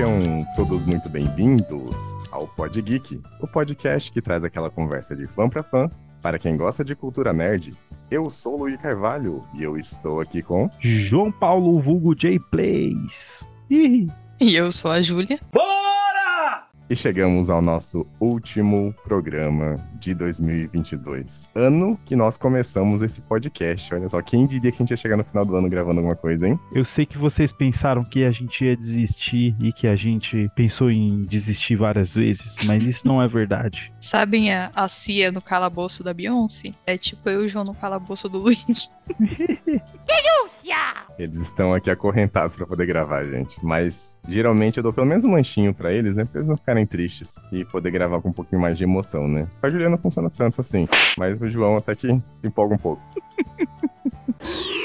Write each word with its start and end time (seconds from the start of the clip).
Sejam 0.00 0.46
todos 0.56 0.86
muito 0.86 1.10
bem-vindos 1.10 1.94
ao 2.30 2.48
Pod 2.48 2.80
Geek, 2.80 3.20
o 3.38 3.46
podcast 3.46 4.10
que 4.10 4.22
traz 4.22 4.42
aquela 4.42 4.70
conversa 4.70 5.14
de 5.14 5.26
fã 5.26 5.46
para 5.46 5.62
fã 5.62 5.90
para 6.22 6.38
quem 6.38 6.56
gosta 6.56 6.82
de 6.82 6.96
cultura 6.96 7.34
nerd. 7.34 7.76
Eu 8.10 8.30
sou 8.30 8.54
o 8.54 8.58
Luiz 8.60 8.80
Carvalho 8.80 9.44
e 9.52 9.62
eu 9.62 9.76
estou 9.76 10.22
aqui 10.22 10.42
com 10.42 10.70
João 10.78 11.30
Paulo 11.30 11.78
Vulgo 11.78 12.14
J 12.14 12.40
Plays. 12.50 13.44
E 13.68 14.08
eu 14.40 14.72
sou 14.72 14.90
a 14.90 15.02
Júlia. 15.02 15.38
E 16.90 16.96
chegamos 16.96 17.48
ao 17.48 17.62
nosso 17.62 18.04
último 18.18 18.92
programa 19.04 19.76
de 19.94 20.12
2022. 20.12 21.48
Ano 21.54 21.96
que 22.04 22.16
nós 22.16 22.36
começamos 22.36 23.00
esse 23.00 23.20
podcast. 23.20 23.94
Olha 23.94 24.08
só, 24.08 24.20
quem 24.20 24.44
diria 24.44 24.72
que 24.72 24.76
a 24.76 24.80
gente 24.80 24.90
ia 24.90 24.96
chegar 24.96 25.16
no 25.16 25.22
final 25.22 25.44
do 25.44 25.54
ano 25.54 25.68
gravando 25.68 26.00
alguma 26.00 26.16
coisa, 26.16 26.48
hein? 26.48 26.58
Eu 26.74 26.84
sei 26.84 27.06
que 27.06 27.16
vocês 27.16 27.52
pensaram 27.52 28.02
que 28.02 28.24
a 28.24 28.32
gente 28.32 28.64
ia 28.64 28.76
desistir 28.76 29.54
e 29.62 29.72
que 29.72 29.86
a 29.86 29.94
gente 29.94 30.50
pensou 30.56 30.90
em 30.90 31.24
desistir 31.26 31.76
várias 31.76 32.12
vezes, 32.12 32.56
mas 32.66 32.82
isso 32.82 33.06
não 33.06 33.22
é 33.22 33.28
verdade. 33.28 33.92
Sabem 34.00 34.52
a, 34.52 34.72
a 34.74 34.88
Cia 34.88 35.30
no 35.30 35.40
calabouço 35.40 36.02
da 36.02 36.12
Beyoncé? 36.12 36.72
É 36.84 36.98
tipo 36.98 37.30
eu 37.30 37.44
e 37.44 37.46
o 37.46 37.48
João 37.48 37.64
no 37.64 37.74
calabouço 37.74 38.28
do 38.28 38.38
Luiz. 38.38 38.90
Eles 41.22 41.38
estão 41.38 41.74
aqui 41.74 41.90
acorrentados 41.90 42.56
para 42.56 42.66
poder 42.66 42.86
gravar, 42.86 43.24
gente. 43.24 43.58
Mas 43.62 44.16
geralmente 44.26 44.78
eu 44.78 44.82
dou 44.82 44.92
pelo 44.92 45.06
menos 45.06 45.22
um 45.22 45.32
lanchinho 45.32 45.74
para 45.74 45.92
eles, 45.92 46.14
né? 46.14 46.24
Pra 46.24 46.40
eles 46.40 46.48
não 46.48 46.56
ficarem 46.56 46.79
tristes 46.86 47.34
e 47.52 47.64
poder 47.64 47.90
gravar 47.90 48.20
com 48.20 48.28
um 48.30 48.32
pouquinho 48.32 48.60
mais 48.60 48.76
de 48.76 48.84
emoção, 48.84 49.26
né? 49.28 49.48
Com 49.60 49.66
a 49.66 49.70
Juliana 49.70 49.96
não 49.96 49.98
funciona 49.98 50.30
tanto 50.30 50.60
assim, 50.60 50.88
mas 51.16 51.40
o 51.40 51.50
João 51.50 51.76
até 51.76 51.94
que 51.94 52.20
empolga 52.42 52.74
um 52.74 52.78
pouco. 52.78 53.02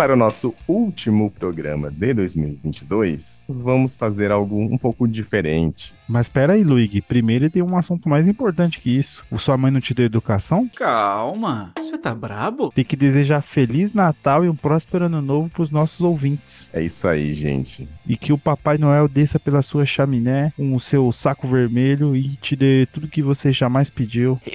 Para 0.00 0.14
o 0.14 0.16
nosso 0.16 0.54
último 0.66 1.30
programa 1.30 1.90
de 1.90 2.14
2022, 2.14 3.44
nós 3.46 3.60
vamos 3.60 3.94
fazer 3.94 4.32
algo 4.32 4.58
um 4.58 4.78
pouco 4.78 5.06
diferente. 5.06 5.92
Mas 6.10 6.28
pera 6.28 6.54
aí, 6.54 6.64
Luigi. 6.64 7.00
Primeiro 7.00 7.48
tem 7.48 7.62
um 7.62 7.78
assunto 7.78 8.08
mais 8.08 8.26
importante 8.26 8.80
que 8.80 8.90
isso. 8.90 9.22
O 9.30 9.38
sua 9.38 9.56
mãe 9.56 9.70
não 9.70 9.80
te 9.80 9.94
deu 9.94 10.06
educação? 10.06 10.68
Calma, 10.74 11.72
você 11.76 11.96
tá 11.96 12.12
brabo? 12.12 12.72
Tem 12.74 12.84
que 12.84 12.96
desejar 12.96 13.40
Feliz 13.42 13.92
Natal 13.92 14.44
e 14.44 14.48
um 14.48 14.56
próspero 14.56 15.04
ano 15.04 15.22
novo 15.22 15.48
pros 15.48 15.70
nossos 15.70 16.00
ouvintes. 16.00 16.68
É 16.72 16.82
isso 16.82 17.06
aí, 17.06 17.32
gente. 17.32 17.88
E 18.04 18.16
que 18.16 18.32
o 18.32 18.38
Papai 18.38 18.76
Noel 18.76 19.06
desça 19.06 19.38
pela 19.38 19.62
sua 19.62 19.86
chaminé 19.86 20.52
com 20.56 20.74
o 20.74 20.80
seu 20.80 21.12
saco 21.12 21.46
vermelho 21.46 22.16
e 22.16 22.30
te 22.30 22.56
dê 22.56 22.88
tudo 22.92 23.06
que 23.06 23.22
você 23.22 23.52
jamais 23.52 23.88
pediu. 23.88 24.40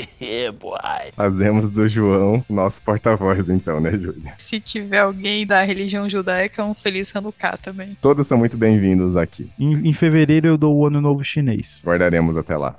Fazemos 1.16 1.72
do 1.72 1.88
João 1.88 2.44
nosso 2.50 2.82
porta-voz, 2.82 3.48
então, 3.48 3.80
né, 3.80 3.92
Júlia? 3.92 4.34
Se 4.38 4.60
tiver 4.60 5.00
alguém 5.00 5.48
da 5.48 5.64
religião 5.64 6.10
judaica, 6.10 6.66
um 6.66 6.74
feliz 6.74 7.16
Hanukkah 7.16 7.58
também. 7.58 7.98
Todos 8.02 8.28
são 8.28 8.38
muito 8.38 8.58
bem-vindos 8.58 9.16
aqui. 9.16 9.50
Em, 9.58 9.88
em 9.88 9.94
fevereiro 9.94 10.48
eu 10.48 10.58
dou 10.58 10.76
o 10.76 10.86
ano 10.86 11.00
novo 11.00 11.24
chinês. 11.24 11.45
Guardaremos 11.84 12.38
até 12.38 12.58
lá. 12.58 12.78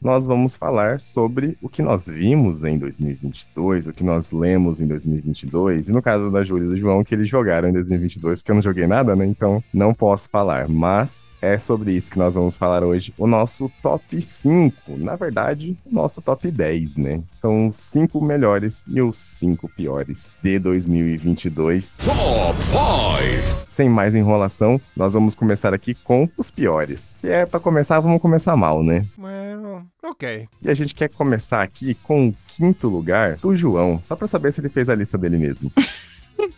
Nós 0.00 0.26
vamos 0.26 0.52
falar 0.52 1.00
sobre 1.00 1.56
o 1.62 1.68
que 1.68 1.80
nós 1.80 2.08
vimos 2.08 2.64
em 2.64 2.76
2022, 2.76 3.86
o 3.86 3.92
que 3.92 4.02
nós 4.02 4.32
lemos 4.32 4.80
em 4.80 4.86
2022, 4.86 5.88
e 5.88 5.92
no 5.92 6.02
caso 6.02 6.28
da 6.28 6.42
Júlia 6.42 6.66
e 6.66 6.68
do 6.70 6.76
João, 6.76 7.04
que 7.04 7.14
eles 7.14 7.28
jogaram 7.28 7.68
em 7.68 7.72
2022, 7.72 8.40
porque 8.40 8.50
eu 8.50 8.56
não 8.56 8.62
joguei 8.62 8.86
nada, 8.86 9.14
né? 9.14 9.24
Então 9.24 9.62
não 9.72 9.94
posso 9.94 10.28
falar. 10.28 10.68
Mas 10.68 11.31
é 11.42 11.58
sobre 11.58 11.92
isso 11.92 12.10
que 12.10 12.18
nós 12.18 12.34
vamos 12.36 12.54
falar 12.54 12.84
hoje. 12.84 13.12
O 13.18 13.26
nosso 13.26 13.70
top 13.82 14.22
5, 14.22 14.96
na 14.96 15.16
verdade, 15.16 15.76
o 15.84 15.92
nosso 15.92 16.22
top 16.22 16.48
10, 16.48 16.96
né? 16.96 17.22
São 17.40 17.66
os 17.66 17.74
5 17.74 18.24
melhores 18.24 18.84
e 18.86 19.02
os 19.02 19.18
5 19.18 19.68
piores 19.68 20.30
de 20.40 20.58
2022. 20.60 21.96
Top 21.96 22.62
5! 22.62 23.66
Sem 23.66 23.88
mais 23.88 24.14
enrolação, 24.14 24.80
nós 24.96 25.14
vamos 25.14 25.34
começar 25.34 25.74
aqui 25.74 25.94
com 25.94 26.28
os 26.38 26.50
piores. 26.50 27.18
E 27.24 27.28
é, 27.28 27.44
pra 27.44 27.58
começar, 27.58 27.98
vamos 27.98 28.22
começar 28.22 28.56
mal, 28.56 28.82
né? 28.84 29.04
Well, 29.18 29.82
ok. 30.04 30.48
E 30.62 30.70
a 30.70 30.74
gente 30.74 30.94
quer 30.94 31.08
começar 31.08 31.62
aqui 31.62 31.94
com 31.94 32.28
o 32.28 32.34
quinto 32.48 32.88
lugar 32.88 33.36
do 33.38 33.56
João, 33.56 33.98
só 34.04 34.14
pra 34.14 34.28
saber 34.28 34.52
se 34.52 34.60
ele 34.60 34.68
fez 34.68 34.88
a 34.88 34.94
lista 34.94 35.18
dele 35.18 35.38
mesmo. 35.38 35.72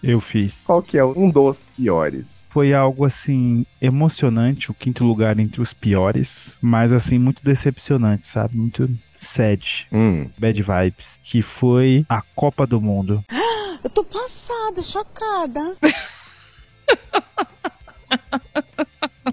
Eu 0.03 0.21
fiz. 0.21 0.62
Qual 0.67 0.83
que 0.83 0.99
é 0.99 1.05
um 1.05 1.31
dos 1.31 1.67
piores? 1.77 2.49
Foi 2.53 2.72
algo 2.75 3.05
assim 3.05 3.65
emocionante, 3.81 4.71
o 4.71 4.75
quinto 4.75 5.05
lugar 5.05 5.39
entre 5.39 5.61
os 5.61 5.72
piores, 5.72 6.56
mas 6.61 6.93
assim 6.93 7.19
muito 7.19 7.43
decepcionante, 7.43 8.27
sabe? 8.27 8.56
Muito 8.56 8.89
sad, 9.17 9.87
Hum, 9.93 10.28
bad 10.39 10.62
vibes, 10.62 11.21
que 11.25 11.43
foi 11.43 12.05
a 12.09 12.22
Copa 12.34 12.67
do 12.67 12.81
Mundo. 12.81 13.25
Eu 13.83 13.91
tô 13.91 14.05
passada, 14.05 14.83
chocada. 14.83 15.77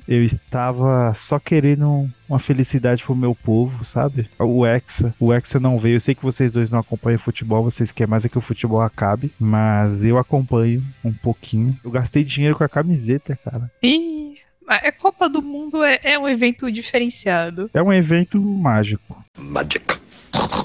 Eu 0.08 0.24
estava 0.24 1.14
só 1.14 1.40
querendo 1.40 2.10
uma 2.28 2.40
felicidade 2.40 3.04
pro 3.04 3.16
meu 3.16 3.36
povo, 3.36 3.84
sabe? 3.86 4.30
O 4.40 4.66
Hexa. 4.66 5.14
O 5.20 5.34
Hexa 5.34 5.60
não 5.60 5.80
veio. 5.80 5.96
Eu 5.96 6.00
sei 6.00 6.16
que 6.16 6.24
vocês 6.24 6.52
dois 6.52 6.70
não 6.70 6.80
acompanham 6.80 7.20
futebol, 7.20 7.64
vocês 7.64 7.92
querem 7.92 8.10
mais 8.10 8.26
é 8.26 8.30
que 8.30 8.38
o 8.38 8.42
futebol 8.42 8.82
acabe, 8.82 9.32
mas 9.40 10.04
eu 10.04 10.18
acompanho 10.18 10.84
um 11.04 11.14
pouquinho. 11.14 11.78
Eu 11.84 11.92
gastei 11.92 12.24
dinheiro 12.24 12.56
com 12.56 12.64
a 12.64 12.70
camiseta, 12.70 13.38
cara. 13.44 13.72
Ih, 13.84 14.38
a 14.68 14.92
Copa 14.92 15.28
do 15.28 15.42
Mundo 15.42 15.84
é, 15.84 16.00
é 16.04 16.20
um 16.20 16.28
evento 16.28 16.72
diferenciado. 16.72 17.70
É 17.74 17.82
um 17.82 17.92
evento 17.92 18.40
mágico. 18.40 19.24
Magic. 19.38 20.01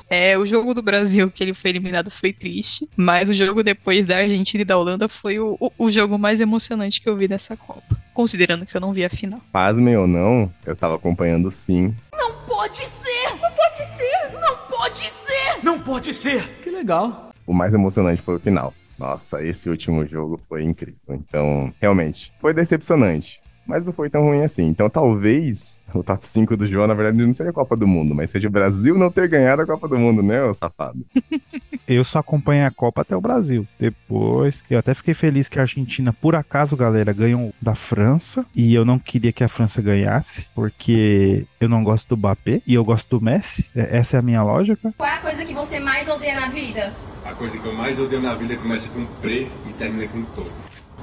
É, 0.08 0.38
o 0.38 0.46
jogo 0.46 0.72
do 0.72 0.82
Brasil, 0.82 1.30
que 1.30 1.42
ele 1.42 1.52
foi 1.54 1.70
eliminado, 1.70 2.10
foi 2.10 2.32
triste. 2.32 2.88
Mas 2.96 3.28
o 3.28 3.34
jogo 3.34 3.62
depois 3.62 4.04
da 4.04 4.18
Argentina 4.18 4.62
e 4.62 4.64
da 4.64 4.78
Holanda 4.78 5.08
foi 5.08 5.38
o, 5.38 5.56
o, 5.60 5.70
o 5.78 5.90
jogo 5.90 6.18
mais 6.18 6.40
emocionante 6.40 7.00
que 7.00 7.08
eu 7.08 7.16
vi 7.16 7.28
nessa 7.28 7.56
Copa. 7.56 7.96
Considerando 8.14 8.64
que 8.64 8.76
eu 8.76 8.80
não 8.80 8.92
vi 8.92 9.04
a 9.04 9.10
final. 9.10 9.40
pasmem 9.52 9.96
ou 9.96 10.06
não, 10.06 10.50
eu 10.64 10.74
tava 10.76 10.94
acompanhando 10.94 11.50
sim. 11.50 11.94
Não 12.16 12.32
pode 12.46 12.78
ser! 12.86 13.30
Não 13.40 13.50
pode 13.50 13.76
ser! 13.96 14.40
Não 14.40 14.56
pode 14.68 15.00
ser! 15.00 15.64
Não 15.64 15.80
pode 15.80 16.14
ser! 16.14 16.48
Que 16.62 16.70
legal. 16.70 17.30
O 17.46 17.52
mais 17.52 17.74
emocionante 17.74 18.22
foi 18.22 18.36
o 18.36 18.40
final. 18.40 18.72
Nossa, 18.98 19.44
esse 19.44 19.68
último 19.68 20.06
jogo 20.06 20.40
foi 20.48 20.62
incrível. 20.62 20.96
Então, 21.10 21.72
realmente, 21.80 22.32
foi 22.40 22.54
decepcionante. 22.54 23.40
Mas 23.66 23.84
não 23.84 23.92
foi 23.92 24.08
tão 24.08 24.22
ruim 24.22 24.42
assim. 24.42 24.64
Então, 24.66 24.88
talvez 24.88 25.76
o 25.94 26.02
top 26.02 26.26
5 26.26 26.56
do 26.56 26.66
João, 26.66 26.86
na 26.86 26.94
verdade, 26.94 27.24
não 27.24 27.32
seja 27.32 27.50
a 27.50 27.52
Copa 27.52 27.76
do 27.76 27.86
Mundo, 27.86 28.14
mas 28.14 28.30
seja 28.30 28.48
o 28.48 28.50
Brasil 28.50 28.98
não 28.98 29.10
ter 29.10 29.28
ganhado 29.28 29.62
a 29.62 29.66
Copa 29.66 29.88
do 29.88 29.98
Mundo, 29.98 30.22
né, 30.22 30.42
ô 30.42 30.52
safado? 30.52 30.98
Eu 31.86 32.02
só 32.04 32.18
acompanhei 32.18 32.64
a 32.64 32.70
Copa 32.70 33.02
até 33.02 33.16
o 33.16 33.20
Brasil. 33.20 33.64
Depois, 33.78 34.60
eu 34.68 34.76
até 34.76 34.92
fiquei 34.92 35.14
feliz 35.14 35.48
que 35.48 35.56
a 35.56 35.62
Argentina, 35.62 36.12
por 36.12 36.34
acaso, 36.34 36.76
galera, 36.76 37.12
ganhou 37.12 37.54
da 37.62 37.76
França. 37.76 38.44
E 38.56 38.74
eu 38.74 38.84
não 38.84 38.98
queria 38.98 39.32
que 39.32 39.44
a 39.44 39.48
França 39.48 39.80
ganhasse, 39.80 40.48
porque 40.52 41.46
eu 41.60 41.68
não 41.68 41.84
gosto 41.84 42.08
do 42.08 42.16
Mbappé 42.16 42.60
e 42.66 42.74
eu 42.74 42.84
gosto 42.84 43.16
do 43.16 43.24
Messi. 43.24 43.70
É- 43.74 43.98
Essa 43.98 44.16
é 44.16 44.18
a 44.18 44.22
minha 44.22 44.42
lógica. 44.42 44.92
Qual 44.98 45.08
é 45.08 45.12
a 45.12 45.18
coisa 45.18 45.44
que 45.44 45.54
você 45.54 45.78
mais 45.78 46.08
odeia 46.08 46.34
na 46.40 46.48
vida? 46.48 46.92
A 47.24 47.32
coisa 47.34 47.56
que 47.56 47.64
eu 47.64 47.72
mais 47.74 47.96
odeio 48.00 48.20
na 48.20 48.34
vida 48.34 48.56
começa 48.56 48.88
com 48.88 49.04
pre 49.20 49.46
e 49.68 49.72
termina 49.74 50.08
com 50.08 50.22
to. 50.22 50.44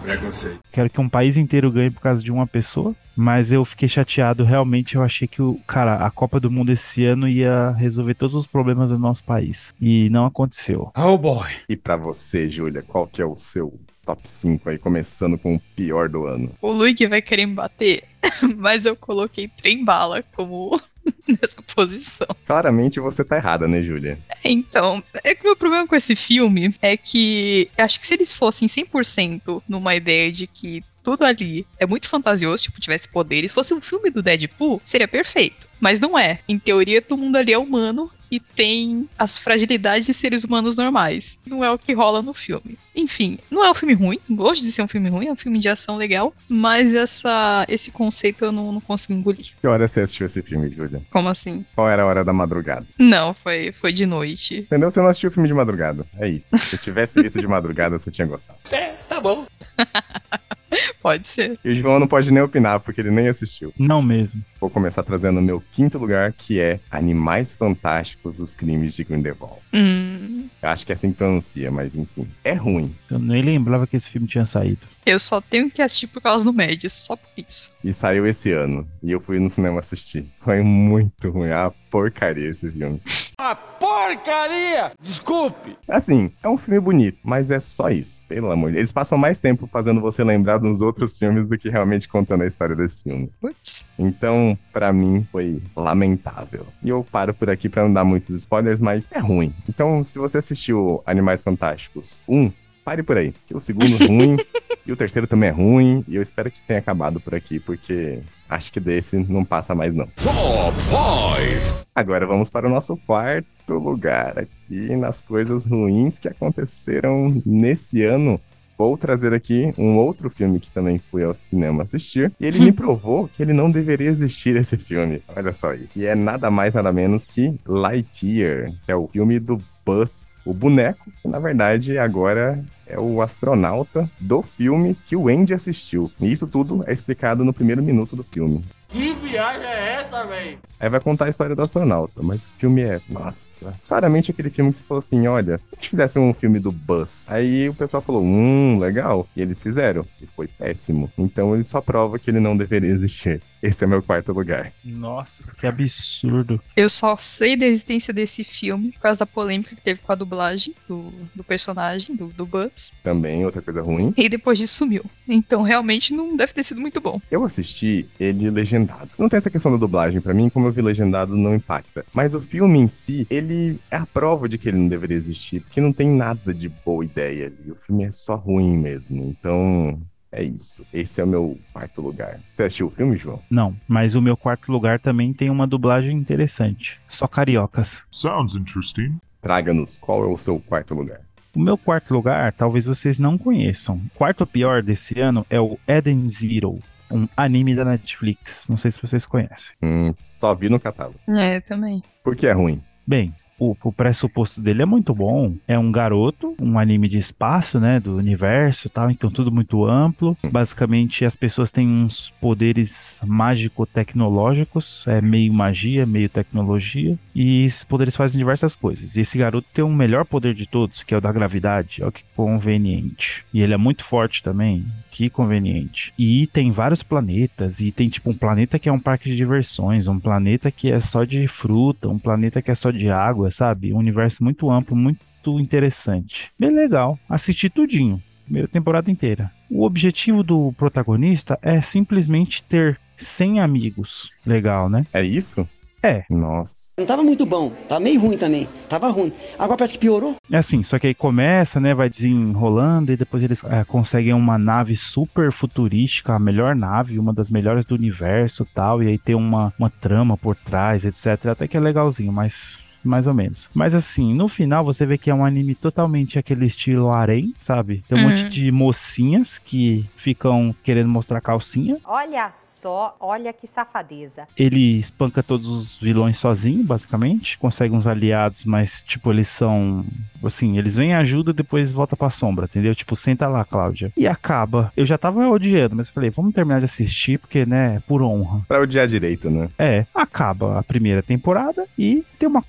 Preconceito. 0.04 0.60
Quero 0.72 0.90
que 0.90 1.02
um 1.02 1.10
país 1.10 1.38
inteiro 1.38 1.72
ganhe 1.72 1.90
por 1.90 2.02
causa 2.02 2.22
de 2.22 2.32
uma 2.32 2.46
pessoa. 2.46 2.96
Mas 3.16 3.52
eu 3.52 3.64
fiquei 3.64 3.88
chateado. 3.88 4.44
Realmente, 4.44 4.96
eu 4.96 5.04
achei 5.04 5.28
que 5.28 5.42
o 5.42 5.60
cara, 5.68 6.06
a 6.06 6.10
Copa 6.10 6.40
do 6.40 6.50
Mundo 6.50 6.72
esse 6.72 7.06
ano 7.06 7.28
ia 7.28 7.72
resolver 7.72 8.16
todos 8.16 8.36
os 8.36 8.48
problemas 8.48 8.90
do 8.90 8.98
nosso 8.98 9.24
país. 9.24 9.74
E 9.80 10.10
não 10.10 10.26
aconteceu. 10.26 10.92
Oh 10.98 11.18
boy. 11.18 11.48
E 11.70 11.76
pra 11.76 11.96
você, 11.96 12.50
Júlia, 12.50 12.82
qual 12.82 13.08
que 13.08 13.22
é 13.22 13.26
o 13.26 13.36
seu 13.36 13.80
top 14.06 14.28
5 14.28 14.70
aí, 14.70 14.78
começando 14.78 15.38
com 15.38 15.56
o 15.56 15.60
pior 15.76 16.10
do 16.10 16.26
ano? 16.26 16.52
O 16.62 16.72
Luigi 16.72 17.08
vai 17.08 17.22
querer 17.22 17.46
me 17.46 17.54
bater, 17.54 18.04
mas 18.58 18.86
eu 18.86 18.96
coloquei 18.96 19.48
trem 19.48 19.86
bala 19.86 20.24
como 20.36 20.80
nessa 21.28 21.62
posição. 21.76 22.28
Claramente 22.46 23.00
você 23.00 23.24
tá 23.24 23.38
errada, 23.38 23.68
né, 23.68 23.82
Júlia? 23.82 24.18
Então, 24.44 25.04
é 25.24 25.36
que 25.36 25.42
o 25.42 25.46
meu 25.46 25.56
problema 25.56 25.88
com 25.88 25.96
esse 25.96 26.16
filme 26.16 26.74
é 26.82 26.96
que 26.98 27.70
acho 27.78 28.00
que 28.00 28.08
se 28.08 28.14
eles 28.14 28.34
fossem 28.34 28.68
100% 28.68 29.62
numa 29.68 29.96
ideia 29.96 30.32
de 30.32 30.48
que 30.48 30.84
tudo 31.04 31.26
ali 31.26 31.68
é 31.78 31.86
muito 31.86 32.08
fantasioso, 32.08 32.64
tipo, 32.64 32.80
tivesse 32.80 33.08
poderes, 33.10 33.52
fosse 33.52 33.74
um 33.74 33.82
filme 33.82 34.10
do 34.10 34.24
Deadpool, 34.24 34.82
seria 34.86 35.08
perfeito. 35.08 35.68
Mas 35.80 36.00
não 36.00 36.18
é. 36.18 36.40
Em 36.48 36.58
teoria, 36.58 37.02
todo 37.02 37.20
mundo 37.20 37.36
ali 37.36 37.52
é 37.52 37.58
humano 37.58 38.10
e 38.34 38.40
tem 38.40 39.08
as 39.16 39.38
fragilidades 39.38 40.08
de 40.08 40.14
seres 40.14 40.44
humanos 40.44 40.76
normais. 40.76 41.38
Não 41.46 41.64
é 41.64 41.70
o 41.70 41.78
que 41.78 41.94
rola 41.94 42.24
no 42.24 42.34
filme. 42.34 42.80
Enfim, 42.96 43.38
não 43.52 43.64
é 43.64 43.70
um 43.70 43.76
filme 43.76 43.94
ruim, 43.94 44.20
longe 44.28 44.62
de 44.62 44.72
ser 44.72 44.82
um 44.82 44.88
filme 44.88 45.08
ruim, 45.08 45.28
é 45.28 45.32
um 45.32 45.36
filme 45.36 45.60
de 45.60 45.70
ação 45.70 45.98
legal, 45.98 46.34
mas 46.50 46.96
essa, 46.96 47.64
esse 47.70 47.92
conceito 47.92 48.44
eu 48.44 48.52
não, 48.52 48.72
não 48.72 48.82
consigo 48.82 49.14
engolir. 49.14 49.52
Que 49.62 49.68
hora 49.68 49.88
você 49.88 50.02
assistiu 50.02 50.26
esse 50.26 50.42
filme, 50.42 50.68
Júlia? 50.72 51.04
Como 51.12 51.30
assim? 51.30 51.64
Qual 51.76 51.88
era 51.88 52.02
a 52.02 52.06
hora 52.08 52.24
da 52.24 52.34
madrugada? 52.34 52.88
Não, 52.98 53.36
foi, 53.36 53.72
foi 53.72 53.92
de 53.92 54.08
noite. 54.08 54.62
Entendeu? 54.62 54.90
Você 54.90 55.00
não 55.00 55.10
assistiu 55.10 55.30
o 55.30 55.34
filme 55.34 55.48
de 55.48 55.54
madrugada. 55.54 56.04
É 56.18 56.28
isso. 56.28 56.48
Se 56.58 56.76
tivesse 56.80 57.22
visto 57.22 57.40
de 57.40 57.48
madrugada, 57.48 58.00
você 58.00 58.10
tinha 58.10 58.26
gostado. 58.26 58.58
É, 58.72 58.94
tá 59.08 59.22
bom. 59.22 59.46
Pode 61.02 61.28
ser. 61.28 61.60
E 61.64 61.70
o 61.72 61.76
João 61.76 62.00
não 62.00 62.08
pode 62.08 62.32
nem 62.32 62.42
opinar, 62.42 62.80
porque 62.80 63.02
ele 63.02 63.12
nem 63.12 63.28
assistiu. 63.28 63.74
Não 63.78 64.02
mesmo. 64.02 64.42
Vou 64.60 64.70
começar 64.70 65.04
trazendo 65.04 65.40
o 65.40 65.42
meu 65.44 65.62
quinto 65.74 65.98
lugar, 65.98 66.32
que 66.32 66.60
é 66.60 66.80
Animais 66.90 67.54
Fantásticos, 67.54 68.40
Os 68.40 68.54
Crimes 68.54 68.94
de 68.96 69.04
Grindelwald. 69.04 69.58
Hum, 69.74 70.48
Eu 70.62 70.70
acho 70.70 70.86
que 70.86 70.92
é 70.92 70.96
assim 70.96 71.12
que 71.12 71.18
pronuncia, 71.18 71.70
mas 71.72 71.94
enfim. 71.94 72.26
É 72.44 72.54
ruim. 72.54 72.96
Eu 73.12 73.20
nem 73.20 73.42
lembrava 73.42 73.86
que 73.86 73.98
esse 73.98 74.08
filme 74.10 74.28
tinha 74.28 74.46
saído. 74.46 74.80
eu 75.06 75.20
só 75.20 75.42
tenho 75.42 75.70
que 75.70 75.82
assistir 75.82 76.08
por 76.08 76.22
causa 76.22 76.46
do 76.46 76.54
Médici, 76.54 76.96
só 77.06 77.16
por 77.16 77.28
isso. 77.38 77.72
E 77.84 77.92
saiu 77.92 78.26
esse 78.26 78.52
ano. 78.52 78.88
E 79.02 79.12
eu 79.12 79.20
fui 79.20 79.40
no 79.40 79.50
cinema 79.50 79.80
assistir. 79.80 80.26
Foi 80.44 80.62
muito 80.62 81.30
ruim. 81.30 81.50
Ah, 81.50 81.72
porcaria 81.92 82.50
esse 82.50 82.70
filme. 82.72 83.02
Uma 83.44 83.56
porcaria! 83.56 84.94
Desculpe! 85.02 85.76
Assim, 85.86 86.32
é 86.42 86.48
um 86.48 86.58
filme 86.58 86.80
bonito, 86.80 87.18
mas 87.22 87.52
é 87.52 87.60
só 87.60 87.90
isso. 87.90 88.24
Pelo 88.26 88.50
amor 88.50 88.68
de 88.68 88.76
Deus. 88.76 88.80
Eles 88.80 88.92
passam 88.94 89.18
mais 89.18 89.38
tempo 89.38 89.68
fazendo 89.68 90.00
você 90.00 90.24
lembrar 90.24 90.60
dos 90.60 90.80
outros 90.80 91.18
filmes 91.20 91.46
do 91.46 91.58
que 91.58 91.68
realmente 91.70 92.08
contando 92.08 92.44
a 92.44 92.48
história 92.48 92.74
desse 92.74 93.04
filme. 93.04 93.30
Putz. 93.42 93.84
Então, 94.00 94.58
pra 94.72 94.94
mim, 94.94 95.28
foi 95.30 95.62
lamentável. 95.76 96.66
E 96.82 96.88
eu 96.88 97.06
paro 97.12 97.34
por 97.34 97.50
aqui 97.50 97.68
pra 97.68 97.84
não 97.84 97.92
dar 97.92 98.06
muitos 98.06 98.30
spoilers, 98.30 98.80
mas 98.80 99.06
é 99.12 99.20
ruim. 99.20 99.54
Então, 99.68 100.06
se 100.06 100.18
você 100.18 100.38
assistiu 100.38 101.04
Animais 101.06 101.44
Fantásticos 101.44 102.18
1, 102.26 102.50
pare 102.84 103.04
por 103.04 103.18
aí. 103.18 103.34
Que 103.48 103.56
o 103.56 103.60
segundo 103.60 104.02
é 104.02 104.06
ruim 104.06 104.38
e 104.86 104.92
o 104.92 104.96
terceiro 104.96 105.28
também 105.28 105.50
é 105.50 105.52
ruim. 105.52 106.04
E 106.08 106.16
eu 106.16 106.22
espero 106.22 106.52
que 106.52 106.62
tenha 106.62 106.80
acabado 106.80 107.20
por 107.20 107.34
aqui, 107.34 107.60
porque 107.60 108.20
acho 108.50 108.72
que 108.72 108.80
desse 108.80 109.18
não 109.18 109.44
passa 109.44 109.74
mais, 109.74 109.96
não. 109.96 110.08
Top 110.18 110.80
5! 110.80 111.86
Agora 111.96 112.26
vamos 112.26 112.50
para 112.50 112.68
o 112.68 112.70
nosso 112.70 112.98
quarto 112.98 113.74
lugar 113.74 114.40
aqui 114.40 114.96
nas 114.96 115.22
coisas 115.22 115.66
ruins 115.66 116.20
que 116.20 116.28
aconteceram 116.28 117.42
nesse 117.46 118.04
ano. 118.04 118.40
Vou 118.78 118.98
trazer 118.98 119.34
aqui 119.34 119.72
um 119.78 119.98
outro 119.98 120.30
filme 120.30 120.60
que 120.60 120.72
também 120.72 120.98
fui 120.98 121.24
ao 121.24 121.34
cinema 121.34 121.84
assistir. 121.84 122.32
E 122.40 122.46
ele 122.46 122.60
me 122.60 122.72
provou 122.72 123.28
que 123.28 123.44
ele 123.44 123.54
não 123.54 123.70
deveria 123.70 124.10
existir 124.10 124.56
esse 124.56 124.78
filme. 124.78 125.22
Olha 125.36 125.54
só 125.54 125.74
isso. 125.74 125.98
E 125.98 126.06
é 126.06 126.16
nada 126.16 126.50
mais, 126.50 126.74
nada 126.74 126.92
menos 126.92 127.24
que 127.24 127.54
Lightyear, 127.66 128.72
que 128.84 128.92
é 128.92 128.96
o 128.96 129.08
filme 129.08 129.40
do 129.40 129.58
Buzz, 129.86 130.33
o 130.46 130.54
boneco, 130.54 131.12
na 131.24 131.40
verdade 131.40 131.98
agora 131.98 132.64
é 132.86 133.00
o 133.00 133.22
astronauta 133.22 134.10
do 134.20 134.42
filme 134.42 134.96
que 135.06 135.16
o 135.16 135.28
Andy 135.28 135.54
assistiu. 135.54 136.12
E 136.20 136.32
isso 136.32 136.48
tudo 136.48 136.84
é 136.86 136.94
explicado 136.94 137.44
no 137.46 137.54
primeiro 137.54 137.82
minuto 137.82 138.16
do 138.16 138.24
filme. 138.24 138.64
Que 138.94 139.12
viagem 139.12 139.66
é 139.66 140.06
essa, 140.06 140.24
velho? 140.24 140.60
Aí 140.80 140.88
vai 140.88 141.00
contar 141.00 141.26
a 141.26 141.30
história 141.30 141.56
do 141.56 141.62
astronauta, 141.64 142.22
mas 142.22 142.44
o 142.44 142.48
filme 142.60 142.84
é, 142.84 143.02
nossa, 143.10 143.74
claramente 143.88 144.30
aquele 144.30 144.52
filme 144.52 144.70
que 144.70 144.78
você 144.78 144.84
falou 144.84 145.00
assim, 145.00 145.26
olha, 145.26 145.58
se 145.58 145.64
a 145.72 145.76
gente 145.78 145.90
fizesse 145.90 146.20
um 146.20 146.32
filme 146.32 146.60
do 146.60 146.72
Buzz, 146.72 147.26
aí 147.28 147.70
o 147.70 147.74
pessoal 147.74 148.04
falou, 148.04 148.22
hum, 148.22 148.78
legal, 148.78 149.28
e 149.36 149.42
eles 149.42 149.60
fizeram, 149.60 150.06
e 150.22 150.28
foi 150.28 150.48
péssimo. 150.48 151.12
Então 151.18 151.56
ele 151.56 151.64
só 151.64 151.82
prova 151.82 152.20
que 152.20 152.30
ele 152.30 152.40
não 152.40 152.56
deveria 152.56 152.92
existir. 152.92 153.42
Esse 153.64 153.86
é 153.86 153.88
meu 153.88 154.04
quarto 154.04 154.34
lugar. 154.34 154.74
Nossa, 154.84 155.42
que 155.58 155.66
absurdo. 155.66 156.62
Eu 156.76 156.90
só 156.90 157.16
sei 157.16 157.56
da 157.56 157.66
existência 157.66 158.14
desse 158.14 158.44
filme 158.44 158.92
por 158.92 159.00
causa 159.00 159.20
da 159.20 159.26
polêmica 159.26 159.74
que 159.74 159.82
teve 159.82 160.02
com 160.02 160.12
a 160.12 160.16
dublagem 160.16 160.76
do, 160.86 161.14
do 161.34 161.46
personagem, 161.46 162.14
do, 162.14 162.28
do 162.28 162.46
Buzz. 162.46 162.92
Também, 163.02 163.46
outra 163.46 163.62
coisa 163.62 163.82
ruim. 163.82 164.14
E 164.18 164.28
depois 164.28 164.60
disso 164.60 164.76
sumiu. 164.76 165.06
Então 165.26 165.62
realmente 165.62 166.14
não 166.14 166.36
deve 166.36 166.52
ter 166.52 166.64
sido 166.64 166.82
muito 166.82 167.00
bom. 167.00 167.22
Eu 167.32 167.46
assisti 167.46 168.06
ele 168.20 168.50
legendado. 168.50 168.83
Não 169.18 169.30
tem 169.30 169.38
essa 169.38 169.50
questão 169.50 169.72
da 169.72 169.78
dublagem, 169.78 170.22
pra 170.22 170.34
mim, 170.34 170.50
como 170.50 170.68
eu 170.68 170.72
vi 170.72 170.82
legendado, 170.82 171.36
não 171.36 171.56
impacta. 171.56 172.06
Mas 172.14 172.34
o 172.34 172.42
filme 172.42 172.80
em 172.80 172.88
si, 172.88 173.28
ele 173.30 173.80
é 173.90 173.98
a 173.98 174.06
prova 174.06 174.48
de 174.50 174.58
que 174.58 174.70
ele 174.70 174.78
não 174.78 174.88
deveria 174.88 175.18
existir, 175.18 175.62
porque 175.62 175.82
não 175.82 175.94
tem 175.94 176.10
nada 176.10 176.54
de 176.54 176.70
boa 176.70 177.04
ideia 177.04 177.48
ali. 177.48 177.72
O 177.72 177.76
filme 177.76 178.04
é 178.04 178.12
só 178.12 178.36
ruim 178.36 178.78
mesmo. 178.78 179.24
Então, 179.24 180.00
é 180.32 180.44
isso. 180.44 180.86
Esse 180.92 181.22
é 181.22 181.24
o 181.24 181.28
meu 181.28 181.58
quarto 181.72 182.02
lugar. 182.02 182.40
Você 182.56 182.64
assistiu 182.64 182.88
o 182.88 182.92
filme, 182.92 183.18
João? 183.18 183.40
Não, 183.50 183.76
mas 183.88 184.16
o 184.16 184.22
meu 184.22 184.36
quarto 184.36 184.72
lugar 184.72 185.00
também 185.00 185.32
tem 185.32 185.50
uma 185.50 185.68
dublagem 185.68 186.18
interessante. 186.18 187.00
Só 187.08 187.28
cariocas. 187.28 188.02
Sounds 188.10 188.56
interesting. 188.56 189.16
Traga-nos, 189.42 189.98
qual 189.98 190.24
é 190.24 190.28
o 190.28 190.38
seu 190.38 190.60
quarto 190.60 190.96
lugar? 190.96 191.22
O 191.56 191.60
meu 191.60 191.78
quarto 191.78 192.16
lugar, 192.16 192.52
talvez 192.52 192.86
vocês 192.86 193.20
não 193.20 193.38
conheçam. 193.38 193.98
O 193.98 194.18
quarto 194.18 194.44
pior 194.44 194.82
desse 194.82 195.20
ano 195.20 195.46
é 195.52 195.62
o 195.62 195.78
Eden 195.88 196.28
Zero, 196.28 196.80
um 197.12 197.28
anime 197.36 197.76
da 197.76 197.86
Netflix. 197.86 198.68
Não 198.68 198.78
sei 198.78 198.92
se 198.92 199.02
vocês 199.02 199.26
conhecem. 199.26 199.76
Hum, 199.82 200.14
só 200.18 200.54
vi 200.54 200.70
no 200.70 200.80
catálogo. 200.80 201.20
É, 201.28 201.60
também. 201.60 202.02
Por 202.24 202.36
que 202.36 202.48
é 202.48 202.52
ruim? 202.52 202.82
Bem, 203.06 203.34
o, 203.60 203.76
o 203.84 203.92
pressuposto 203.92 204.62
dele 204.62 204.82
é 204.82 204.86
muito 204.86 205.14
bom. 205.14 205.54
É 205.68 205.78
um 205.78 205.92
garoto, 205.92 206.56
um 206.62 206.78
anime 206.80 207.08
de 207.08 207.18
espaço, 207.18 207.80
né? 207.80 208.00
Do 208.00 208.18
universo 208.18 208.88
e 208.88 208.90
tal, 208.90 209.10
então 209.10 209.30
tudo 209.30 209.52
muito 209.52 209.86
amplo. 209.86 210.38
Basicamente, 210.52 211.26
as 211.26 211.36
pessoas 211.36 211.72
têm 211.72 211.88
uns 211.88 212.32
poderes 212.42 213.20
mágico-tecnológicos, 213.26 215.04
é 215.08 215.22
meio 215.22 215.54
magia, 215.54 216.06
meio 216.06 216.30
tecnologia, 216.30 217.18
e 217.34 217.66
esses 217.66 217.84
poderes 217.84 218.16
fazem 218.16 218.38
diversas 218.38 218.76
coisas. 218.76 219.16
E 219.16 219.22
esse 219.22 219.38
garoto 219.38 219.68
tem 219.74 219.84
o 219.84 219.90
melhor 219.90 220.26
poder 220.26 220.54
de 220.54 220.66
todos, 220.66 221.04
que 221.04 221.14
é 221.14 221.18
o 221.18 221.22
da 221.22 221.32
gravidade. 221.32 222.02
Olha 222.02 222.12
que 222.12 222.24
conveniente. 222.36 223.44
E 223.54 223.62
ele 223.62 223.74
é 223.74 223.78
muito 223.78 224.04
forte 224.04 224.44
também. 224.44 224.84
Que 225.12 225.30
conveniente. 225.30 226.12
E 226.18 226.48
tem 226.48 226.72
vários 226.72 227.04
planetas, 227.04 227.80
e 227.80 227.92
tem 227.92 228.10
tipo 228.10 228.32
um 228.32 228.34
planeta 228.34 228.80
que 228.80 228.90
é 228.90 228.92
um 228.92 229.00
parque 229.00 229.30
de 229.30 229.36
diversões, 229.36 230.08
um 230.08 230.20
planeta 230.20 230.72
que 230.72 230.92
é 230.92 231.00
só 231.00 231.24
de 231.24 231.48
fruta, 231.48 232.10
um 232.10 232.18
planeta 232.18 232.62
que 232.62 232.72
é 232.72 232.76
só 232.76 232.90
de 232.90 233.10
água, 233.10 233.43
sabe? 233.52 233.94
Um 233.94 233.98
universo 233.98 234.44
muito 234.44 234.70
amplo, 234.70 234.96
muito 234.96 235.60
interessante. 235.60 236.52
Bem 236.60 236.72
legal. 236.72 237.18
Assisti 237.30 237.70
tudinho, 237.70 238.22
primeira 238.44 238.68
temporada 238.68 239.10
inteira. 239.10 239.52
O 239.70 239.84
objetivo 239.84 240.44
do 240.44 240.74
protagonista 240.74 241.58
é 241.62 241.82
simplesmente 241.82 242.64
ter 242.64 243.00
100 243.18 243.60
amigos. 243.60 244.30
Legal, 244.46 244.90
né? 244.90 245.06
É 245.14 245.24
isso? 245.24 245.68
É. 246.04 246.26
Nossa. 246.30 246.94
Não 246.98 247.06
tava 247.06 247.24
muito 247.24 247.46
bom, 247.46 247.72
tava 247.88 248.02
meio 248.02 248.20
ruim 248.20 248.38
também. 248.38 248.68
Tava 248.90 249.10
ruim. 249.10 249.32
Agora 249.58 249.78
parece 249.78 249.94
que 249.94 250.00
piorou. 250.00 250.36
É 250.52 250.58
assim, 250.58 250.84
só 250.84 251.00
que 251.00 251.08
aí 251.08 251.14
começa, 251.16 251.80
né, 251.80 251.94
vai 251.94 252.10
desenrolando 252.10 253.14
e 253.14 253.16
depois 253.16 253.42
eles 253.42 253.64
é, 253.64 253.86
conseguem 253.86 254.34
uma 254.34 254.58
nave 254.58 254.98
super 254.98 255.50
futurística, 255.50 256.34
a 256.34 256.40
melhor 256.40 256.76
nave, 256.76 257.18
uma 257.18 257.32
das 257.32 257.50
melhores 257.50 257.86
do 257.86 257.96
universo 257.96 258.68
tal, 258.76 259.02
e 259.02 259.08
aí 259.08 259.18
tem 259.18 259.34
uma, 259.34 259.74
uma 259.80 259.90
trama 259.90 260.38
por 260.38 260.58
trás, 260.58 261.06
etc. 261.06 261.48
Até 261.48 261.70
que 261.70 261.78
é 261.78 261.80
legalzinho, 261.80 262.34
mas 262.34 262.78
mais 263.04 263.28
ou 263.28 263.34
menos. 263.34 263.70
Mas 263.74 263.94
assim, 263.94 264.34
no 264.34 264.48
final 264.48 264.84
você 264.84 265.06
vê 265.06 265.18
que 265.18 265.30
é 265.30 265.34
um 265.36 265.46
anime 265.46 265.76
totalmente 265.76 266.38
aquele 266.40 266.66
estilo 266.66 267.12
harém, 267.12 267.54
sabe? 267.62 268.04
Tem 268.08 268.18
um 268.18 268.24
Uhum. 268.24 268.30
monte 268.30 268.50
de 268.50 268.72
mocinhas 268.72 269.58
que 269.60 270.06
ficam 270.18 270.74
querendo 270.84 271.10
mostrar 271.10 271.42
calcinha. 271.42 271.98
Olha 272.06 272.50
só, 272.52 273.16
olha 273.20 273.52
que 273.52 273.68
safadeza. 273.68 274.48
Ele 274.58 274.98
espanca 275.00 275.44
todos 275.44 275.68
os 275.68 275.98
vilões 275.98 276.38
sozinho, 276.38 276.84
basicamente. 276.84 277.58
Consegue 277.58 277.94
uns 277.94 278.08
aliados, 278.08 278.64
mas, 278.66 279.04
tipo, 279.04 279.32
eles 279.32 279.48
são. 279.50 280.06
Assim, 280.44 280.78
eles 280.78 280.96
vêm 280.98 281.14
ajuda 281.14 281.52
e 281.52 281.54
depois 281.54 281.92
volta 281.92 282.18
pra 282.18 282.30
sombra, 282.30 282.66
entendeu? 282.66 282.94
Tipo, 282.94 283.16
senta 283.16 283.48
lá, 283.48 283.64
Cláudia. 283.64 284.12
E 284.18 284.28
acaba. 284.28 284.92
Eu 284.96 285.06
já 285.06 285.18
tava 285.18 285.48
odiando, 285.48 285.96
mas 285.96 286.10
falei, 286.10 286.30
vamos 286.30 286.54
terminar 286.54 286.80
de 286.80 286.86
assistir, 286.86 287.40
porque, 287.40 287.66
né, 287.66 288.02
por 288.08 288.22
honra. 288.22 288.62
Pra 288.68 288.82
odiar 288.82 289.08
direito, 289.08 289.50
né? 289.50 289.70
É, 289.80 290.06
acaba 290.14 290.80
a 290.80 290.84
primeira 290.84 291.24
temporada 291.24 291.86
e 291.98 292.24
tem 292.38 292.48
uma 292.50 292.62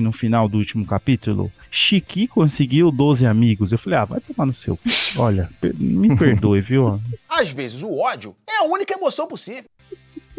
no 0.00 0.12
final 0.12 0.48
do 0.48 0.58
último 0.58 0.86
capítulo. 0.86 1.52
Chiqui 1.70 2.26
conseguiu 2.26 2.90
12 2.90 3.26
amigos. 3.26 3.70
Eu 3.70 3.78
falei, 3.78 3.98
ah, 3.98 4.04
vai 4.04 4.20
tomar 4.20 4.46
no 4.46 4.52
seu. 4.52 4.78
Olha, 5.18 5.50
me 5.78 6.14
perdoe, 6.16 6.60
viu? 6.60 7.00
Às 7.28 7.50
vezes 7.50 7.82
o 7.82 7.98
ódio 7.98 8.34
é 8.48 8.64
a 8.64 8.64
única 8.64 8.94
emoção 8.94 9.26
possível. 9.26 9.64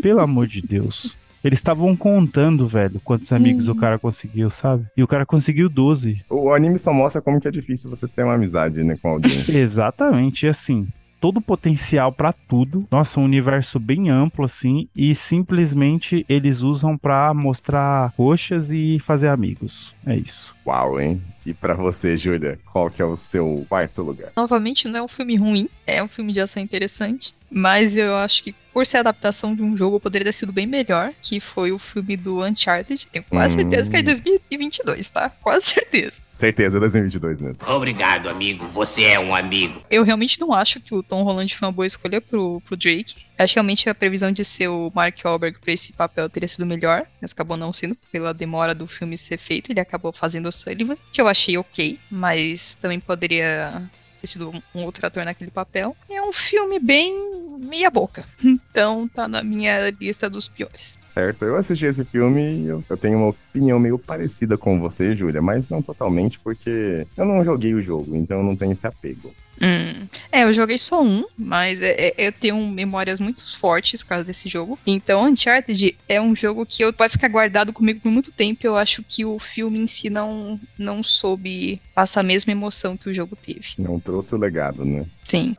Pelo 0.01 0.19
amor 0.19 0.47
de 0.47 0.61
Deus. 0.61 1.15
Eles 1.43 1.59
estavam 1.59 1.95
contando, 1.95 2.67
velho, 2.67 2.99
quantos 3.03 3.31
amigos 3.31 3.67
o 3.67 3.75
cara 3.75 3.99
conseguiu, 3.99 4.49
sabe? 4.49 4.85
E 4.97 5.03
o 5.03 5.07
cara 5.07 5.25
conseguiu 5.25 5.69
12. 5.69 6.25
O 6.29 6.51
anime 6.51 6.77
só 6.79 6.91
mostra 6.91 7.21
como 7.21 7.39
que 7.39 7.47
é 7.47 7.51
difícil 7.51 7.89
você 7.89 8.07
ter 8.07 8.23
uma 8.23 8.33
amizade, 8.33 8.83
né, 8.83 8.97
com 9.01 9.09
alguém. 9.09 9.31
Exatamente, 9.55 10.45
e 10.45 10.49
assim, 10.49 10.87
todo 11.19 11.37
o 11.37 11.41
potencial 11.41 12.11
pra 12.11 12.33
tudo. 12.33 12.87
Nossa, 12.89 13.19
um 13.19 13.23
universo 13.23 13.79
bem 13.79 14.09
amplo 14.09 14.45
assim 14.45 14.87
e 14.95 15.13
simplesmente 15.15 16.25
eles 16.27 16.61
usam 16.61 16.97
pra 16.97 17.33
mostrar 17.33 18.13
roxas 18.17 18.71
e 18.71 18.99
fazer 18.99 19.27
amigos. 19.27 19.93
É 20.05 20.15
isso. 20.15 20.55
Uau, 20.65 20.99
hein? 20.99 21.21
E 21.45 21.53
pra 21.53 21.73
você, 21.73 22.17
Júlia, 22.17 22.59
qual 22.71 22.89
que 22.89 23.01
é 23.01 23.05
o 23.05 23.15
seu 23.15 23.65
quarto 23.69 24.01
lugar? 24.01 24.31
Novamente, 24.35 24.87
não 24.87 24.99
é 24.99 25.03
um 25.03 25.07
filme 25.07 25.35
ruim, 25.35 25.69
é 25.85 26.03
um 26.03 26.07
filme 26.07 26.33
de 26.33 26.41
ação 26.41 26.61
interessante. 26.61 27.33
Mas 27.49 27.95
eu 27.97 28.15
acho 28.15 28.43
que 28.43 28.55
por 28.73 28.85
ser 28.85 28.97
adaptação 28.97 29.55
de 29.55 29.63
um 29.63 29.75
jogo, 29.75 29.99
poderia 29.99 30.25
ter 30.25 30.33
sido 30.33 30.51
bem 30.51 30.67
melhor, 30.67 31.11
que 31.19 31.39
foi 31.39 31.71
o 31.71 31.79
filme 31.79 32.15
do 32.15 32.45
Uncharted. 32.45 33.07
Tenho 33.11 33.25
quase 33.27 33.55
Hum. 33.55 33.57
certeza 33.57 33.89
que 33.89 33.95
é 33.95 33.99
de 34.01 34.05
2022, 34.05 35.09
tá? 35.09 35.31
Quase 35.41 35.65
certeza. 35.65 36.19
Certeza, 36.31 36.79
2022 36.79 37.41
mesmo. 37.41 37.67
Obrigado, 37.67 38.29
amigo. 38.29 38.67
Você 38.67 39.03
é 39.05 39.19
um 39.19 39.33
amigo. 39.33 39.81
Eu 39.89 40.03
realmente 40.03 40.39
não 40.39 40.53
acho 40.53 40.79
que 40.79 40.93
o 40.93 41.01
Tom 41.01 41.23
Holland 41.23 41.55
foi 41.55 41.67
uma 41.67 41.71
boa 41.71 41.87
escolha 41.87 42.21
pro, 42.21 42.61
pro 42.61 42.77
Drake. 42.77 43.15
Acho 43.39 43.53
que 43.53 43.59
realmente 43.59 43.89
a 43.89 43.95
previsão 43.95 44.31
de 44.31 44.45
ser 44.45 44.67
o 44.67 44.91
Mark 44.93 45.17
Wahlberg 45.25 45.57
pra 45.59 45.73
esse 45.73 45.93
papel 45.93 46.29
teria 46.29 46.47
sido 46.47 46.63
melhor, 46.63 47.03
mas 47.19 47.31
acabou 47.31 47.57
não 47.57 47.73
sendo, 47.73 47.97
pela 48.11 48.31
demora 48.31 48.75
do 48.75 48.85
filme 48.85 49.17
ser 49.17 49.39
feito. 49.39 49.71
Ele 49.71 49.79
acabou 49.79 50.13
fazendo 50.13 50.49
o 50.49 50.51
Sullivan, 50.51 50.95
que 51.11 51.19
eu 51.19 51.27
achei 51.27 51.57
ok, 51.57 51.97
mas 52.11 52.77
também 52.79 52.99
poderia 52.99 53.89
ter 54.27 54.33
sido 54.33 54.51
um 54.75 54.83
outro 54.83 55.05
ator 55.07 55.23
naquele 55.23 55.49
papel. 55.49 55.95
É 56.09 56.21
um 56.21 56.33
filme 56.33 56.79
bem 56.79 57.15
meia 57.59 57.89
boca. 57.89 58.25
Então 58.77 59.07
tá 59.07 59.27
na 59.27 59.41
minha 59.43 59.89
lista 59.89 60.29
dos 60.29 60.47
piores. 60.47 60.99
Certo, 61.09 61.45
eu 61.45 61.55
assisti 61.55 61.85
esse 61.85 62.03
filme 62.05 62.41
e 62.41 62.67
eu, 62.67 62.83
eu 62.87 62.97
tenho 62.97 63.17
uma 63.17 63.29
opinião 63.29 63.79
meio 63.79 63.97
parecida 63.97 64.55
com 64.55 64.79
você, 64.79 65.15
Júlia, 65.15 65.41
mas 65.41 65.67
não 65.67 65.81
totalmente, 65.81 66.39
porque 66.39 67.07
eu 67.17 67.25
não 67.25 67.43
joguei 67.43 67.73
o 67.73 67.81
jogo, 67.81 68.15
então 68.15 68.37
eu 68.37 68.43
não 68.43 68.55
tenho 68.55 68.73
esse 68.73 68.85
apego. 68.85 69.33
Hum. 69.61 70.07
É, 70.31 70.43
eu 70.43 70.53
joguei 70.53 70.77
só 70.77 71.01
um, 71.03 71.25
mas 71.37 71.81
é, 71.81 71.95
é, 71.97 72.13
eu 72.17 72.31
tenho 72.31 72.57
memórias 72.67 73.19
muito 73.19 73.57
fortes 73.57 74.03
por 74.03 74.09
causa 74.09 74.23
desse 74.23 74.47
jogo. 74.47 74.77
Então, 74.85 75.25
Uncharted 75.25 75.97
é 76.07 76.21
um 76.21 76.35
jogo 76.35 76.65
que 76.65 76.83
eu, 76.83 76.93
vai 76.95 77.09
ficar 77.09 77.27
guardado 77.27 77.73
comigo 77.73 78.01
por 78.01 78.11
muito 78.11 78.31
tempo. 78.31 78.65
Eu 78.65 78.75
acho 78.75 79.03
que 79.03 79.25
o 79.25 79.39
filme 79.39 79.79
em 79.79 79.87
si 79.87 80.09
não, 80.09 80.59
não 80.77 81.03
soube 81.03 81.81
passar 81.93 82.21
a 82.21 82.23
mesma 82.23 82.51
emoção 82.51 82.95
que 82.95 83.09
o 83.09 83.13
jogo 83.13 83.35
teve. 83.35 83.69
Não 83.77 83.99
trouxe 83.99 84.35
o 84.35 84.37
legado, 84.37 84.85
né? 84.85 85.05
Sim. 85.23 85.55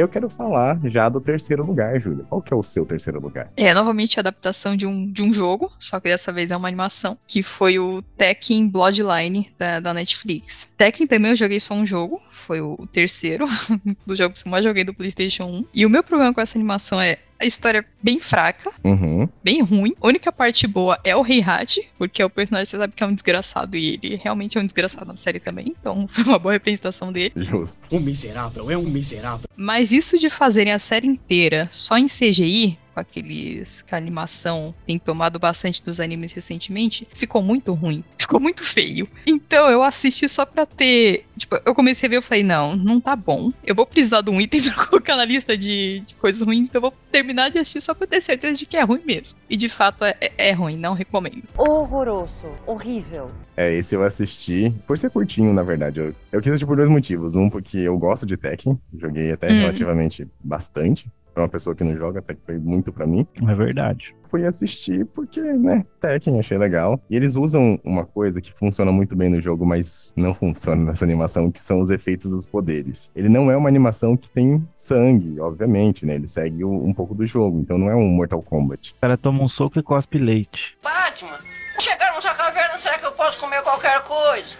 Eu 0.00 0.08
quero 0.08 0.28
falar 0.28 0.80
já 0.84 1.08
do 1.08 1.20
terceiro 1.20 1.64
lugar, 1.64 2.00
Júlia. 2.00 2.24
Qual 2.28 2.40
que 2.40 2.52
é 2.52 2.56
o 2.56 2.62
seu 2.62 2.84
terceiro 2.84 3.20
lugar? 3.20 3.50
É 3.56 3.74
novamente 3.74 4.18
a 4.18 4.20
adaptação 4.20 4.76
de 4.76 4.86
um, 4.86 5.10
de 5.10 5.22
um 5.22 5.32
jogo, 5.32 5.70
só 5.78 6.00
que 6.00 6.08
dessa 6.08 6.32
vez 6.32 6.50
é 6.50 6.56
uma 6.56 6.68
animação, 6.68 7.18
que 7.26 7.42
foi 7.42 7.78
o 7.78 8.02
Tekken 8.16 8.68
Bloodline 8.68 9.50
da, 9.58 9.80
da 9.80 9.94
Netflix. 9.94 10.68
Tekken 10.76 11.06
também 11.06 11.30
eu 11.30 11.36
joguei 11.36 11.60
só 11.60 11.74
um 11.74 11.86
jogo, 11.86 12.20
foi 12.30 12.60
o 12.60 12.86
terceiro 12.90 13.46
dos 14.06 14.18
jogos 14.18 14.42
que 14.42 14.48
eu 14.48 14.50
mais 14.50 14.64
joguei 14.64 14.84
do 14.84 14.94
PlayStation 14.94 15.44
1. 15.44 15.64
E 15.74 15.86
o 15.86 15.90
meu 15.90 16.02
problema 16.02 16.32
com 16.32 16.40
essa 16.40 16.58
animação 16.58 17.00
é 17.00 17.18
a 17.42 17.46
história 17.46 17.78
é 17.80 17.84
bem 18.02 18.20
fraca, 18.20 18.70
Uhum. 18.84 19.28
bem 19.42 19.62
ruim. 19.62 19.94
A 20.00 20.06
única 20.06 20.30
parte 20.32 20.66
boa 20.66 20.98
é 21.04 21.14
o 21.16 21.22
Rei 21.22 21.42
Hat, 21.42 21.80
porque 21.98 22.22
é 22.22 22.24
o 22.24 22.30
personagem 22.30 22.66
você 22.66 22.76
sabe 22.78 22.92
que 22.96 23.02
é 23.02 23.06
um 23.06 23.12
desgraçado 23.12 23.76
e 23.76 23.98
ele 24.02 24.20
realmente 24.22 24.56
é 24.56 24.60
um 24.60 24.64
desgraçado 24.64 25.06
na 25.06 25.16
série 25.16 25.40
também, 25.40 25.74
então 25.80 26.06
foi 26.12 26.24
uma 26.24 26.38
boa 26.38 26.52
representação 26.52 27.12
dele. 27.12 27.32
Justo. 27.36 27.78
Um 27.90 28.00
miserável 28.00 28.70
é 28.70 28.76
um 28.78 28.88
miserável. 28.88 29.48
Mas 29.56 29.92
isso 29.92 30.18
de 30.18 30.30
fazerem 30.30 30.72
a 30.72 30.78
série 30.78 31.06
inteira 31.06 31.68
só 31.72 31.98
em 31.98 32.06
CGI, 32.06 32.78
com 32.92 33.00
aqueles 33.00 33.82
que 33.82 33.94
a 33.94 33.98
animação 33.98 34.74
tem 34.86 34.98
tomado 34.98 35.38
bastante 35.38 35.82
dos 35.82 36.00
animes 36.00 36.32
recentemente, 36.32 37.06
ficou 37.14 37.42
muito 37.42 37.72
ruim. 37.72 38.04
Ficou 38.18 38.38
muito 38.40 38.62
feio. 38.64 39.08
Então 39.26 39.68
eu 39.68 39.82
assisti 39.82 40.28
só 40.28 40.46
pra 40.46 40.64
ter. 40.64 41.26
Tipo, 41.36 41.58
eu 41.64 41.74
comecei 41.74 42.06
a 42.06 42.10
ver 42.10 42.18
e 42.18 42.22
falei, 42.22 42.42
não, 42.44 42.76
não 42.76 43.00
tá 43.00 43.16
bom. 43.16 43.52
Eu 43.64 43.74
vou 43.74 43.84
precisar 43.86 44.20
de 44.20 44.30
um 44.30 44.40
item 44.40 44.62
pra 44.70 44.86
colocar 44.86 45.16
na 45.16 45.24
lista 45.24 45.56
de, 45.56 46.00
de 46.00 46.14
coisas 46.14 46.40
ruins, 46.42 46.68
então 46.68 46.78
eu 46.78 46.82
vou 46.90 46.94
terminar 47.10 47.50
de 47.50 47.58
assistir 47.58 47.80
só 47.80 47.92
pra 47.94 48.06
ter 48.06 48.20
certeza 48.20 48.56
de 48.56 48.64
que 48.64 48.76
é 48.76 48.82
ruim 48.82 49.02
mesmo. 49.04 49.38
E 49.50 49.56
de 49.56 49.68
fato 49.68 50.04
é, 50.04 50.14
é- 50.20 50.32
é 50.48 50.52
ruim, 50.52 50.76
não 50.76 50.94
recomendo. 50.94 51.42
Horroroso. 51.58 52.46
Horrível. 52.66 53.30
É, 53.56 53.74
esse 53.76 53.94
eu 53.94 54.02
assisti 54.04 54.72
por 54.86 54.96
ser 54.96 55.10
curtinho, 55.10 55.52
na 55.52 55.62
verdade. 55.62 55.98
Eu, 56.00 56.14
eu 56.30 56.40
quis 56.40 56.52
assistir 56.52 56.66
por 56.66 56.76
dois 56.76 56.88
motivos. 56.88 57.34
Um, 57.34 57.50
porque 57.50 57.76
eu 57.78 57.98
gosto 57.98 58.24
de 58.24 58.36
Tekken, 58.36 58.78
joguei 58.98 59.32
até 59.32 59.48
Hum. 59.52 59.60
relativamente 59.60 60.26
bastante. 60.42 61.06
Pra 61.34 61.44
uma 61.44 61.48
pessoa 61.48 61.74
que 61.74 61.82
não 61.82 61.96
joga, 61.96 62.18
até 62.18 62.34
que 62.34 62.40
foi 62.44 62.58
muito 62.58 62.92
pra 62.92 63.06
mim. 63.06 63.26
É 63.48 63.54
verdade. 63.54 64.14
Fui 64.30 64.46
assistir 64.46 65.04
porque, 65.06 65.40
né, 65.40 65.84
Tekken, 66.00 66.38
achei 66.38 66.56
legal. 66.56 67.00
E 67.08 67.16
eles 67.16 67.36
usam 67.36 67.78
uma 67.84 68.04
coisa 68.04 68.40
que 68.40 68.52
funciona 68.52 68.90
muito 68.92 69.14
bem 69.14 69.28
no 69.28 69.40
jogo, 69.40 69.66
mas 69.66 70.12
não 70.16 70.34
funciona 70.34 70.84
nessa 70.84 71.04
animação, 71.04 71.50
que 71.50 71.60
são 71.60 71.80
os 71.80 71.90
efeitos 71.90 72.30
dos 72.30 72.46
poderes. 72.46 73.10
Ele 73.14 73.28
não 73.28 73.50
é 73.50 73.56
uma 73.56 73.68
animação 73.68 74.16
que 74.16 74.30
tem 74.30 74.66
sangue, 74.74 75.38
obviamente, 75.40 76.06
né? 76.06 76.14
Ele 76.14 76.26
segue 76.26 76.64
um 76.64 76.92
pouco 76.94 77.14
do 77.14 77.26
jogo, 77.26 77.60
então 77.60 77.76
não 77.76 77.90
é 77.90 77.94
um 77.94 78.08
Mortal 78.08 78.42
Kombat. 78.42 78.94
O 78.96 79.00
cara 79.00 79.16
toma 79.18 79.42
um 79.42 79.48
soco 79.48 79.78
e 79.78 79.82
cospe 79.82 80.18
leite. 80.18 80.76
Batman, 80.82 81.38
chegarmos 81.78 82.24
à 82.24 82.34
caverna, 82.34 82.78
será 82.78 82.98
que 82.98 83.06
eu 83.06 83.12
posso 83.12 83.38
comer 83.40 83.62
qualquer 83.62 84.02
coisa? 84.02 84.56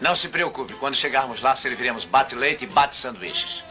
Não 0.00 0.14
se 0.14 0.28
preocupe, 0.28 0.74
quando 0.74 0.94
chegarmos 0.94 1.40
lá, 1.40 1.56
serviremos 1.56 2.04
bate-leite 2.04 2.64
e 2.64 2.68
bate-sanduíches. 2.68 3.64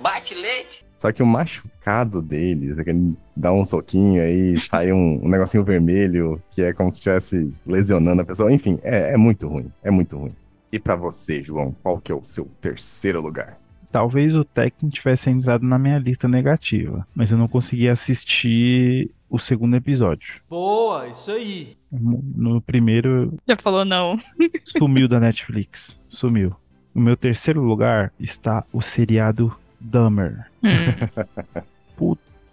Bate-leite? 0.00 0.84
Só 1.00 1.10
que 1.10 1.22
o 1.22 1.26
machucado 1.26 2.20
deles, 2.20 2.78
é 2.78 2.84
que 2.84 2.90
ele 2.90 3.16
dá 3.34 3.50
um 3.50 3.64
soquinho 3.64 4.22
aí, 4.22 4.54
sai 4.58 4.92
um, 4.92 5.24
um 5.24 5.30
negocinho 5.30 5.64
vermelho, 5.64 6.42
que 6.50 6.60
é 6.60 6.74
como 6.74 6.90
se 6.90 6.98
estivesse 6.98 7.50
lesionando 7.66 8.20
a 8.20 8.24
pessoa. 8.24 8.52
Enfim, 8.52 8.78
é, 8.82 9.14
é 9.14 9.16
muito 9.16 9.48
ruim. 9.48 9.72
É 9.82 9.90
muito 9.90 10.18
ruim. 10.18 10.34
E 10.70 10.78
pra 10.78 10.94
você, 10.96 11.42
João, 11.42 11.74
qual 11.82 11.98
que 11.98 12.12
é 12.12 12.14
o 12.14 12.22
seu 12.22 12.46
terceiro 12.60 13.18
lugar? 13.22 13.58
Talvez 13.90 14.34
o 14.34 14.44
Tekken 14.44 14.90
tivesse 14.90 15.30
entrado 15.30 15.64
na 15.64 15.78
minha 15.78 15.98
lista 15.98 16.28
negativa, 16.28 17.06
mas 17.14 17.30
eu 17.32 17.38
não 17.38 17.48
consegui 17.48 17.88
assistir 17.88 19.10
o 19.30 19.38
segundo 19.38 19.74
episódio. 19.76 20.34
Boa, 20.50 21.08
isso 21.08 21.30
aí. 21.30 21.78
No 21.90 22.22
no 22.36 22.60
primeiro, 22.60 23.38
Já 23.48 23.56
falou 23.56 23.86
não. 23.86 24.18
sumiu 24.64 25.08
da 25.08 25.18
Netflix. 25.18 25.98
Sumiu. 26.06 26.54
No 26.94 27.00
meu 27.00 27.16
terceiro 27.16 27.62
lugar 27.62 28.12
está 28.20 28.64
o 28.70 28.82
seriado 28.82 29.56
dumber. 29.88 30.48
Hmm. 30.62 31.04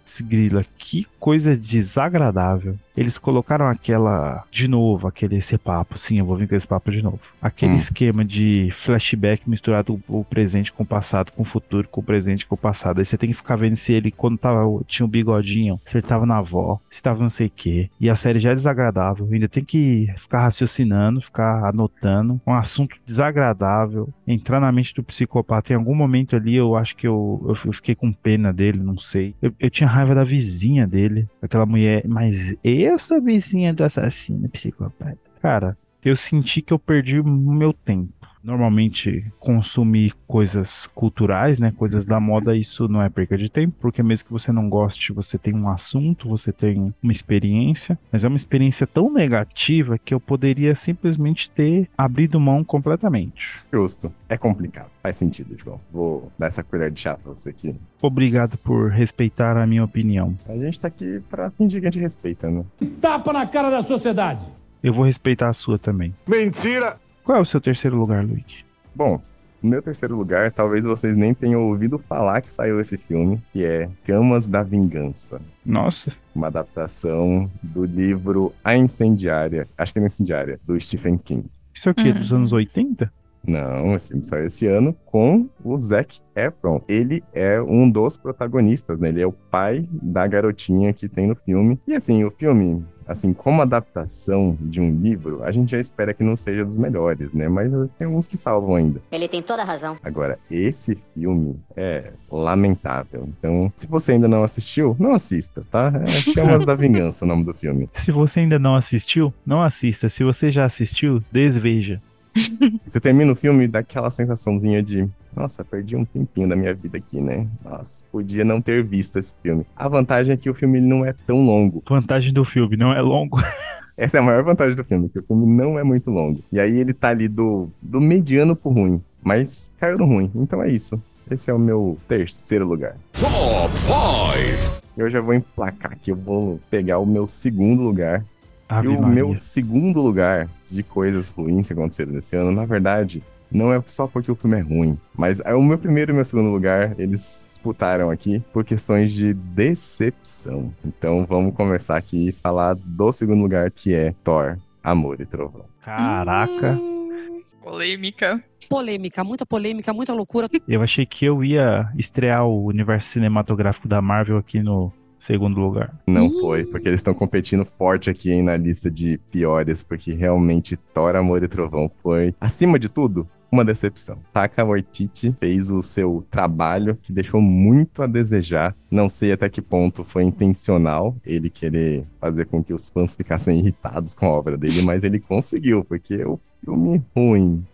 Putz, 0.08 0.20
grila, 0.22 0.64
que 0.78 1.06
coisa 1.20 1.54
desagradável. 1.56 2.76
Eles 2.96 3.16
colocaram 3.18 3.68
aquela. 3.68 4.44
De 4.50 4.66
novo, 4.66 5.06
aquele 5.06 5.36
esse 5.36 5.56
papo. 5.56 5.98
Sim, 5.98 6.18
eu 6.18 6.24
vou 6.24 6.36
vir 6.36 6.48
com 6.48 6.56
esse 6.56 6.66
papo 6.66 6.90
de 6.90 7.00
novo. 7.02 7.20
Aquele 7.40 7.72
Hum. 7.74 7.76
esquema 7.76 8.24
de 8.24 8.70
flashback 8.72 9.48
misturado 9.48 10.00
o 10.08 10.24
presente 10.24 10.72
com 10.72 10.82
o 10.82 10.86
passado, 10.86 11.30
com 11.32 11.42
o 11.42 11.44
futuro, 11.44 11.86
com 11.88 12.00
o 12.00 12.04
presente 12.04 12.44
com 12.46 12.54
o 12.56 12.58
passado. 12.58 12.98
Aí 12.98 13.04
você 13.04 13.16
tem 13.16 13.28
que 13.28 13.36
ficar 13.36 13.54
vendo 13.54 13.76
se 13.76 13.92
ele, 13.92 14.10
quando 14.10 14.36
tava, 14.38 14.60
tinha 14.86 15.06
um 15.06 15.08
bigodinho, 15.08 15.78
se 15.84 15.96
ele 15.96 16.06
tava 16.06 16.26
na 16.26 16.38
avó, 16.38 16.80
se 16.90 17.00
tava 17.00 17.20
não 17.20 17.28
sei 17.28 17.46
o 17.46 17.52
quê. 17.54 17.88
E 18.00 18.10
a 18.10 18.16
série 18.16 18.38
já 18.40 18.50
é 18.50 18.54
desagradável. 18.54 19.28
Ainda 19.30 19.48
tem 19.48 19.64
que 19.64 20.08
ficar 20.18 20.40
raciocinando, 20.40 21.20
ficar 21.20 21.68
anotando. 21.68 22.40
Um 22.44 22.54
assunto 22.54 22.96
desagradável. 23.06 24.08
Entrar 24.26 24.58
na 24.58 24.72
mente 24.72 24.92
do 24.94 25.04
psicopata. 25.04 25.72
Em 25.72 25.76
algum 25.76 25.94
momento 25.94 26.34
ali, 26.34 26.56
eu 26.56 26.74
acho 26.74 26.96
que 26.96 27.06
eu, 27.06 27.40
eu, 27.44 27.56
eu 27.66 27.72
fiquei 27.72 27.94
com 27.94 28.12
pena 28.12 28.52
dele, 28.52 28.78
não 28.80 28.98
sei. 28.98 29.34
Eu, 29.40 29.52
eu 29.60 29.70
tinha 29.70 29.88
raiva 29.98 30.14
da 30.14 30.24
vizinha 30.24 30.86
dele, 30.86 31.28
aquela 31.42 31.66
mulher. 31.66 32.02
Mas 32.06 32.54
eu 32.62 32.98
sou 32.98 33.20
vizinha 33.20 33.72
do 33.72 33.84
assassino 33.84 34.48
psicopata. 34.48 35.18
Cara, 35.42 35.76
eu 36.04 36.16
senti 36.16 36.62
que 36.62 36.72
eu 36.72 36.78
perdi 36.78 37.22
meu 37.22 37.72
tempo. 37.72 38.17
Normalmente, 38.48 39.26
consumir 39.38 40.14
coisas 40.26 40.86
culturais, 40.86 41.58
né? 41.58 41.70
Coisas 41.76 42.06
da 42.06 42.18
moda, 42.18 42.56
isso 42.56 42.88
não 42.88 43.02
é 43.02 43.10
perca 43.10 43.36
de 43.36 43.50
tempo, 43.50 43.76
porque 43.78 44.02
mesmo 44.02 44.24
que 44.24 44.32
você 44.32 44.50
não 44.50 44.70
goste, 44.70 45.12
você 45.12 45.36
tem 45.36 45.54
um 45.54 45.68
assunto, 45.68 46.26
você 46.26 46.50
tem 46.50 46.94
uma 47.02 47.12
experiência, 47.12 47.98
mas 48.10 48.24
é 48.24 48.28
uma 48.28 48.38
experiência 48.38 48.86
tão 48.86 49.12
negativa 49.12 49.98
que 49.98 50.14
eu 50.14 50.18
poderia 50.18 50.74
simplesmente 50.74 51.50
ter 51.50 51.90
abrido 51.96 52.40
mão 52.40 52.64
completamente. 52.64 53.60
Justo. 53.70 54.10
É 54.30 54.38
complicado. 54.38 54.88
Faz 55.02 55.16
sentido, 55.16 55.54
João. 55.62 55.78
Vou 55.92 56.32
dar 56.38 56.46
essa 56.46 56.62
colher 56.62 56.90
de 56.90 57.00
chá 57.00 57.18
pra 57.22 57.34
você 57.34 57.50
aqui. 57.50 57.76
Obrigado 58.00 58.56
por 58.56 58.90
respeitar 58.90 59.58
a 59.58 59.66
minha 59.66 59.84
opinião. 59.84 60.34
A 60.48 60.56
gente 60.56 60.80
tá 60.80 60.88
aqui 60.88 61.20
pra 61.28 61.50
fingir 61.50 61.82
que 61.82 61.86
a 61.86 61.90
gente 61.90 62.02
respeita, 62.02 62.50
né? 62.50 62.64
Tapa 62.98 63.30
na 63.30 63.46
cara 63.46 63.68
da 63.68 63.82
sociedade. 63.82 64.42
Eu 64.82 64.94
vou 64.94 65.04
respeitar 65.04 65.50
a 65.50 65.52
sua 65.52 65.78
também. 65.78 66.14
Mentira. 66.26 66.96
Qual 67.28 67.36
é 67.36 67.40
o 67.42 67.44
seu 67.44 67.60
terceiro 67.60 67.94
lugar, 67.94 68.24
Luke? 68.24 68.64
Bom, 68.94 69.20
no 69.62 69.68
meu 69.68 69.82
terceiro 69.82 70.16
lugar, 70.16 70.50
talvez 70.50 70.82
vocês 70.86 71.14
nem 71.14 71.34
tenham 71.34 71.68
ouvido 71.68 71.98
falar 71.98 72.40
que 72.40 72.50
saiu 72.50 72.80
esse 72.80 72.96
filme, 72.96 73.38
que 73.52 73.62
é 73.66 73.90
Camas 74.06 74.48
da 74.48 74.62
Vingança. 74.62 75.38
Nossa. 75.62 76.10
Uma 76.34 76.46
adaptação 76.46 77.50
do 77.62 77.84
livro 77.84 78.54
A 78.64 78.78
Incendiária, 78.78 79.68
acho 79.76 79.92
que 79.92 79.98
é 79.98 80.02
A 80.04 80.06
Incendiária, 80.06 80.58
do 80.64 80.80
Stephen 80.80 81.18
King. 81.18 81.50
Isso 81.74 81.90
é 81.90 81.92
o 81.92 81.94
quê? 81.94 82.14
Dos 82.14 82.32
anos 82.32 82.50
80? 82.50 83.12
Não, 83.46 83.94
esse 83.94 84.08
filme 84.08 84.24
saiu 84.24 84.46
esse 84.46 84.66
ano 84.66 84.94
com 85.06 85.48
o 85.64 85.76
Zac 85.76 86.20
Efron. 86.34 86.80
Ele 86.88 87.22
é 87.32 87.60
um 87.60 87.90
dos 87.90 88.16
protagonistas, 88.16 89.00
né? 89.00 89.08
Ele 89.08 89.22
é 89.22 89.26
o 89.26 89.32
pai 89.32 89.82
da 89.90 90.26
garotinha 90.26 90.92
que 90.92 91.08
tem 91.08 91.26
no 91.26 91.34
filme. 91.34 91.78
E 91.86 91.94
assim, 91.94 92.24
o 92.24 92.30
filme, 92.30 92.84
assim, 93.06 93.32
como 93.32 93.62
adaptação 93.62 94.56
de 94.60 94.80
um 94.80 94.90
livro, 94.94 95.42
a 95.42 95.50
gente 95.50 95.70
já 95.70 95.80
espera 95.80 96.12
que 96.12 96.22
não 96.22 96.36
seja 96.36 96.64
dos 96.64 96.76
melhores, 96.76 97.32
né? 97.32 97.48
Mas 97.48 97.70
tem 97.98 98.06
alguns 98.06 98.26
que 98.26 98.36
salvam 98.36 98.74
ainda. 98.74 99.00
Ele 99.10 99.28
tem 99.28 99.42
toda 99.42 99.62
a 99.62 99.64
razão. 99.64 99.96
Agora, 100.02 100.38
esse 100.50 100.98
filme 101.14 101.58
é 101.76 102.12
lamentável. 102.30 103.28
Então, 103.38 103.72
se 103.74 103.86
você 103.86 104.12
ainda 104.12 104.28
não 104.28 104.44
assistiu, 104.44 104.94
não 104.98 105.12
assista, 105.12 105.64
tá? 105.70 105.92
É 106.02 106.06
Chamas 106.06 106.64
da 106.64 106.74
Vingança 106.76 107.24
o 107.24 107.28
nome 107.28 107.44
do 107.44 107.54
filme. 107.54 107.88
Se 107.92 108.12
você 108.12 108.40
ainda 108.40 108.58
não 108.58 108.76
assistiu, 108.76 109.32
não 109.44 109.62
assista. 109.62 110.08
Se 110.08 110.22
você 110.22 110.50
já 110.50 110.64
assistiu, 110.64 111.22
desveja. 111.32 112.00
Você 112.86 113.00
termina 113.00 113.32
o 113.32 113.36
filme 113.36 113.64
e 113.64 113.68
dá 113.68 113.80
aquela 113.80 114.10
sensaçãozinha 114.10 114.82
de. 114.82 115.08
Nossa, 115.34 115.64
perdi 115.64 115.94
um 115.94 116.04
tempinho 116.04 116.48
da 116.48 116.56
minha 116.56 116.74
vida 116.74 116.98
aqui, 116.98 117.20
né? 117.20 117.46
Nossa, 117.64 118.06
podia 118.10 118.44
não 118.44 118.60
ter 118.60 118.82
visto 118.82 119.18
esse 119.18 119.32
filme. 119.42 119.64
A 119.76 119.88
vantagem 119.88 120.34
é 120.34 120.36
que 120.36 120.50
o 120.50 120.54
filme 120.54 120.80
não 120.80 121.04
é 121.04 121.14
tão 121.26 121.44
longo. 121.44 121.82
Vantagem 121.88 122.32
do 122.32 122.44
filme, 122.44 122.76
não 122.76 122.92
é 122.92 123.00
longo. 123.00 123.38
Essa 123.96 124.18
é 124.18 124.20
a 124.20 124.22
maior 124.22 124.44
vantagem 124.44 124.76
do 124.76 124.84
filme, 124.84 125.08
que 125.08 125.18
o 125.18 125.22
filme 125.22 125.44
não 125.46 125.78
é 125.78 125.82
muito 125.82 126.08
longo. 126.10 126.40
E 126.52 126.60
aí 126.60 126.76
ele 126.76 126.94
tá 126.94 127.08
ali 127.08 127.26
do, 127.26 127.68
do 127.82 128.00
mediano 128.00 128.54
pro 128.54 128.70
ruim. 128.70 129.02
Mas 129.22 129.72
caiu 129.78 129.98
no 129.98 130.06
ruim. 130.06 130.30
Então 130.34 130.62
é 130.62 130.68
isso. 130.70 131.02
Esse 131.30 131.50
é 131.50 131.54
o 131.54 131.58
meu 131.58 131.98
terceiro 132.08 132.66
lugar. 132.66 132.96
Top 133.12 133.76
5. 133.76 134.80
Eu 134.96 135.10
já 135.10 135.20
vou 135.20 135.34
emplacar 135.34 135.92
aqui, 135.92 136.10
eu 136.10 136.16
vou 136.16 136.58
pegar 136.70 136.98
o 136.98 137.06
meu 137.06 137.28
segundo 137.28 137.82
lugar, 137.82 138.24
Ave 138.68 138.88
e 138.88 138.96
o 138.96 139.00
Maria. 139.00 139.14
meu 139.14 139.36
segundo 139.36 140.00
lugar 140.00 140.48
de 140.70 140.82
coisas 140.82 141.28
ruins 141.28 141.66
que 141.66 141.72
aconteceram 141.72 142.12
nesse 142.12 142.36
ano, 142.36 142.52
na 142.52 142.64
verdade, 142.64 143.22
não 143.50 143.72
é 143.72 143.82
só 143.86 144.06
porque 144.06 144.30
o 144.30 144.34
filme 144.34 144.58
é 144.58 144.60
ruim, 144.60 144.98
mas 145.16 145.40
é 145.40 145.54
o 145.54 145.62
meu 145.62 145.78
primeiro 145.78 146.12
e 146.12 146.14
meu 146.14 146.24
segundo 146.24 146.50
lugar, 146.50 146.94
eles 147.00 147.46
disputaram 147.48 148.10
aqui 148.10 148.42
por 148.52 148.64
questões 148.64 149.12
de 149.12 149.32
decepção. 149.32 150.72
Então 150.84 151.24
vamos 151.26 151.54
começar 151.54 151.96
aqui 151.96 152.28
e 152.28 152.32
falar 152.32 152.74
do 152.74 153.10
segundo 153.10 153.40
lugar, 153.40 153.70
que 153.70 153.94
é 153.94 154.14
Thor, 154.22 154.58
Amor 154.82 155.20
e 155.20 155.26
Trovão. 155.26 155.64
Caraca. 155.82 156.72
Hum, 156.72 157.40
polêmica. 157.62 158.42
Polêmica, 158.68 159.24
muita 159.24 159.46
polêmica, 159.46 159.92
muita 159.94 160.12
loucura. 160.12 160.46
Eu 160.68 160.82
achei 160.82 161.06
que 161.06 161.24
eu 161.24 161.42
ia 161.42 161.90
estrear 161.96 162.44
o 162.44 162.66
universo 162.66 163.08
cinematográfico 163.08 163.88
da 163.88 164.02
Marvel 164.02 164.36
aqui 164.36 164.62
no 164.62 164.92
segundo 165.18 165.60
lugar. 165.60 165.94
Não 166.06 166.30
foi, 166.40 166.64
porque 166.64 166.88
eles 166.88 167.00
estão 167.00 167.14
competindo 167.14 167.64
forte 167.64 168.08
aqui 168.08 168.30
hein, 168.30 168.42
na 168.42 168.56
lista 168.56 168.90
de 168.90 169.18
piores, 169.30 169.82
porque 169.82 170.12
realmente 170.12 170.76
Thor, 170.76 171.16
Amor 171.16 171.42
e 171.42 171.48
Trovão 171.48 171.90
foi, 172.02 172.34
acima 172.40 172.78
de 172.78 172.88
tudo, 172.88 173.28
uma 173.50 173.64
decepção. 173.64 174.18
Taka 174.32 174.64
Waititi 174.64 175.34
fez 175.40 175.70
o 175.70 175.82
seu 175.82 176.24
trabalho 176.30 176.98
que 177.00 177.12
deixou 177.12 177.40
muito 177.40 178.02
a 178.02 178.06
desejar. 178.06 178.76
Não 178.90 179.08
sei 179.08 179.32
até 179.32 179.48
que 179.48 179.62
ponto 179.62 180.04
foi 180.04 180.22
intencional 180.22 181.16
ele 181.24 181.48
querer 181.48 182.04
fazer 182.20 182.46
com 182.46 182.62
que 182.62 182.74
os 182.74 182.88
fãs 182.88 183.14
ficassem 183.14 183.58
irritados 183.58 184.14
com 184.14 184.26
a 184.26 184.30
obra 184.30 184.56
dele, 184.56 184.82
mas 184.82 185.02
ele 185.02 185.18
conseguiu, 185.18 185.84
porque 185.84 186.14
é 186.14 186.26
o 186.26 186.38
filme 186.62 187.02
ruim. 187.16 187.64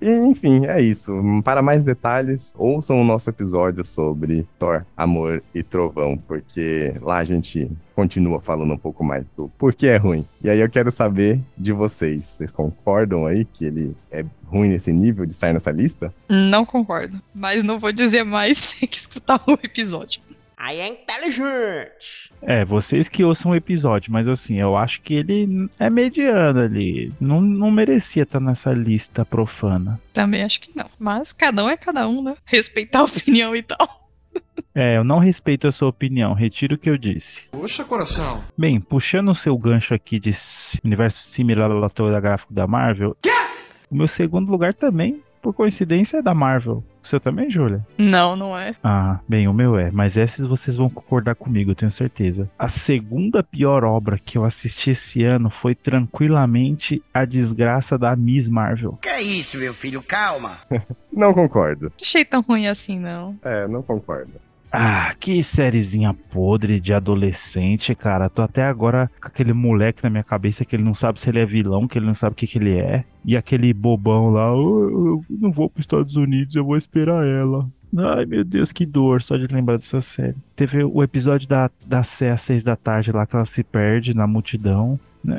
E, 0.00 0.10
enfim, 0.10 0.66
é 0.66 0.80
isso. 0.80 1.12
Para 1.44 1.62
mais 1.62 1.84
detalhes, 1.84 2.54
ouçam 2.56 3.00
o 3.00 3.04
nosso 3.04 3.28
episódio 3.28 3.84
sobre 3.84 4.46
Thor, 4.58 4.84
Amor 4.96 5.42
e 5.54 5.62
Trovão, 5.62 6.16
porque 6.16 6.94
lá 7.02 7.18
a 7.18 7.24
gente 7.24 7.70
continua 7.94 8.40
falando 8.40 8.72
um 8.72 8.78
pouco 8.78 9.04
mais 9.04 9.26
do 9.36 9.50
porquê 9.58 9.88
é 9.88 9.96
ruim. 9.96 10.24
E 10.42 10.48
aí 10.48 10.58
eu 10.58 10.70
quero 10.70 10.90
saber 10.90 11.38
de 11.56 11.72
vocês. 11.72 12.24
Vocês 12.24 12.50
concordam 12.50 13.26
aí 13.26 13.44
que 13.44 13.66
ele 13.66 13.94
é 14.10 14.24
ruim 14.46 14.68
nesse 14.68 14.92
nível 14.92 15.26
de 15.26 15.32
estar 15.32 15.52
nessa 15.52 15.70
lista? 15.70 16.12
Não 16.28 16.64
concordo. 16.64 17.20
Mas 17.34 17.62
não 17.62 17.78
vou 17.78 17.92
dizer 17.92 18.24
mais, 18.24 18.72
tem 18.80 18.88
que 18.88 18.96
escutar 18.96 19.42
o 19.46 19.52
episódio. 19.62 20.22
Aí 20.60 20.78
é 20.78 20.88
inteligente. 20.88 22.30
É, 22.42 22.66
vocês 22.66 23.08
que 23.08 23.24
ouçam 23.24 23.52
o 23.52 23.56
episódio, 23.56 24.12
mas 24.12 24.28
assim, 24.28 24.60
eu 24.60 24.76
acho 24.76 25.00
que 25.00 25.14
ele 25.14 25.70
é 25.78 25.88
mediano 25.88 26.60
ali. 26.60 27.10
Não, 27.18 27.40
não 27.40 27.70
merecia 27.70 28.24
estar 28.24 28.40
nessa 28.40 28.70
lista 28.70 29.24
profana. 29.24 29.98
Também 30.12 30.42
acho 30.42 30.60
que 30.60 30.70
não. 30.76 30.84
Mas 30.98 31.32
cada 31.32 31.64
um 31.64 31.68
é 31.70 31.78
cada 31.78 32.06
um, 32.06 32.22
né? 32.22 32.36
Respeitar 32.44 33.00
a 33.00 33.04
opinião 33.04 33.56
e 33.56 33.62
tal. 33.62 34.10
É, 34.74 34.98
eu 34.98 35.02
não 35.02 35.18
respeito 35.18 35.66
a 35.66 35.72
sua 35.72 35.88
opinião, 35.88 36.34
retiro 36.34 36.74
o 36.74 36.78
que 36.78 36.90
eu 36.90 36.98
disse. 36.98 37.44
Puxa, 37.50 37.82
coração. 37.82 38.44
Bem, 38.56 38.78
puxando 38.78 39.30
o 39.30 39.34
seu 39.34 39.56
gancho 39.56 39.94
aqui 39.94 40.20
de 40.20 40.32
universo 40.84 41.30
cinematográfico 41.30 42.52
da 42.52 42.66
Marvel, 42.66 43.16
o 43.90 43.94
meu 43.96 44.06
segundo 44.06 44.50
lugar 44.50 44.74
também, 44.74 45.22
por 45.40 45.54
coincidência, 45.54 46.18
é 46.18 46.22
da 46.22 46.34
Marvel. 46.34 46.84
O 47.02 47.08
seu 47.08 47.18
também, 47.18 47.50
Júlia? 47.50 47.84
Não, 47.96 48.36
não 48.36 48.56
é. 48.58 48.74
Ah, 48.84 49.20
bem, 49.26 49.48
o 49.48 49.54
meu 49.54 49.78
é, 49.78 49.90
mas 49.90 50.16
essas 50.16 50.46
vocês 50.46 50.76
vão 50.76 50.90
concordar 50.90 51.34
comigo, 51.34 51.70
eu 51.70 51.74
tenho 51.74 51.90
certeza. 51.90 52.50
A 52.58 52.68
segunda 52.68 53.42
pior 53.42 53.84
obra 53.84 54.18
que 54.18 54.36
eu 54.36 54.44
assisti 54.44 54.90
esse 54.90 55.24
ano 55.24 55.48
foi 55.48 55.74
tranquilamente 55.74 57.02
A 57.12 57.24
Desgraça 57.24 57.96
da 57.96 58.14
Miss 58.14 58.48
Marvel. 58.48 58.98
Que 59.00 59.08
é 59.08 59.22
isso, 59.22 59.56
meu 59.56 59.72
filho? 59.72 60.02
Calma. 60.02 60.58
Não 61.12 61.32
concordo. 61.34 61.92
Achei 62.00 62.24
tão 62.24 62.40
ruim 62.40 62.66
assim, 62.68 62.98
não. 62.98 63.36
É, 63.42 63.66
não 63.66 63.82
concordo. 63.82 64.32
Ah, 64.72 65.12
que 65.18 65.42
sériezinha 65.42 66.14
podre 66.14 66.78
de 66.78 66.94
adolescente, 66.94 67.94
cara. 67.94 68.28
Tô 68.28 68.40
até 68.40 68.62
agora 68.62 69.10
com 69.20 69.26
aquele 69.26 69.52
moleque 69.52 70.02
na 70.04 70.10
minha 70.10 70.22
cabeça 70.22 70.64
que 70.64 70.76
ele 70.76 70.84
não 70.84 70.94
sabe 70.94 71.18
se 71.20 71.28
ele 71.28 71.40
é 71.40 71.46
vilão, 71.46 71.88
que 71.88 71.98
ele 71.98 72.06
não 72.06 72.14
sabe 72.14 72.34
o 72.34 72.36
que, 72.36 72.46
que 72.46 72.58
ele 72.58 72.78
é. 72.78 73.04
E 73.24 73.36
aquele 73.36 73.72
bobão 73.74 74.30
lá, 74.30 74.54
"Oh, 74.54 74.88
eu 74.88 75.24
não 75.28 75.50
vou 75.50 75.68
pros 75.68 75.82
Estados 75.82 76.14
Unidos, 76.14 76.54
eu 76.54 76.64
vou 76.64 76.76
esperar 76.76 77.26
ela. 77.26 77.68
Ai, 77.96 78.24
meu 78.24 78.44
Deus, 78.44 78.70
que 78.70 78.86
dor, 78.86 79.20
só 79.20 79.36
de 79.36 79.48
lembrar 79.48 79.76
dessa 79.76 80.00
série. 80.00 80.36
Teve 80.54 80.84
o 80.84 81.02
episódio 81.02 81.48
da, 81.48 81.68
da 81.84 82.04
Sé 82.04 82.30
às 82.30 82.42
seis 82.42 82.62
da 82.62 82.76
tarde 82.76 83.10
lá 83.10 83.26
que 83.26 83.34
ela 83.34 83.44
se 83.44 83.64
perde 83.64 84.14
na 84.14 84.28
multidão. 84.28 84.98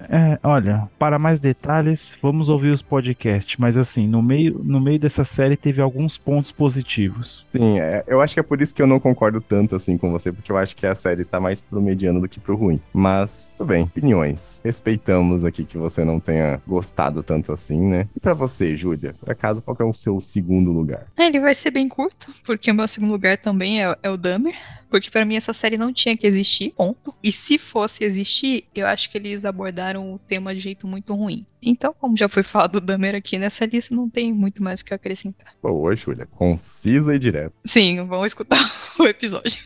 É, 0.10 0.39
olha, 0.44 0.89
para 1.00 1.17
mais 1.17 1.39
detalhes, 1.39 2.17
vamos 2.22 2.50
ouvir 2.50 2.72
os 2.72 2.82
podcasts, 2.82 3.56
mas 3.58 3.78
assim, 3.78 4.08
no 4.08 4.22
meio, 4.22 4.62
no 4.63 4.80
meio 4.80 5.00
dessa 5.00 5.24
série 5.24 5.58
teve 5.58 5.82
alguns 5.82 6.17
pontos 6.17 6.52
positivos. 6.52 7.44
Sim, 7.48 7.80
é, 7.80 8.04
eu 8.08 8.22
acho 8.22 8.34
que 8.34 8.39
é 8.39 8.44
por 8.44 8.62
isso 8.62 8.74
que 8.74 8.82
eu 8.82 8.88
não 8.88 9.00
concordo 9.00 9.41
tanto 9.41 9.76
assim 9.76 9.98
com 9.98 10.12
você, 10.12 10.32
porque 10.32 10.52
eu 10.52 10.58
acho 10.58 10.76
que 10.76 10.86
a 10.86 10.96
série 10.96 11.26
tá 11.26 11.39
mais 11.39 11.62
pro 11.62 11.82
mediano 11.82 12.22
do 12.22 12.30
que 12.30 12.39
pro 12.39 12.56
ruim. 12.56 12.80
Mas, 12.94 13.56
tudo 13.58 13.67
bem, 13.67 13.84
opiniões. 13.84 14.62
Respeitamos 14.63 15.44
aqui 15.46 15.63
que 15.63 15.78
você 15.78 16.06
não 16.06 16.20
tenha 16.20 16.62
gostado 16.67 17.24
tanto 17.24 17.52
assim, 17.52 17.80
né? 17.80 18.08
E 18.15 18.20
pra 18.20 18.34
você, 18.34 18.76
Júlia, 18.76 19.15
por 19.20 19.32
acaso, 19.32 19.62
qual 19.62 19.76
que 19.76 19.84
é 19.84 19.86
o 19.86 19.94
seu 19.94 20.20
segundo 20.22 20.72
lugar? 20.72 21.08
É, 21.17 21.26
Ele 21.26 21.39
vai 21.39 21.56
ser 21.56 21.72
bem 21.72 21.88
curto, 21.88 22.28
porque 22.46 22.72
o 22.72 22.76
meu 22.76 22.88
segundo 22.88 23.12
lugar 23.12 23.38
também 23.38 23.84
é, 23.84 23.96
é 24.04 24.10
o 24.10 24.17
Dahmer. 24.17 24.56
Porque 24.91 25.10
pra 25.10 25.23
mim 25.23 25.38
essa 25.38 25.54
série 25.54 25.77
não 25.77 25.93
tinha 25.93 26.15
que 26.17 26.27
existir, 26.27 26.73
ponto. 26.75 27.15
E 27.23 27.32
se 27.32 27.58
fosse 27.58 28.04
existir, 28.04 28.65
eu 28.75 28.86
acho 28.86 29.10
que 29.10 29.17
eles 29.17 29.45
abordaram 29.45 30.13
o 30.13 30.19
tema 30.19 30.54
de 30.54 30.60
jeito 30.60 30.86
muito 30.86 31.15
ruim. 31.15 31.45
Então, 31.62 31.95
como 31.97 32.17
já 32.17 32.27
foi 32.27 32.43
falado 32.43 32.73
do 32.73 32.86
Dahmer 32.86 33.15
aqui 33.15 33.38
nessa 33.38 33.65
lista, 33.65 33.95
não 33.95 34.10
tem 34.10 34.34
muito 34.34 34.62
mais 34.62 34.82
o 34.82 34.86
que 34.86 34.93
acrescentar. 34.93 35.56
Boa, 35.63 35.95
Júlia, 35.95 36.25
concisa 36.25 37.15
e 37.15 37.19
direta. 37.19 37.54
Sim, 37.63 38.06
vamos 38.06 38.27
escutar 38.27 38.60
o 38.99 39.06
episódio. 39.06 39.58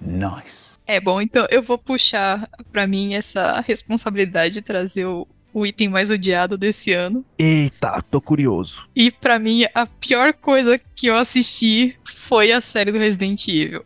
Nice. 0.00 0.78
É 0.86 0.98
bom, 0.98 1.20
então 1.20 1.46
eu 1.50 1.62
vou 1.62 1.76
puxar 1.76 2.48
pra 2.72 2.86
mim 2.86 3.12
essa 3.12 3.60
responsabilidade 3.60 4.54
de 4.54 4.62
trazer 4.62 5.04
o, 5.04 5.28
o 5.52 5.64
item 5.66 5.88
mais 5.88 6.10
odiado 6.10 6.56
desse 6.58 6.92
ano. 6.92 7.24
Eita, 7.38 8.02
tô 8.10 8.20
curioso. 8.20 8.86
E 8.94 9.10
pra 9.10 9.38
mim, 9.38 9.64
a 9.74 9.86
pior 9.86 10.32
coisa 10.34 10.80
que 10.94 11.06
eu 11.06 11.16
assisti 11.16 11.96
foi 12.04 12.52
a 12.52 12.60
série 12.60 12.92
do 12.92 12.98
Resident 12.98 13.46
Evil. 13.48 13.84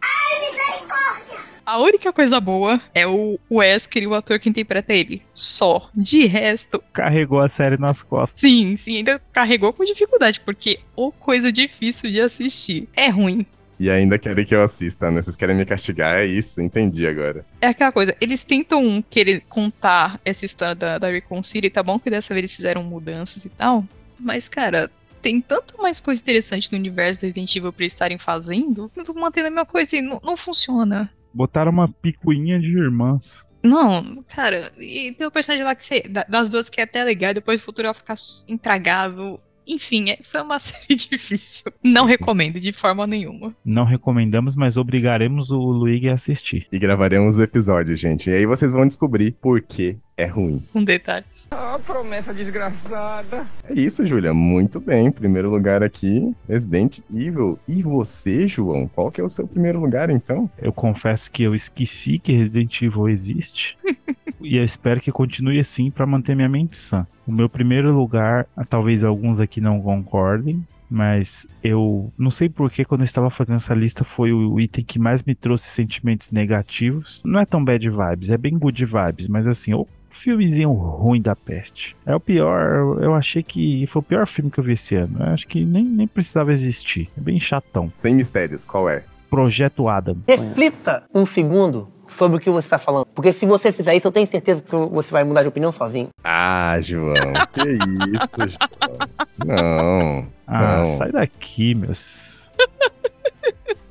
A 1.65 1.79
única 1.81 2.13
coisa 2.13 2.41
boa 2.41 2.81
é 2.93 3.07
o 3.07 3.39
Wesker 3.51 4.03
e 4.03 4.07
o 4.07 4.15
ator 4.15 4.39
que 4.41 4.49
interpreta 4.49 4.93
ele. 4.93 5.23
Só. 5.33 5.89
De 5.95 6.27
resto, 6.27 6.83
Carregou 6.93 7.41
a 7.41 7.49
série 7.49 7.77
nas 7.79 8.03
costas. 8.03 8.41
sim, 8.41 8.77
sim, 8.77 8.97
ainda 8.99 9.23
carregou 9.33 9.73
com 9.73 9.85
dificuldade, 9.85 10.41
porque 10.41 10.81
ou 10.97 11.13
coisa 11.13 11.53
difícil 11.53 12.11
de 12.11 12.21
assistir. 12.21 12.89
É 12.95 13.09
ruim. 13.09 13.47
E 13.81 13.91
ainda 13.91 14.19
querem 14.19 14.45
que 14.45 14.55
eu 14.55 14.63
assista, 14.63 15.11
né? 15.11 15.21
Vocês 15.23 15.35
querem 15.35 15.57
me 15.57 15.65
castigar, 15.67 16.17
é 16.19 16.27
isso, 16.27 16.61
entendi 16.61 17.07
agora. 17.07 17.45
É 17.61 17.69
aquela 17.69 17.91
coisa, 17.91 18.15
eles 18.21 18.45
tentam 18.45 19.03
querer 19.11 19.41
contar 19.49 20.21
essa 20.25 20.45
história 20.45 20.75
da, 20.75 20.99
da 20.99 21.09
Recon 21.11 21.43
City, 21.43 21.69
tá 21.71 21.83
bom 21.83 21.99
que 21.99 22.09
dessa 22.11 22.33
vez 22.33 22.43
eles 22.45 22.55
fizeram 22.55 22.85
mudanças 22.85 23.45
e 23.45 23.49
tal, 23.49 23.85
mas, 24.21 24.49
cara, 24.49 24.91
tem 25.21 25.41
tanto 25.41 25.81
mais 25.81 26.01
coisa 26.01 26.21
interessante 26.21 26.71
no 26.71 26.79
universo 26.79 27.21
do 27.21 27.25
Resident 27.25 27.57
Evil 27.57 27.73
pra 27.73 27.83
eles 27.85 27.93
estarem 27.93 28.19
fazendo, 28.19 28.91
eu 28.97 29.05
tô 29.05 29.15
mantendo 29.15 29.49
a 29.49 29.51
mesma 29.51 29.67
coisa 29.67 29.97
e 29.97 30.03
não, 30.03 30.21
não 30.23 30.37
funciona. 30.37 31.11
Botaram 31.35 31.73
uma 31.73 31.89
picuinha 31.89 32.61
de 32.61 32.69
irmãs. 32.69 33.43
Não, 33.65 34.25
cara, 34.29 34.73
e 34.79 35.13
tem 35.13 35.27
o 35.27 35.31
personagem 35.31 35.65
lá 35.65 35.75
que 35.75 35.85
você, 35.85 36.01
da- 36.03 36.27
das 36.29 36.49
duas 36.49 36.69
que 36.69 36.81
é 36.81 36.85
até 36.85 37.03
legal, 37.05 37.31
e 37.31 37.35
depois 37.35 37.61
o 37.61 37.63
futuro 37.65 37.87
vai 37.89 37.95
ficar 37.95 38.15
intragável. 38.49 39.41
Enfim, 39.67 40.11
é- 40.11 40.19
foi 40.23 40.41
uma 40.43 40.59
série 40.61 40.95
difícil. 40.95 41.73
Não 41.83 42.05
recomendo 42.05 42.61
de 42.61 42.73
forma 42.73 43.07
nenhuma. 43.07 43.55
Não 43.65 43.85
recomendamos, 43.85 44.57
mas 44.57 44.77
obrigaremos 44.77 45.51
o 45.51 45.59
Luigi 45.59 46.09
a 46.09 46.15
assistir. 46.15 46.67
E 46.73 46.79
gravaremos 46.79 47.39
o 47.39 47.43
episódio, 47.43 47.97
gente. 47.97 48.31
E 48.31 48.35
aí 48.35 48.47
vocês 48.47 48.73
vão 48.73 48.87
descobrir 48.87 49.33
por 49.41 49.61
que 49.63 49.97
é 50.17 50.27
ruim. 50.27 50.63
Com 50.73 50.85
detalhes. 50.85 51.49
Ah, 51.51 51.79
promessa 51.85 52.33
desgraçada. 52.35 53.47
É 53.69 53.75
isso, 53.75 54.07
Júlia. 54.07 54.33
Muito 54.35 54.81
bem. 54.81 55.11
Primeiro 55.11 55.51
lugar 55.51 55.83
aqui, 55.83 56.35
Resident 56.49 57.01
Evil. 57.13 57.59
E 57.67 57.83
você, 57.83 58.47
João? 58.47 58.89
Qual 58.89 59.11
que 59.11 59.21
é 59.21 59.25
o 59.25 59.29
seu 59.29 59.47
primeiro 59.47 59.81
lugar, 59.81 60.11
então? 60.11 60.51
Eu 60.59 60.73
confesso 60.73 61.31
que 61.31 61.43
eu 61.43 61.55
esqueci 61.55 62.19
que 62.19 62.33
Resident 62.33 62.83
Evil 62.83 63.09
existe. 63.09 63.79
e 64.41 64.57
eu 64.57 64.65
espero 64.65 65.01
que 65.01 65.13
continue 65.13 65.59
assim 65.59 65.91
pra 65.91 66.07
manter 66.07 66.35
minha 66.35 66.49
mente 66.49 66.77
sã. 66.77 67.07
O 67.27 67.33
meu 67.33 67.49
primeiro 67.49 67.93
lugar, 67.93 68.47
talvez 68.69 69.05
alguns 69.05 69.39
aqui 69.39 69.61
não 69.61 69.81
concordem, 69.81 70.67
mas 70.93 71.47
eu 71.65 72.13
não 72.19 72.31
sei 72.31 72.49
porque 72.49 72.85
quando 72.85 73.01
eu 73.01 73.05
estava 73.07 73.31
fazendo 73.31 73.57
essa 73.57 73.75
lista 73.75 74.05
foi 74.05 74.33
o 74.33 74.61
item 74.61 74.85
que 74.85 74.99
mais 74.99 75.23
me 75.23 75.35
trouxe 75.35 75.69
sentimentos 75.71 76.31
negativos. 76.31 77.23
Não 77.25 77.41
é 77.41 77.47
tão 77.47 77.65
bad 77.65 77.89
vibes, 77.89 78.31
é 78.31 78.37
bem 78.37 78.59
good 78.59 78.85
vibes, 78.85 79.27
mas 79.27 79.49
assim, 79.49 79.73
o 79.73 79.87
filmezinho 80.11 80.71
ruim 80.73 81.21
da 81.23 81.35
peste. 81.35 81.97
É 82.05 82.15
o 82.15 82.21
pior, 82.21 82.75
eu- 82.77 83.01
eu 83.05 83.15
achei 83.15 83.43
que 83.43 83.87
foi 83.87 84.01
o 84.01 84.05
pior 84.05 84.27
filme 84.27 84.51
que 84.51 84.61
eu 84.61 84.65
vi 84.65 84.73
esse 84.75 84.95
ano. 84.95 85.17
Eu 85.21 85.27
acho 85.33 85.49
que 85.49 85.65
nem, 85.65 85.85
nem 85.85 86.07
precisava 86.07 86.53
existir. 86.53 87.09
É 87.17 87.21
bem 87.21 87.41
chatão. 87.41 87.91
Sem 87.95 88.15
mistérios, 88.15 88.65
qual 88.65 88.89
é? 88.91 89.05
Projeto 89.31 89.89
Adam. 89.89 90.19
Reflita 90.29 91.05
um 91.15 91.25
segundo 91.25 91.89
sobre 92.13 92.37
o 92.37 92.41
que 92.41 92.51
você 92.51 92.67
está 92.67 92.79
falando. 92.79 93.07
Porque 93.07 93.33
se 93.33 93.47
você 93.47 93.73
fizer 93.73 93.95
isso, 93.95 94.07
eu 94.07 94.13
tenho 94.13 94.27
certeza 94.27 94.63
que 94.63 94.75
você 94.75 95.11
vai 95.11 95.25
mudar 95.25 95.43
de 95.43 95.49
opinião 95.49 95.73
sozinho. 95.73 96.09
Ah, 96.23 96.79
João. 96.81 97.15
que 97.53 97.69
isso, 98.15 98.37
João. 98.49 98.99
Não. 99.45 100.27
Ah, 100.47 100.79
não. 100.79 100.87
sai 100.87 101.13
daqui, 101.13 101.75
meus. 101.75 102.49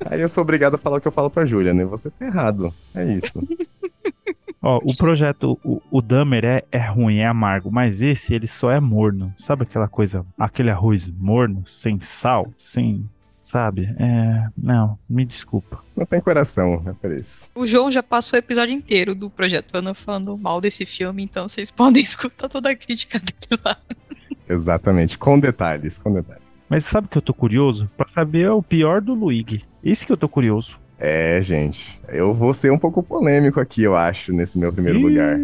Aí 0.06 0.20
eu 0.20 0.28
sou 0.28 0.42
obrigado 0.42 0.74
a 0.74 0.78
falar 0.78 0.98
o 0.98 1.00
que 1.00 1.08
eu 1.08 1.12
falo 1.12 1.30
pra 1.30 1.46
Júlia, 1.46 1.72
né? 1.72 1.84
Você 1.84 2.10
tá 2.10 2.26
errado. 2.26 2.72
É 2.94 3.04
isso. 3.04 3.42
Ó, 4.64 4.78
o 4.78 4.96
projeto, 4.96 5.58
o, 5.64 5.82
o 5.90 6.00
Dahmer 6.00 6.44
é, 6.44 6.64
é 6.70 6.78
ruim, 6.78 7.18
é 7.18 7.26
amargo, 7.26 7.68
mas 7.70 8.00
esse, 8.00 8.32
ele 8.32 8.46
só 8.46 8.70
é 8.70 8.78
morno. 8.78 9.34
Sabe 9.36 9.64
aquela 9.64 9.88
coisa, 9.88 10.24
aquele 10.38 10.70
arroz 10.70 11.08
morno, 11.08 11.64
sem 11.66 11.98
sal, 11.98 12.48
sem 12.56 13.04
sabe? 13.42 13.94
É. 13.98 14.46
Não, 14.56 14.98
me 15.08 15.24
desculpa. 15.24 15.82
Não 15.96 16.06
tem 16.06 16.20
coração, 16.20 16.82
é 16.86 16.92
por 16.92 17.12
isso. 17.12 17.50
O 17.54 17.66
João 17.66 17.90
já 17.90 18.02
passou 18.02 18.36
o 18.36 18.40
episódio 18.40 18.74
inteiro 18.74 19.14
do 19.14 19.28
Projeto 19.28 19.74
Ana 19.74 19.94
falando 19.94 20.36
mal 20.38 20.60
desse 20.60 20.86
filme, 20.86 21.22
então 21.22 21.48
vocês 21.48 21.70
podem 21.72 22.02
escutar 22.02 22.48
toda 22.48 22.70
a 22.70 22.76
crítica 22.76 23.18
dele 23.18 23.60
lá. 23.64 23.76
Exatamente, 24.48 25.18
com 25.18 25.38
detalhes, 25.38 25.98
com 25.98 26.12
detalhes. 26.12 26.42
Mas 26.68 26.84
sabe 26.84 27.06
o 27.06 27.10
que 27.10 27.18
eu 27.18 27.22
tô 27.22 27.34
curioso? 27.34 27.90
Pra 27.96 28.08
saber 28.08 28.50
o 28.50 28.62
pior 28.62 29.00
do 29.00 29.14
Luigi. 29.14 29.62
Isso 29.84 30.06
que 30.06 30.12
eu 30.12 30.16
tô 30.16 30.28
curioso. 30.28 30.78
É, 30.98 31.42
gente. 31.42 32.00
Eu 32.08 32.32
vou 32.32 32.54
ser 32.54 32.70
um 32.72 32.78
pouco 32.78 33.02
polêmico 33.02 33.60
aqui, 33.60 33.82
eu 33.82 33.94
acho, 33.96 34.32
nesse 34.32 34.58
meu 34.58 34.72
primeiro 34.72 34.98
Ih. 35.00 35.02
lugar. 35.02 35.38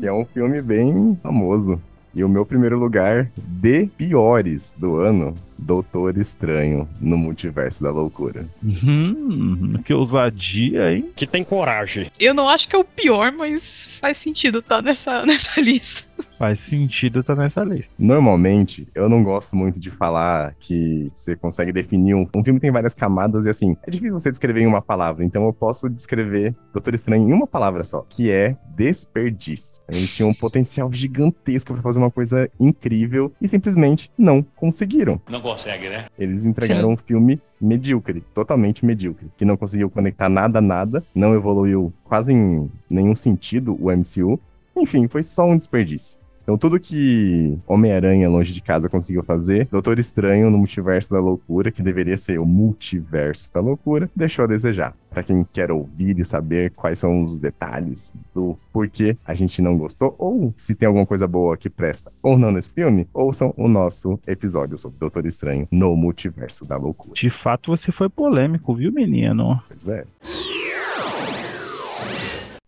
Que 0.00 0.06
é 0.06 0.12
um 0.12 0.24
filme 0.24 0.62
bem 0.62 1.18
famoso. 1.22 1.80
E 2.14 2.22
o 2.22 2.28
meu 2.28 2.46
primeiro 2.46 2.78
lugar 2.78 3.28
de 3.36 3.86
piores 3.86 4.72
do 4.78 4.96
ano, 4.96 5.34
Doutor 5.58 6.18
Estranho 6.18 6.88
no 7.00 7.16
Multiverso 7.16 7.82
da 7.82 7.90
Loucura. 7.90 8.46
Hum, 8.62 9.74
que 9.84 9.92
ousadia, 9.94 10.92
hein? 10.92 11.10
Que 11.16 11.26
tem 11.26 11.42
coragem. 11.42 12.10
Eu 12.20 12.34
não 12.34 12.48
acho 12.48 12.68
que 12.68 12.76
é 12.76 12.78
o 12.78 12.84
pior, 12.84 13.32
mas 13.32 13.88
faz 14.00 14.16
sentido 14.16 14.60
tá 14.60 14.82
nessa, 14.82 15.24
nessa 15.26 15.60
lista. 15.60 16.04
Faz 16.38 16.58
sentido 16.58 17.22
tá 17.22 17.34
nessa 17.34 17.62
lista. 17.62 17.94
Normalmente, 17.98 18.88
eu 18.94 19.08
não 19.08 19.22
gosto 19.22 19.54
muito 19.54 19.78
de 19.78 19.90
falar 19.90 20.54
que 20.58 21.10
você 21.14 21.36
consegue 21.36 21.72
definir 21.72 22.14
um, 22.14 22.26
um 22.34 22.44
filme 22.44 22.60
tem 22.60 22.70
várias 22.70 22.94
camadas 22.94 23.46
e 23.46 23.50
assim, 23.50 23.76
é 23.86 23.90
difícil 23.90 24.18
você 24.18 24.30
descrever 24.30 24.60
em 24.60 24.66
uma 24.66 24.82
palavra, 24.82 25.24
então 25.24 25.44
eu 25.44 25.52
posso 25.52 25.88
descrever 25.88 26.54
Doutor 26.72 26.94
Estranho 26.94 27.28
em 27.28 27.32
uma 27.32 27.46
palavra 27.46 27.84
só, 27.84 28.04
que 28.08 28.30
é 28.30 28.56
desperdício. 28.76 29.80
Eles 29.88 30.14
tinham 30.14 30.30
um 30.30 30.34
potencial 30.34 30.90
gigantesco 30.92 31.72
pra 31.72 31.82
fazer 31.82 31.98
uma 31.98 32.10
coisa 32.10 32.50
incrível 32.58 33.32
e 33.40 33.48
simplesmente 33.48 34.10
não 34.18 34.42
conseguiram. 34.42 35.20
Não 35.28 35.40
consegue, 35.40 35.88
né? 35.88 36.06
Eles 36.18 36.44
entregaram 36.44 36.90
um 36.90 36.96
filme 36.96 37.40
medíocre, 37.60 38.22
totalmente 38.34 38.84
medíocre, 38.84 39.30
que 39.36 39.44
não 39.44 39.56
conseguiu 39.56 39.88
conectar 39.88 40.28
nada 40.28 40.58
a 40.58 40.62
nada, 40.62 41.04
não 41.14 41.34
evoluiu 41.34 41.92
quase 42.02 42.32
em 42.32 42.70
nenhum 42.90 43.14
sentido 43.14 43.76
o 43.80 43.90
MCU. 43.90 44.40
Enfim, 44.76 45.06
foi 45.06 45.22
só 45.22 45.44
um 45.44 45.56
desperdício. 45.56 46.23
Então, 46.44 46.58
tudo 46.58 46.78
que 46.78 47.58
Homem-Aranha 47.66 48.28
Longe 48.28 48.52
de 48.52 48.60
Casa 48.60 48.86
conseguiu 48.86 49.24
fazer, 49.24 49.66
Doutor 49.70 49.98
Estranho 49.98 50.50
no 50.50 50.58
Multiverso 50.58 51.10
da 51.10 51.18
Loucura, 51.18 51.72
que 51.72 51.82
deveria 51.82 52.18
ser 52.18 52.38
o 52.38 52.44
Multiverso 52.44 53.50
da 53.52 53.60
Loucura, 53.60 54.10
deixou 54.14 54.44
a 54.44 54.48
desejar. 54.48 54.94
Pra 55.10 55.22
quem 55.22 55.46
quer 55.50 55.70
ouvir 55.70 56.18
e 56.18 56.24
saber 56.24 56.72
quais 56.72 56.98
são 56.98 57.24
os 57.24 57.38
detalhes 57.38 58.14
do 58.34 58.58
porquê 58.72 59.16
a 59.24 59.32
gente 59.32 59.62
não 59.62 59.78
gostou, 59.78 60.14
ou 60.18 60.52
se 60.56 60.74
tem 60.74 60.86
alguma 60.86 61.06
coisa 61.06 61.26
boa 61.26 61.56
que 61.56 61.70
presta 61.70 62.12
ou 62.22 62.36
não 62.36 62.52
nesse 62.52 62.74
filme, 62.74 63.08
ouçam 63.14 63.54
o 63.56 63.66
nosso 63.66 64.18
episódio 64.26 64.76
sobre 64.76 64.98
Doutor 64.98 65.24
Estranho 65.24 65.66
no 65.70 65.96
Multiverso 65.96 66.66
da 66.66 66.76
Loucura. 66.76 67.14
De 67.14 67.30
fato, 67.30 67.74
você 67.74 67.90
foi 67.90 68.10
polêmico, 68.10 68.74
viu, 68.74 68.92
menino? 68.92 69.62
Pois 69.68 69.88
é. 69.88 70.04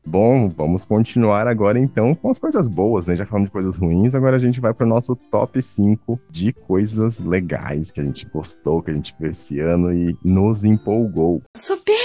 Bom, 0.06 0.48
vamos 0.48 0.84
continuar 0.84 1.48
agora 1.48 1.80
então 1.80 2.14
com 2.14 2.30
as 2.30 2.38
coisas 2.38 2.68
boas, 2.68 3.08
né? 3.08 3.16
Já 3.16 3.26
falamos 3.26 3.48
de 3.48 3.52
coisas 3.52 3.76
ruins, 3.76 4.14
agora 4.14 4.36
a 4.36 4.38
gente 4.38 4.60
vai 4.60 4.72
para 4.72 4.86
o 4.86 4.88
nosso 4.88 5.16
top 5.16 5.60
5 5.60 6.20
de 6.30 6.52
coisas 6.52 7.18
legais 7.18 7.90
que 7.90 8.00
a 8.00 8.04
gente 8.04 8.24
gostou, 8.26 8.80
que 8.80 8.92
a 8.92 8.94
gente 8.94 9.12
viu 9.18 9.30
esse 9.30 9.58
ano 9.58 9.92
e 9.92 10.16
nos 10.24 10.64
empolgou. 10.64 11.42
Supimpa! 11.56 11.96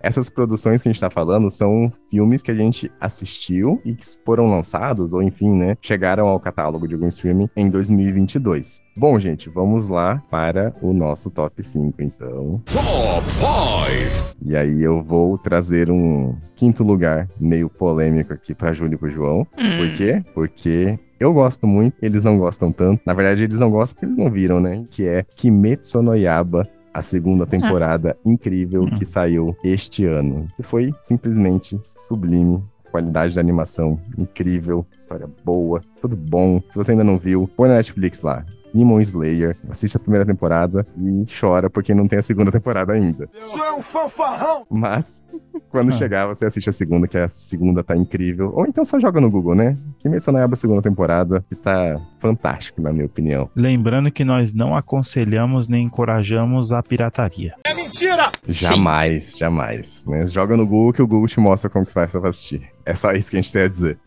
Essas 0.00 0.28
produções 0.28 0.82
que 0.82 0.88
a 0.88 0.92
gente 0.92 1.00
tá 1.00 1.08
falando 1.08 1.50
são 1.52 1.92
filmes 2.10 2.42
que 2.42 2.50
a 2.50 2.54
gente 2.54 2.90
assistiu 3.00 3.80
e 3.84 3.94
que 3.94 4.04
foram 4.24 4.50
lançados, 4.50 5.12
ou 5.12 5.22
enfim, 5.22 5.52
né, 5.52 5.76
chegaram 5.80 6.26
ao 6.26 6.40
catálogo 6.40 6.88
de 6.88 6.94
algum 6.94 7.08
streaming 7.08 7.48
em 7.56 7.70
2022. 7.70 8.82
Bom, 8.96 9.18
gente, 9.18 9.48
vamos 9.48 9.88
lá 9.88 10.22
para 10.30 10.74
o 10.82 10.92
nosso 10.92 11.30
top 11.30 11.62
5, 11.62 12.02
então. 12.02 12.60
Top 12.66 13.30
5! 13.30 14.36
E 14.42 14.56
aí 14.56 14.82
eu 14.82 15.02
vou 15.02 15.38
trazer 15.38 15.90
um 15.90 16.36
quinto 16.56 16.82
lugar 16.82 17.28
meio 17.38 17.70
polêmico 17.70 18.32
aqui 18.32 18.54
para 18.54 18.72
Júlio 18.72 18.94
e 18.94 18.98
pro 18.98 19.08
João. 19.08 19.44
Por 19.44 19.96
quê? 19.96 20.22
Porque 20.34 20.98
eu 21.18 21.32
gosto 21.32 21.66
muito, 21.66 21.96
eles 22.02 22.24
não 22.24 22.38
gostam 22.38 22.72
tanto. 22.72 23.00
Na 23.06 23.14
verdade, 23.14 23.44
eles 23.44 23.60
não 23.60 23.70
gostam 23.70 23.94
porque 23.94 24.06
eles 24.06 24.16
não 24.16 24.30
viram, 24.30 24.60
né? 24.60 24.84
Que 24.90 25.06
é 25.06 25.22
Kimetsu 25.22 26.02
no 26.02 26.14
Yaba, 26.14 26.66
a 26.92 27.02
segunda 27.02 27.46
temporada 27.46 28.16
incrível 28.24 28.84
que 28.84 29.04
saiu 29.04 29.56
este 29.62 30.04
ano. 30.04 30.46
Que 30.56 30.62
foi 30.62 30.90
simplesmente 31.02 31.78
sublime. 31.82 32.62
Qualidade 32.90 33.36
da 33.36 33.40
animação 33.40 34.00
incrível, 34.18 34.84
história 34.98 35.28
boa, 35.44 35.80
tudo 36.00 36.16
bom. 36.16 36.60
Se 36.70 36.74
você 36.74 36.90
ainda 36.90 37.04
não 37.04 37.18
viu, 37.18 37.48
põe 37.56 37.68
na 37.68 37.76
Netflix 37.76 38.20
lá. 38.20 38.44
Demon 38.74 39.00
Slayer, 39.00 39.56
assista 39.68 39.98
a 39.98 40.00
primeira 40.00 40.24
temporada 40.26 40.84
e 40.98 41.26
chora 41.40 41.68
porque 41.70 41.94
não 41.94 42.06
tem 42.08 42.18
a 42.18 42.22
segunda 42.22 42.50
temporada 42.52 42.92
ainda. 42.92 43.28
Isso 43.38 43.62
é 43.62 43.72
um 43.72 43.82
fanfarrão! 43.82 44.64
Mas, 44.70 45.24
quando 45.70 45.90
Ah. 45.92 45.96
chegar, 45.96 46.26
você 46.26 46.46
assiste 46.46 46.68
a 46.70 46.72
segunda, 46.72 47.06
que 47.08 47.18
a 47.18 47.28
segunda 47.28 47.82
tá 47.82 47.96
incrível. 47.96 48.52
Ou 48.54 48.66
então 48.66 48.84
só 48.84 48.98
joga 49.00 49.20
no 49.20 49.30
Google, 49.30 49.54
né? 49.54 49.76
Kimetsu 49.98 50.30
no 50.32 50.38
Yaiba 50.38 50.56
segunda 50.56 50.82
temporada, 50.82 51.44
que 51.48 51.54
tá 51.54 51.96
fantástico, 52.20 52.80
na 52.80 52.92
minha 52.92 53.06
opinião. 53.06 53.50
Lembrando 53.56 54.10
que 54.10 54.24
nós 54.24 54.52
não 54.52 54.76
aconselhamos 54.76 55.68
nem 55.68 55.84
encorajamos 55.86 56.72
a 56.72 56.82
pirataria. 56.82 57.54
É 57.64 57.74
mentira! 57.74 58.30
Jamais, 58.48 59.36
jamais. 59.36 60.04
Né? 60.06 60.26
Joga 60.26 60.56
no 60.56 60.66
Google 60.66 60.92
que 60.92 61.02
o 61.02 61.06
Google 61.06 61.28
te 61.28 61.40
mostra 61.40 61.68
como 61.70 61.84
que 61.86 61.92
faz 61.92 62.12
pra 62.12 62.28
assistir. 62.28 62.68
É 62.86 62.94
só 62.94 63.12
isso 63.12 63.30
que 63.30 63.36
a 63.36 63.40
gente 63.40 63.52
tem 63.52 63.62
a 63.62 63.68
dizer. 63.68 63.98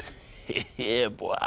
boy. 1.17 1.37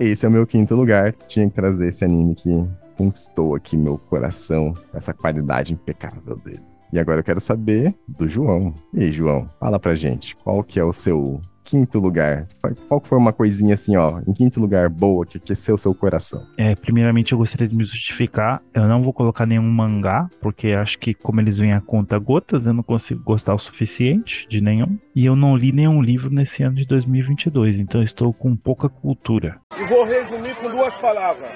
Esse 0.00 0.26
é 0.26 0.28
o 0.28 0.32
meu 0.32 0.46
quinto 0.46 0.74
lugar. 0.74 1.12
Tinha 1.28 1.48
que 1.48 1.54
trazer 1.54 1.88
esse 1.88 2.04
anime 2.04 2.34
que 2.34 2.50
conquistou 2.96 3.54
aqui 3.54 3.76
meu 3.76 3.98
coração, 3.98 4.74
essa 4.92 5.12
qualidade 5.14 5.72
impecável 5.72 6.36
dele. 6.36 6.60
E 6.92 6.98
agora 6.98 7.20
eu 7.20 7.24
quero 7.24 7.40
saber 7.40 7.94
do 8.06 8.28
João. 8.28 8.74
E 8.92 9.04
aí, 9.04 9.12
João, 9.12 9.48
fala 9.58 9.78
pra 9.78 9.94
gente, 9.94 10.36
qual 10.36 10.62
que 10.62 10.78
é 10.78 10.84
o 10.84 10.92
seu 10.92 11.40
quinto 11.64 11.98
lugar? 11.98 12.46
Qual- 12.88 13.00
foi 13.02 13.18
uma 13.18 13.32
coisinha 13.32 13.74
assim, 13.74 13.96
ó, 13.96 14.20
em 14.26 14.32
quinto 14.32 14.60
lugar 14.60 14.88
boa 14.88 15.24
que 15.26 15.38
aqueceu 15.38 15.74
o 15.74 15.78
seu 15.78 15.94
coração? 15.94 16.46
É, 16.56 16.74
primeiramente 16.74 17.32
eu 17.32 17.38
gostaria 17.38 17.66
de 17.68 17.74
me 17.74 17.84
justificar. 17.84 18.62
Eu 18.72 18.86
não 18.88 19.00
vou 19.00 19.12
colocar 19.12 19.44
nenhum 19.46 19.62
mangá, 19.70 20.28
porque 20.40 20.68
acho 20.68 20.98
que 20.98 21.12
como 21.14 21.40
eles 21.40 21.58
vêm 21.58 21.72
a 21.72 21.80
conta 21.80 22.18
gotas, 22.18 22.66
eu 22.66 22.72
não 22.72 22.82
consigo 22.82 23.22
gostar 23.22 23.54
o 23.54 23.58
suficiente 23.58 24.46
de 24.48 24.60
nenhum. 24.60 24.96
E 25.14 25.24
eu 25.26 25.36
não 25.36 25.56
li 25.56 25.72
nenhum 25.72 26.00
livro 26.00 26.30
nesse 26.30 26.62
ano 26.62 26.76
de 26.76 26.86
2022, 26.86 27.78
então 27.78 28.02
estou 28.02 28.32
com 28.32 28.56
pouca 28.56 28.88
cultura. 28.88 29.56
E 29.78 29.84
vou 29.88 30.04
resumir 30.04 30.54
com 30.56 30.68
duas 30.70 30.94
palavras. 30.96 31.50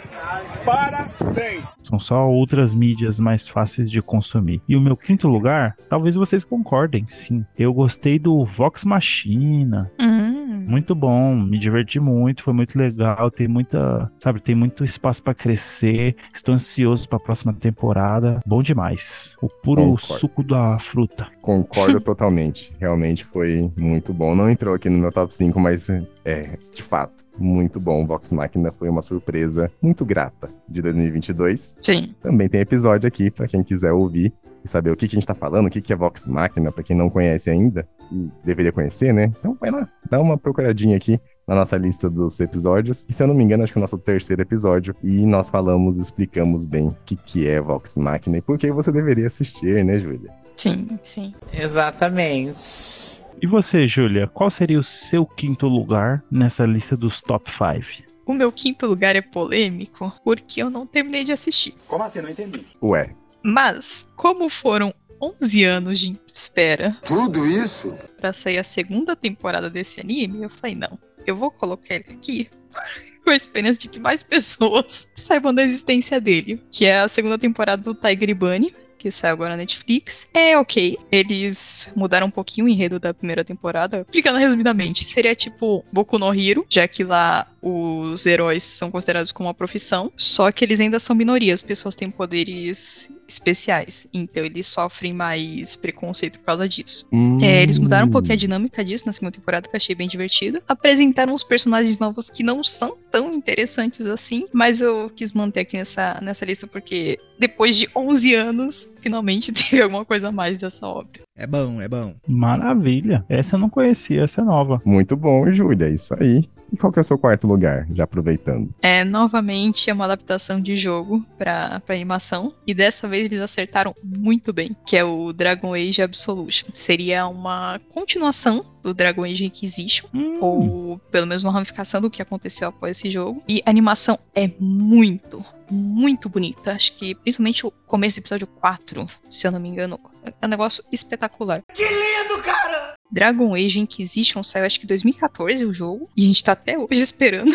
Parabéns! 0.64 1.64
São 1.82 1.98
só 1.98 2.28
outras 2.28 2.74
mídias 2.74 3.18
mais 3.20 3.46
fáceis 3.48 3.90
de 3.90 4.02
consumir. 4.02 4.60
E 4.68 4.76
o 4.76 4.80
meu 4.80 4.96
quinto 4.96 5.28
lugar, 5.28 5.74
talvez 5.88 6.14
vocês 6.16 6.44
concordem, 6.44 7.06
sim. 7.08 7.44
Eu 7.56 7.72
gostei 7.72 8.18
do 8.18 8.44
Vox 8.44 8.84
Machina. 8.84 9.90
Hum. 10.00 10.64
Muito 10.68 10.94
bom, 10.94 11.37
me 11.37 11.59
diverti 11.59 12.00
muito, 12.00 12.42
foi 12.42 12.52
muito 12.52 12.76
legal, 12.76 13.30
tem 13.30 13.46
muita, 13.46 14.11
sabe, 14.18 14.40
tem 14.40 14.54
muito 14.54 14.85
espaço 14.85 15.22
pra 15.22 15.32
crescer. 15.32 16.16
Estou 16.35 16.54
ansioso 16.54 17.09
pra 17.09 17.18
próxima 17.20 17.52
temporada. 17.52 18.40
Bom 18.44 18.62
demais. 18.62 19.37
O 19.40 19.46
puro 19.48 19.82
Concordo. 19.82 20.02
suco 20.02 20.42
da 20.42 20.78
fruta. 20.78 21.28
Concordo 21.40 22.00
totalmente. 22.02 22.72
Realmente 22.80 23.24
foi 23.24 23.70
muito 23.78 24.12
bom. 24.12 24.35
Não 24.35 24.50
entrou 24.50 24.74
aqui 24.74 24.88
no 24.90 24.98
meu 24.98 25.12
top 25.12 25.35
5, 25.35 25.59
mas 25.61 25.88
é, 26.26 26.58
de 26.74 26.82
fato, 26.82 27.24
muito 27.38 27.78
bom. 27.78 28.04
Vox 28.04 28.32
Machina 28.32 28.72
foi 28.72 28.88
uma 28.88 29.00
surpresa 29.00 29.70
muito 29.80 30.04
grata 30.04 30.50
de 30.68 30.82
2022. 30.82 31.76
Sim. 31.80 32.12
Também 32.20 32.48
tem 32.48 32.60
episódio 32.60 33.06
aqui 33.06 33.30
pra 33.30 33.46
quem 33.46 33.62
quiser 33.62 33.92
ouvir 33.92 34.32
e 34.64 34.68
saber 34.68 34.90
o 34.90 34.96
que, 34.96 35.06
que 35.06 35.14
a 35.14 35.18
gente 35.20 35.26
tá 35.26 35.34
falando, 35.34 35.66
o 35.66 35.70
que, 35.70 35.80
que 35.80 35.92
é 35.92 35.96
Vox 35.96 36.26
Machina, 36.26 36.72
pra 36.72 36.82
quem 36.82 36.96
não 36.96 37.08
conhece 37.08 37.48
ainda 37.48 37.86
e 38.10 38.28
deveria 38.44 38.72
conhecer, 38.72 39.14
né? 39.14 39.30
Então 39.38 39.56
vai 39.60 39.70
lá, 39.70 39.88
dá 40.10 40.20
uma 40.20 40.36
procuradinha 40.36 40.96
aqui 40.96 41.20
na 41.46 41.54
nossa 41.54 41.76
lista 41.76 42.10
dos 42.10 42.40
episódios. 42.40 43.06
E 43.08 43.12
se 43.12 43.22
eu 43.22 43.28
não 43.28 43.34
me 43.34 43.44
engano, 43.44 43.62
acho 43.62 43.72
que 43.72 43.78
é 43.78 43.80
o 43.80 43.82
nosso 43.82 43.98
terceiro 43.98 44.42
episódio. 44.42 44.96
E 45.04 45.24
nós 45.24 45.48
falamos, 45.48 45.96
explicamos 45.96 46.64
bem 46.64 46.88
o 46.88 46.96
que, 47.06 47.14
que 47.14 47.46
é 47.46 47.60
Vox 47.60 47.96
Machina 47.96 48.38
e 48.38 48.42
por 48.42 48.58
que 48.58 48.72
você 48.72 48.90
deveria 48.90 49.28
assistir, 49.28 49.84
né, 49.84 49.96
Júlia? 50.00 50.32
Sim, 50.56 50.98
sim. 51.04 51.32
Exatamente. 51.52 53.25
E 53.40 53.46
você, 53.46 53.87
Júlia, 53.87 54.27
qual 54.27 54.51
seria 54.51 54.79
o 54.79 54.83
seu 54.83 55.27
quinto 55.27 55.66
lugar 55.68 56.22
nessa 56.31 56.64
lista 56.64 56.96
dos 56.96 57.20
top 57.20 57.51
5? 57.51 58.07
O 58.25 58.33
meu 58.33 58.51
quinto 58.51 58.87
lugar 58.87 59.14
é 59.14 59.20
polêmico 59.20 60.12
porque 60.25 60.62
eu 60.62 60.70
não 60.70 60.87
terminei 60.87 61.22
de 61.22 61.33
assistir. 61.33 61.75
Como 61.87 62.03
assim? 62.03 62.20
Não 62.20 62.31
entendi. 62.31 62.66
Ué, 62.83 63.14
Mas, 63.42 64.07
como 64.16 64.49
foram 64.49 64.92
11 65.22 65.64
anos 65.64 66.01
de 66.01 66.18
espera 66.35 66.96
Tudo 67.07 67.46
isso? 67.46 67.96
pra 68.18 68.33
sair 68.33 68.59
a 68.59 68.64
segunda 68.64 69.14
temporada 69.14 69.70
desse 69.70 70.01
anime, 70.01 70.42
eu 70.42 70.51
falei, 70.51 70.75
não, 70.75 70.99
eu 71.27 71.37
vou 71.37 71.51
colocar 71.51 71.94
ele 71.94 72.05
aqui 72.11 72.49
com 73.22 73.31
a 73.31 73.37
esperança 73.37 73.79
de 73.79 73.88
que 73.88 74.01
mais 74.01 74.22
pessoas 74.22 75.07
saibam 75.14 75.55
da 75.55 75.62
existência 75.62 76.20
dele. 76.20 76.61
Que 76.70 76.87
é 76.87 77.01
a 77.01 77.09
segunda 77.09 77.38
temporada 77.38 77.83
do 77.83 77.94
Tiger 77.94 78.35
Bunny. 78.35 78.75
Que 78.98 79.11
saiu 79.11 79.32
agora 79.32 79.50
na 79.50 79.59
Netflix. 79.59 80.26
É 80.32 80.59
ok. 80.59 80.98
Eles 81.11 81.88
mudaram 81.94 82.26
um 82.26 82.30
pouquinho 82.30 82.66
o 82.66 82.68
enredo 82.68 82.98
da 82.98 83.14
primeira 83.14 83.44
temporada. 83.44 84.00
Explicando 84.00 84.38
resumidamente, 84.38 85.04
seria 85.04 85.35
tipo 85.35 85.85
Boku 85.92 86.18
no 86.18 86.32
Hero, 86.32 86.66
já 86.68 86.87
que 86.88 87.04
lá 87.04 87.46
os 87.61 88.26
heróis 88.26 88.62
são 88.62 88.90
considerados 88.90 89.32
como 89.32 89.48
uma 89.48 89.54
profissão, 89.54 90.12
só 90.16 90.52
que 90.52 90.64
eles 90.64 90.80
ainda 90.80 91.00
são 91.00 91.16
minorias, 91.16 91.61
as 91.61 91.62
pessoas 91.62 91.94
têm 91.94 92.11
poderes 92.11 93.09
especiais. 93.28 94.06
Então 94.12 94.44
eles 94.44 94.66
sofrem 94.66 95.12
mais 95.12 95.76
preconceito 95.76 96.38
por 96.38 96.46
causa 96.46 96.68
disso. 96.68 97.06
Hum. 97.12 97.38
É, 97.42 97.62
eles 97.62 97.78
mudaram 97.78 98.06
um 98.06 98.10
pouquinho 98.10 98.34
a 98.34 98.36
dinâmica 98.36 98.84
disso 98.84 99.06
na 99.06 99.12
segunda 99.12 99.32
temporada, 99.32 99.68
que 99.68 99.74
eu 99.74 99.78
achei 99.78 99.94
bem 99.94 100.08
divertido. 100.08 100.62
Apresentaram 100.66 101.32
uns 101.32 101.44
personagens 101.44 101.98
novos 101.98 102.30
que 102.30 102.42
não 102.42 102.62
são 102.62 102.96
tão 103.10 103.32
interessantes 103.34 104.06
assim, 104.06 104.46
mas 104.52 104.80
eu 104.80 105.10
quis 105.14 105.32
manter 105.32 105.60
aqui 105.60 105.76
nessa, 105.76 106.18
nessa 106.22 106.44
lista 106.44 106.66
porque 106.66 107.18
depois 107.38 107.76
de 107.76 107.88
11 107.94 108.34
anos, 108.34 108.88
finalmente 109.00 109.52
teve 109.52 109.82
alguma 109.82 110.04
coisa 110.04 110.28
a 110.28 110.32
mais 110.32 110.58
dessa 110.58 110.86
obra. 110.86 111.20
É 111.36 111.46
bom, 111.46 111.80
é 111.80 111.88
bom. 111.88 112.14
Maravilha. 112.26 113.24
Essa 113.28 113.56
eu 113.56 113.60
não 113.60 113.68
conhecia, 113.68 114.24
essa 114.24 114.40
é 114.40 114.44
nova. 114.44 114.80
Muito 114.84 115.16
bom, 115.16 115.52
Júlia, 115.52 115.86
é 115.86 115.90
isso 115.90 116.14
aí. 116.14 116.48
E 116.72 116.76
qual 116.76 116.92
que 116.92 116.98
é 116.98 117.02
o 117.02 117.05
seu 117.05 117.16
quarto 117.18 117.46
lugar, 117.46 117.87
já 117.94 118.05
aproveitando? 118.05 118.74
É, 118.83 119.05
novamente, 119.05 119.88
é 119.88 119.92
uma 119.92 120.05
adaptação 120.05 120.61
de 120.61 120.76
jogo 120.76 121.20
pra, 121.38 121.81
pra 121.81 121.94
animação. 121.94 122.52
E 122.66 122.74
dessa 122.74 123.07
vez 123.09 123.24
eles 123.26 123.40
acertaram 123.40 123.94
muito 124.02 124.52
bem, 124.52 124.76
que 124.85 124.96
é 124.96 125.05
o 125.05 125.33
Dragon 125.33 125.74
Age 125.74 126.02
Absolution. 126.02 126.68
Seria 126.74 127.26
uma 127.29 127.81
continuação 127.90 128.64
do 128.83 128.92
Dragon 128.94 129.24
Age 129.24 129.44
Inquisition, 129.44 130.07
Hum. 130.14 130.38
ou 130.40 130.98
pelo 131.11 131.26
menos 131.26 131.42
uma 131.42 131.52
ramificação 131.52 132.00
do 132.00 132.11
que 132.11 132.22
aconteceu 132.22 132.68
após 132.68 132.96
esse 132.96 133.11
jogo. 133.11 133.42
E 133.48 133.61
a 133.66 133.70
animação 133.70 134.18
é 134.35 134.50
muito, 134.61 135.44
muito 135.70 136.29
bonita. 136.29 136.72
Acho 136.72 136.92
que 136.94 137.14
principalmente 137.14 137.66
o 137.66 137.70
começo 137.70 138.16
do 138.16 138.22
episódio 138.22 138.46
4, 138.46 139.07
se 139.31 139.46
eu 139.46 139.50
não 139.50 139.59
me 139.61 139.68
engano, 139.68 139.98
é 140.40 140.46
um 140.46 140.48
negócio 140.48 140.85
espetacular. 140.92 141.62
Que 141.74 141.83
lindo, 141.83 142.42
cara! 142.42 142.65
Dragon 143.10 143.54
Age 143.54 143.78
Inquisition 143.78 144.42
saiu 144.42 144.64
acho 144.66 144.78
que 144.80 144.84
em 144.86 144.88
2014 144.88 145.64
o 145.64 145.72
jogo, 145.72 146.10
e 146.16 146.24
a 146.24 146.26
gente 146.26 146.42
tá 146.44 146.52
até 146.52 146.76
hoje 146.78 146.88
esperando 147.02 147.50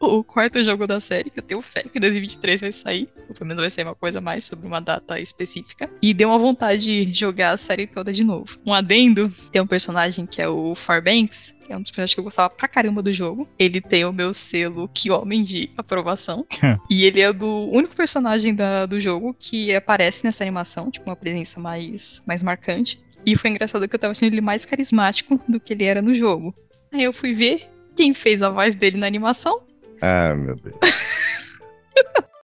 o, 0.00 0.22
quarto 0.24 0.62
jogo 0.62 0.86
da 0.86 1.00
série, 1.00 1.30
que 1.30 1.38
eu 1.38 1.42
tenho 1.44 1.62
fé 1.62 1.82
que 1.82 1.98
em 1.98 2.00
2023 2.00 2.60
vai 2.60 2.72
sair, 2.72 3.08
ou 3.28 3.34
pelo 3.34 3.46
menos 3.46 3.60
vai 3.62 3.70
sair 3.70 3.84
uma 3.84 3.94
coisa 3.94 4.20
mais 4.20 4.44
sobre 4.44 4.66
uma 4.66 4.80
data 4.80 5.18
específica, 5.20 5.90
e 6.02 6.12
deu 6.14 6.28
uma 6.28 6.38
vontade 6.38 7.06
de 7.06 7.18
jogar 7.18 7.52
a 7.52 7.56
série 7.56 7.86
toda 7.86 8.12
de 8.12 8.24
novo. 8.24 8.58
Um 8.66 8.72
adendo, 8.74 9.30
tem 9.52 9.60
um 9.62 9.66
personagem 9.66 10.26
que 10.26 10.40
é 10.42 10.48
o 10.48 10.74
Farbanks, 10.74 11.54
que 11.66 11.72
é 11.72 11.76
um 11.76 11.82
dos 11.82 11.90
personagens 11.90 12.14
que 12.14 12.20
eu 12.20 12.24
gostava 12.24 12.50
pra 12.50 12.66
caramba 12.66 13.00
do 13.00 13.12
jogo. 13.14 13.48
Ele 13.58 13.80
tem 13.80 14.04
o 14.04 14.12
meu 14.12 14.34
selo 14.34 14.88
Que 14.92 15.10
Homem 15.10 15.44
de 15.44 15.70
aprovação. 15.76 16.44
e 16.90 17.04
ele 17.04 17.20
é 17.20 17.32
do 17.32 17.70
único 17.72 17.94
personagem 17.94 18.54
da- 18.54 18.86
do 18.86 18.98
jogo 18.98 19.34
que 19.38 19.72
aparece 19.74 20.24
nessa 20.24 20.42
animação, 20.42 20.90
tipo, 20.90 21.08
uma 21.08 21.14
presença 21.14 21.60
mais, 21.60 22.20
mais 22.26 22.42
marcante. 22.42 23.00
E 23.24 23.36
foi 23.36 23.50
engraçado 23.50 23.86
que 23.88 23.94
eu 23.94 23.98
tava 23.98 24.12
achando 24.12 24.32
ele 24.32 24.40
mais 24.40 24.64
carismático 24.64 25.40
do 25.48 25.60
que 25.60 25.72
ele 25.72 25.84
era 25.84 26.00
no 26.02 26.14
jogo. 26.14 26.54
Aí 26.92 27.04
eu 27.04 27.12
fui 27.12 27.32
ver 27.34 27.68
quem 27.94 28.14
fez 28.14 28.42
a 28.42 28.50
voz 28.50 28.74
dele 28.74 28.96
na 28.96 29.06
animação. 29.06 29.62
Ah, 30.00 30.34
meu 30.34 30.56
Deus. 30.56 30.76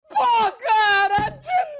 Pô, 0.09 0.51
cara, 0.63 1.29
de 1.29 1.72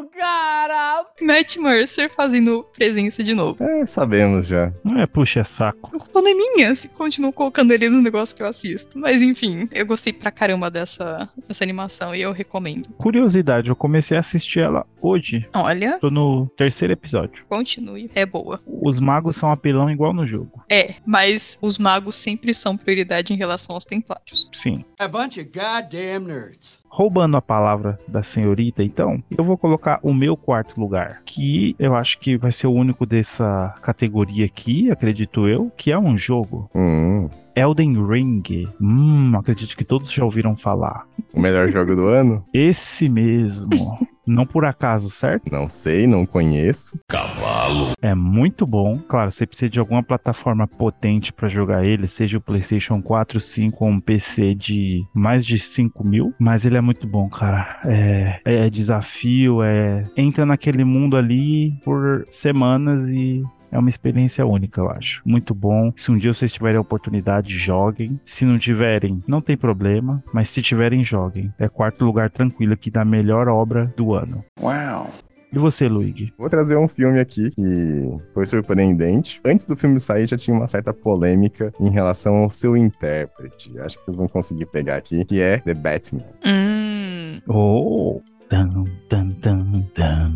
novo, 0.00 0.10
cara! 0.16 1.06
Matt 1.20 1.56
Mercer 1.56 2.10
fazendo 2.10 2.64
presença 2.76 3.22
de 3.22 3.34
novo. 3.34 3.62
É, 3.62 3.86
sabemos 3.86 4.46
já. 4.46 4.72
Não 4.84 4.98
é 5.00 5.06
puxa 5.06 5.44
saco. 5.44 5.90
A 5.94 5.98
culpa 5.98 6.20
não 6.22 6.28
é 6.30 6.34
minha 6.34 6.74
se 6.74 6.88
continuo 6.88 7.32
colocando 7.32 7.72
ele 7.72 7.88
no 7.88 8.00
negócio 8.00 8.34
que 8.36 8.42
eu 8.42 8.46
assisto. 8.48 8.98
Mas 8.98 9.22
enfim, 9.22 9.68
eu 9.72 9.84
gostei 9.86 10.12
pra 10.12 10.30
caramba 10.30 10.70
dessa, 10.70 11.28
dessa 11.46 11.64
animação 11.64 12.14
e 12.14 12.20
eu 12.22 12.32
recomendo. 12.32 12.88
Curiosidade, 12.98 13.68
eu 13.68 13.76
comecei 13.76 14.16
a 14.16 14.20
assistir 14.20 14.60
ela 14.60 14.86
hoje. 15.00 15.48
Olha, 15.52 15.98
Tô 15.98 16.10
no 16.10 16.46
terceiro 16.56 16.92
episódio. 16.92 17.44
continue. 17.48 18.10
É 18.14 18.24
boa. 18.26 18.60
Os 18.66 19.00
magos 19.00 19.36
são 19.36 19.50
apelão 19.50 19.90
igual 19.90 20.12
no 20.12 20.26
jogo. 20.26 20.62
É, 20.68 20.94
mas 21.06 21.58
os 21.60 21.78
magos 21.78 22.16
sempre 22.16 22.54
são 22.54 22.76
prioridade 22.76 23.32
em 23.32 23.36
relação 23.36 23.74
aos 23.74 23.84
templários. 23.84 24.48
Sim. 24.52 24.84
A 24.98 25.06
bunch 25.08 25.40
of 25.40 25.50
goddamn 25.52 26.26
nerds. 26.26 26.78
Roubando 26.90 27.36
a 27.36 27.42
palavra 27.42 27.96
da 28.06 28.22
senhorita, 28.22 28.82
então, 28.82 29.22
eu 29.36 29.44
vou 29.44 29.56
colocar 29.56 30.00
o 30.02 30.12
meu 30.12 30.36
quarto 30.36 30.78
lugar, 30.78 31.22
que 31.24 31.76
eu 31.78 31.94
acho 31.94 32.18
que 32.18 32.36
vai 32.36 32.50
ser 32.50 32.66
o 32.66 32.72
único 32.72 33.06
dessa 33.06 33.74
categoria 33.80 34.44
aqui, 34.44 34.90
acredito 34.90 35.48
eu, 35.48 35.70
que 35.76 35.92
é 35.92 35.98
um 35.98 36.18
jogo. 36.18 36.68
Hum, 36.74 37.28
Elden 37.60 38.02
Ring. 38.06 38.42
Hum, 38.80 39.36
acredito 39.36 39.76
que 39.76 39.84
todos 39.84 40.10
já 40.10 40.24
ouviram 40.24 40.56
falar. 40.56 41.06
o 41.34 41.40
melhor 41.40 41.68
jogo 41.68 41.94
do 41.94 42.06
ano? 42.06 42.42
Esse 42.54 43.08
mesmo. 43.08 43.68
Não 44.26 44.46
por 44.46 44.64
acaso, 44.64 45.10
certo? 45.10 45.50
Não 45.50 45.68
sei, 45.68 46.06
não 46.06 46.24
conheço. 46.24 46.96
Cavalo. 47.08 47.88
É 48.00 48.14
muito 48.14 48.64
bom. 48.64 48.96
Claro, 49.08 49.32
você 49.32 49.44
precisa 49.44 49.68
de 49.68 49.80
alguma 49.80 50.04
plataforma 50.04 50.68
potente 50.68 51.32
pra 51.32 51.48
jogar 51.48 51.84
ele, 51.84 52.06
seja 52.06 52.38
o 52.38 52.40
PlayStation 52.40 53.02
4, 53.02 53.40
5 53.40 53.84
ou 53.84 53.90
um 53.90 53.98
PC 53.98 54.54
de 54.54 55.00
mais 55.12 55.44
de 55.44 55.58
5 55.58 56.06
mil. 56.06 56.32
Mas 56.38 56.64
ele 56.64 56.76
é 56.76 56.80
muito 56.80 57.08
bom, 57.08 57.28
cara. 57.28 57.80
É, 57.84 58.40
é 58.44 58.70
desafio, 58.70 59.62
é. 59.64 60.04
Entra 60.16 60.46
naquele 60.46 60.84
mundo 60.84 61.16
ali 61.16 61.72
por 61.84 62.24
semanas 62.30 63.08
e. 63.08 63.42
É 63.70 63.78
uma 63.78 63.88
experiência 63.88 64.44
única, 64.44 64.80
eu 64.80 64.90
acho. 64.90 65.22
Muito 65.24 65.54
bom. 65.54 65.92
Se 65.96 66.10
um 66.10 66.18
dia 66.18 66.32
vocês 66.32 66.52
tiverem 66.52 66.78
a 66.78 66.80
oportunidade, 66.80 67.56
joguem. 67.56 68.20
Se 68.24 68.44
não 68.44 68.58
tiverem, 68.58 69.20
não 69.26 69.40
tem 69.40 69.56
problema. 69.56 70.22
Mas 70.32 70.48
se 70.48 70.60
tiverem, 70.60 71.04
joguem. 71.04 71.52
É 71.58 71.68
quarto 71.68 72.04
lugar 72.04 72.30
tranquilo 72.30 72.72
aqui 72.72 72.90
da 72.90 73.04
melhor 73.04 73.48
obra 73.48 73.86
do 73.96 74.12
ano. 74.14 74.44
Uau. 74.60 75.10
E 75.52 75.58
você, 75.58 75.88
Luigi? 75.88 76.32
Vou 76.38 76.48
trazer 76.48 76.76
um 76.76 76.86
filme 76.86 77.18
aqui 77.18 77.50
que 77.50 78.16
foi 78.32 78.46
surpreendente. 78.46 79.40
Antes 79.44 79.66
do 79.66 79.76
filme 79.76 79.98
sair, 79.98 80.28
já 80.28 80.38
tinha 80.38 80.56
uma 80.56 80.68
certa 80.68 80.92
polêmica 80.92 81.72
em 81.80 81.90
relação 81.90 82.36
ao 82.36 82.48
seu 82.48 82.76
intérprete. 82.76 83.76
Acho 83.80 83.98
que 83.98 84.04
vocês 84.04 84.16
vão 84.16 84.28
conseguir 84.28 84.66
pegar 84.66 84.96
aqui, 84.96 85.24
que 85.24 85.40
é 85.40 85.58
The 85.58 85.74
Batman. 85.74 86.22
Hum. 86.46 87.40
Oh! 87.48 88.20
Tan, 88.48 88.68
tan, 89.08 89.28
tan, 89.28 89.58
tan, 89.94 90.29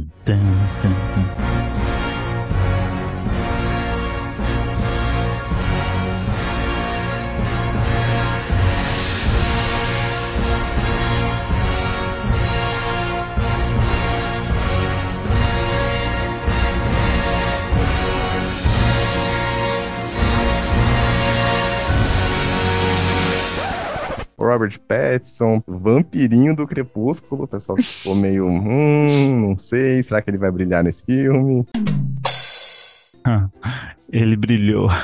Pattinson, 25.14 25.62
vampirinho 25.66 26.54
do 26.54 26.66
Crepúsculo. 26.66 27.44
O 27.44 27.48
pessoal 27.48 27.78
ficou 27.80 28.14
meio, 28.14 28.46
hum, 28.46 29.40
não 29.48 29.56
sei, 29.56 30.02
será 30.02 30.20
que 30.20 30.30
ele 30.30 30.38
vai 30.38 30.50
brilhar 30.50 30.82
nesse 30.82 31.04
filme? 31.04 31.64
Ele 34.12 34.36
brilhou. 34.36 34.88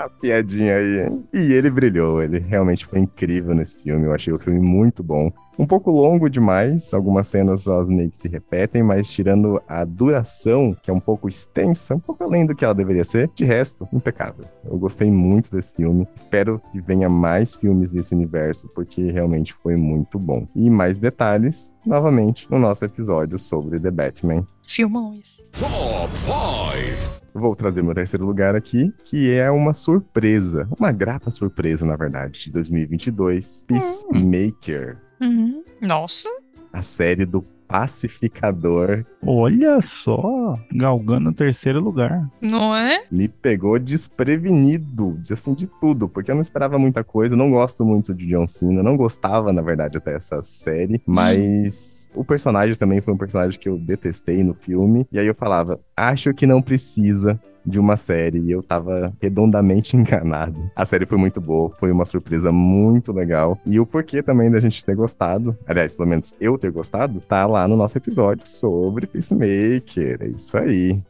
Ah, 0.00 0.08
piadinha 0.20 0.76
aí, 0.76 1.00
hein? 1.00 1.24
E 1.34 1.52
ele 1.52 1.70
brilhou, 1.70 2.22
ele 2.22 2.38
realmente 2.38 2.86
foi 2.86 3.00
incrível 3.00 3.54
nesse 3.54 3.82
filme. 3.82 4.06
Eu 4.06 4.14
achei 4.14 4.32
o 4.32 4.38
filme 4.38 4.60
muito 4.60 5.02
bom. 5.02 5.30
Um 5.58 5.66
pouco 5.66 5.90
longo 5.90 6.30
demais, 6.30 6.94
algumas 6.94 7.26
cenas 7.26 7.66
elas 7.66 7.88
meio 7.88 8.08
que 8.08 8.16
se 8.16 8.28
repetem, 8.28 8.80
mas 8.80 9.08
tirando 9.08 9.60
a 9.66 9.84
duração, 9.84 10.76
que 10.80 10.88
é 10.88 10.94
um 10.94 11.00
pouco 11.00 11.28
extensa, 11.28 11.96
um 11.96 11.98
pouco 11.98 12.22
além 12.22 12.46
do 12.46 12.54
que 12.54 12.64
ela 12.64 12.74
deveria 12.74 13.02
ser, 13.02 13.28
de 13.34 13.44
resto, 13.44 13.88
impecável. 13.92 14.44
Eu 14.64 14.78
gostei 14.78 15.10
muito 15.10 15.50
desse 15.50 15.74
filme. 15.74 16.06
Espero 16.14 16.62
que 16.70 16.80
venha 16.80 17.08
mais 17.08 17.54
filmes 17.54 17.90
desse 17.90 18.14
universo, 18.14 18.70
porque 18.72 19.10
realmente 19.10 19.52
foi 19.52 19.74
muito 19.74 20.16
bom. 20.16 20.46
E 20.54 20.70
mais 20.70 21.00
detalhes, 21.00 21.72
novamente, 21.84 22.48
no 22.48 22.58
nosso 22.58 22.84
episódio 22.84 23.36
sobre 23.36 23.80
The 23.80 23.90
Batman. 23.90 24.46
Filmão 24.62 25.18
esse. 25.20 25.42
Top 25.58 26.16
5. 26.16 27.17
Vou 27.34 27.54
trazer 27.54 27.82
meu 27.82 27.94
terceiro 27.94 28.24
lugar 28.26 28.56
aqui, 28.56 28.92
que 29.04 29.30
é 29.30 29.50
uma 29.50 29.72
surpresa, 29.72 30.68
uma 30.78 30.90
grata 30.92 31.30
surpresa, 31.30 31.84
na 31.84 31.96
verdade, 31.96 32.44
de 32.44 32.52
2022. 32.52 33.64
Peacemaker, 33.66 34.96
Uhum. 35.20 35.62
Nossa. 35.80 36.28
a 36.72 36.80
série 36.82 37.24
do 37.26 37.42
pacificador, 37.66 39.04
Olha 39.26 39.78
só, 39.82 40.54
galgando 40.72 41.28
o 41.30 41.34
terceiro 41.34 41.80
lugar. 41.80 42.26
Não 42.40 42.74
é? 42.74 43.04
me 43.10 43.28
pegou 43.28 43.78
desprevenido, 43.78 45.18
de, 45.20 45.32
assim, 45.34 45.52
de 45.54 45.66
tudo, 45.80 46.08
porque 46.08 46.30
eu 46.30 46.34
não 46.34 46.40
esperava 46.42 46.78
muita 46.78 47.04
coisa, 47.04 47.36
não 47.36 47.50
gosto 47.50 47.84
muito 47.84 48.14
de 48.14 48.26
John 48.26 48.46
Cena, 48.48 48.82
não 48.82 48.96
gostava, 48.96 49.52
na 49.52 49.60
verdade, 49.60 49.98
até 49.98 50.14
essa 50.14 50.40
série, 50.40 51.02
mas 51.06 51.38
mas 51.38 51.97
o 52.14 52.24
personagem 52.24 52.74
também 52.74 53.00
foi 53.00 53.14
um 53.14 53.18
personagem 53.18 53.58
que 53.58 53.68
eu 53.68 53.78
detestei 53.78 54.42
no 54.42 54.54
filme. 54.54 55.06
E 55.10 55.18
aí 55.18 55.26
eu 55.26 55.34
falava, 55.34 55.80
acho 55.96 56.32
que 56.34 56.46
não 56.46 56.62
precisa 56.62 57.38
de 57.64 57.78
uma 57.78 57.96
série 57.96 58.38
e 58.38 58.50
eu 58.50 58.62
tava 58.62 59.12
redondamente 59.20 59.94
enganado. 59.96 60.70
A 60.74 60.84
série 60.84 61.06
foi 61.06 61.18
muito 61.18 61.40
boa, 61.40 61.70
foi 61.78 61.92
uma 61.92 62.04
surpresa 62.04 62.50
muito 62.50 63.12
legal. 63.12 63.58
E 63.66 63.78
o 63.78 63.86
porquê 63.86 64.22
também 64.22 64.50
da 64.50 64.60
gente 64.60 64.84
ter 64.84 64.96
gostado, 64.96 65.56
aliás, 65.66 65.94
pelo 65.94 66.08
menos 66.08 66.32
eu 66.40 66.56
ter 66.56 66.70
gostado, 66.70 67.20
tá 67.20 67.46
lá 67.46 67.68
no 67.68 67.76
nosso 67.76 67.98
episódio 67.98 68.48
sobre 68.48 69.06
Peacemaker. 69.06 70.18
É 70.20 70.28
isso 70.28 70.56
aí. 70.56 71.00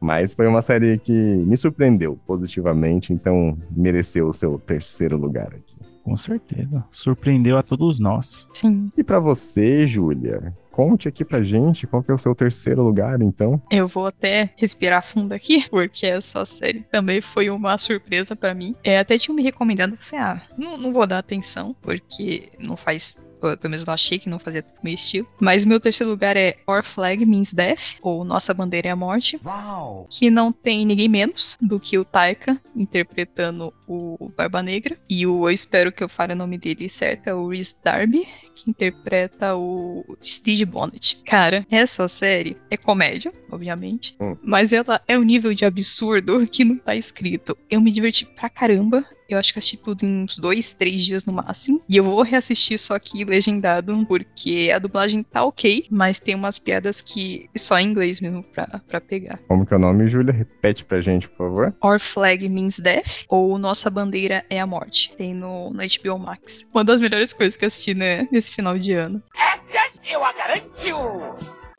Mas 0.00 0.32
foi 0.32 0.46
uma 0.46 0.62
série 0.62 0.98
que 0.98 1.12
me 1.12 1.56
surpreendeu 1.56 2.18
positivamente, 2.26 3.12
então 3.12 3.56
mereceu 3.76 4.28
o 4.28 4.34
seu 4.34 4.58
terceiro 4.58 5.16
lugar 5.16 5.48
aqui. 5.48 5.75
Com 6.06 6.16
certeza. 6.16 6.84
Surpreendeu 6.92 7.58
a 7.58 7.64
todos 7.64 7.98
nós. 7.98 8.46
Sim. 8.54 8.92
E 8.96 9.02
para 9.02 9.18
você, 9.18 9.84
Júlia? 9.84 10.54
Conte 10.70 11.08
aqui 11.08 11.24
pra 11.24 11.42
gente 11.42 11.84
qual 11.84 12.00
que 12.00 12.12
é 12.12 12.14
o 12.14 12.18
seu 12.18 12.32
terceiro 12.32 12.80
lugar, 12.84 13.20
então. 13.20 13.60
Eu 13.68 13.88
vou 13.88 14.06
até 14.06 14.50
respirar 14.56 15.02
fundo 15.02 15.32
aqui, 15.32 15.68
porque 15.68 16.06
essa 16.06 16.46
série 16.46 16.82
também 16.82 17.20
foi 17.20 17.50
uma 17.50 17.76
surpresa 17.76 18.36
para 18.36 18.54
mim. 18.54 18.72
É, 18.84 19.00
até 19.00 19.18
tinha 19.18 19.34
me 19.34 19.42
recomendado, 19.42 19.94
eu 19.94 19.96
falei, 19.96 20.24
ah, 20.24 20.42
não, 20.56 20.78
não 20.78 20.92
vou 20.92 21.08
dar 21.08 21.18
atenção, 21.18 21.74
porque 21.82 22.50
não 22.56 22.76
faz 22.76 23.18
pelo 23.40 23.70
menos 23.70 23.86
eu 23.86 23.92
achei 23.92 24.18
que 24.18 24.28
não 24.28 24.38
fazia 24.38 24.64
meu 24.82 24.94
estilo. 24.94 25.28
Mas 25.40 25.64
meu 25.64 25.78
terceiro 25.78 26.10
lugar 26.10 26.36
é 26.36 26.56
Our 26.66 26.82
Flag 26.82 27.24
Means 27.24 27.52
Death, 27.52 27.96
ou 28.02 28.24
Nossa 28.24 28.54
Bandeira 28.54 28.88
é 28.88 28.90
a 28.90 28.96
Morte. 28.96 29.38
Uau. 29.44 30.06
Que 30.10 30.30
não 30.30 30.50
tem 30.50 30.86
ninguém 30.86 31.08
menos 31.08 31.56
do 31.60 31.78
que 31.78 31.98
o 31.98 32.04
Taika 32.04 32.60
interpretando 32.74 33.72
o 33.86 34.30
Barba 34.36 34.62
Negra. 34.62 34.96
E 35.08 35.26
o, 35.26 35.48
eu 35.48 35.52
espero 35.52 35.92
que 35.92 36.02
eu 36.02 36.08
fale 36.08 36.32
o 36.32 36.36
nome 36.36 36.58
dele 36.58 36.88
certo, 36.88 37.28
é 37.28 37.34
o 37.34 37.48
Rhys 37.48 37.78
Darby, 37.82 38.26
que 38.54 38.70
interpreta 38.70 39.54
o 39.54 40.16
Steve 40.22 40.64
Bonnet. 40.64 41.22
Cara, 41.24 41.66
essa 41.70 42.08
série 42.08 42.56
é 42.70 42.76
comédia, 42.76 43.32
obviamente, 43.50 44.14
hum. 44.20 44.36
mas 44.42 44.72
ela 44.72 45.00
é 45.06 45.18
um 45.18 45.22
nível 45.22 45.54
de 45.54 45.64
absurdo 45.64 46.46
que 46.46 46.64
não 46.64 46.76
tá 46.76 46.94
escrito. 46.94 47.56
Eu 47.70 47.80
me 47.80 47.90
diverti 47.90 48.24
pra 48.24 48.48
caramba. 48.48 49.04
Eu 49.28 49.38
acho 49.38 49.52
que 49.52 49.58
assisti 49.58 49.76
tudo 49.76 50.04
em 50.04 50.22
uns 50.22 50.38
dois, 50.38 50.72
três 50.72 51.04
dias 51.04 51.24
no 51.24 51.32
máximo. 51.32 51.82
E 51.88 51.96
eu 51.96 52.04
vou 52.04 52.22
reassistir 52.22 52.78
só 52.78 52.94
aqui 52.94 53.24
legendado, 53.24 54.06
porque 54.06 54.70
a 54.72 54.78
dublagem 54.78 55.20
tá 55.22 55.44
ok, 55.44 55.86
mas 55.90 56.20
tem 56.20 56.36
umas 56.36 56.60
piadas 56.60 57.00
que 57.00 57.50
só 57.56 57.76
em 57.78 57.88
inglês 57.88 58.20
mesmo 58.20 58.44
pra, 58.44 58.80
pra 58.86 59.00
pegar. 59.00 59.40
Como 59.48 59.66
que 59.66 59.74
é 59.74 59.76
o 59.76 59.80
nome, 59.80 60.08
Júlia? 60.08 60.32
Repete 60.32 60.84
pra 60.84 61.00
gente, 61.00 61.28
por 61.28 61.38
favor. 61.38 61.74
Our 61.82 61.98
Flag 61.98 62.48
Means 62.48 62.78
Death, 62.78 63.24
ou 63.28 63.58
Nossa 63.76 63.90
Bandeira 63.90 64.42
é 64.48 64.58
a 64.58 64.66
Morte. 64.66 65.12
Tem 65.18 65.34
no, 65.34 65.68
no 65.68 65.80
HBO 65.80 66.18
Max. 66.18 66.66
Uma 66.72 66.82
das 66.82 66.98
melhores 66.98 67.34
coisas 67.34 67.56
que 67.56 67.62
eu 67.62 67.66
assisti 67.66 67.92
né, 67.92 68.26
nesse 68.32 68.50
final 68.54 68.78
de 68.78 68.94
ano. 68.94 69.22
Essa 69.36 69.76
eu 70.10 70.24
a 70.24 70.32
garanto! 70.32 71.36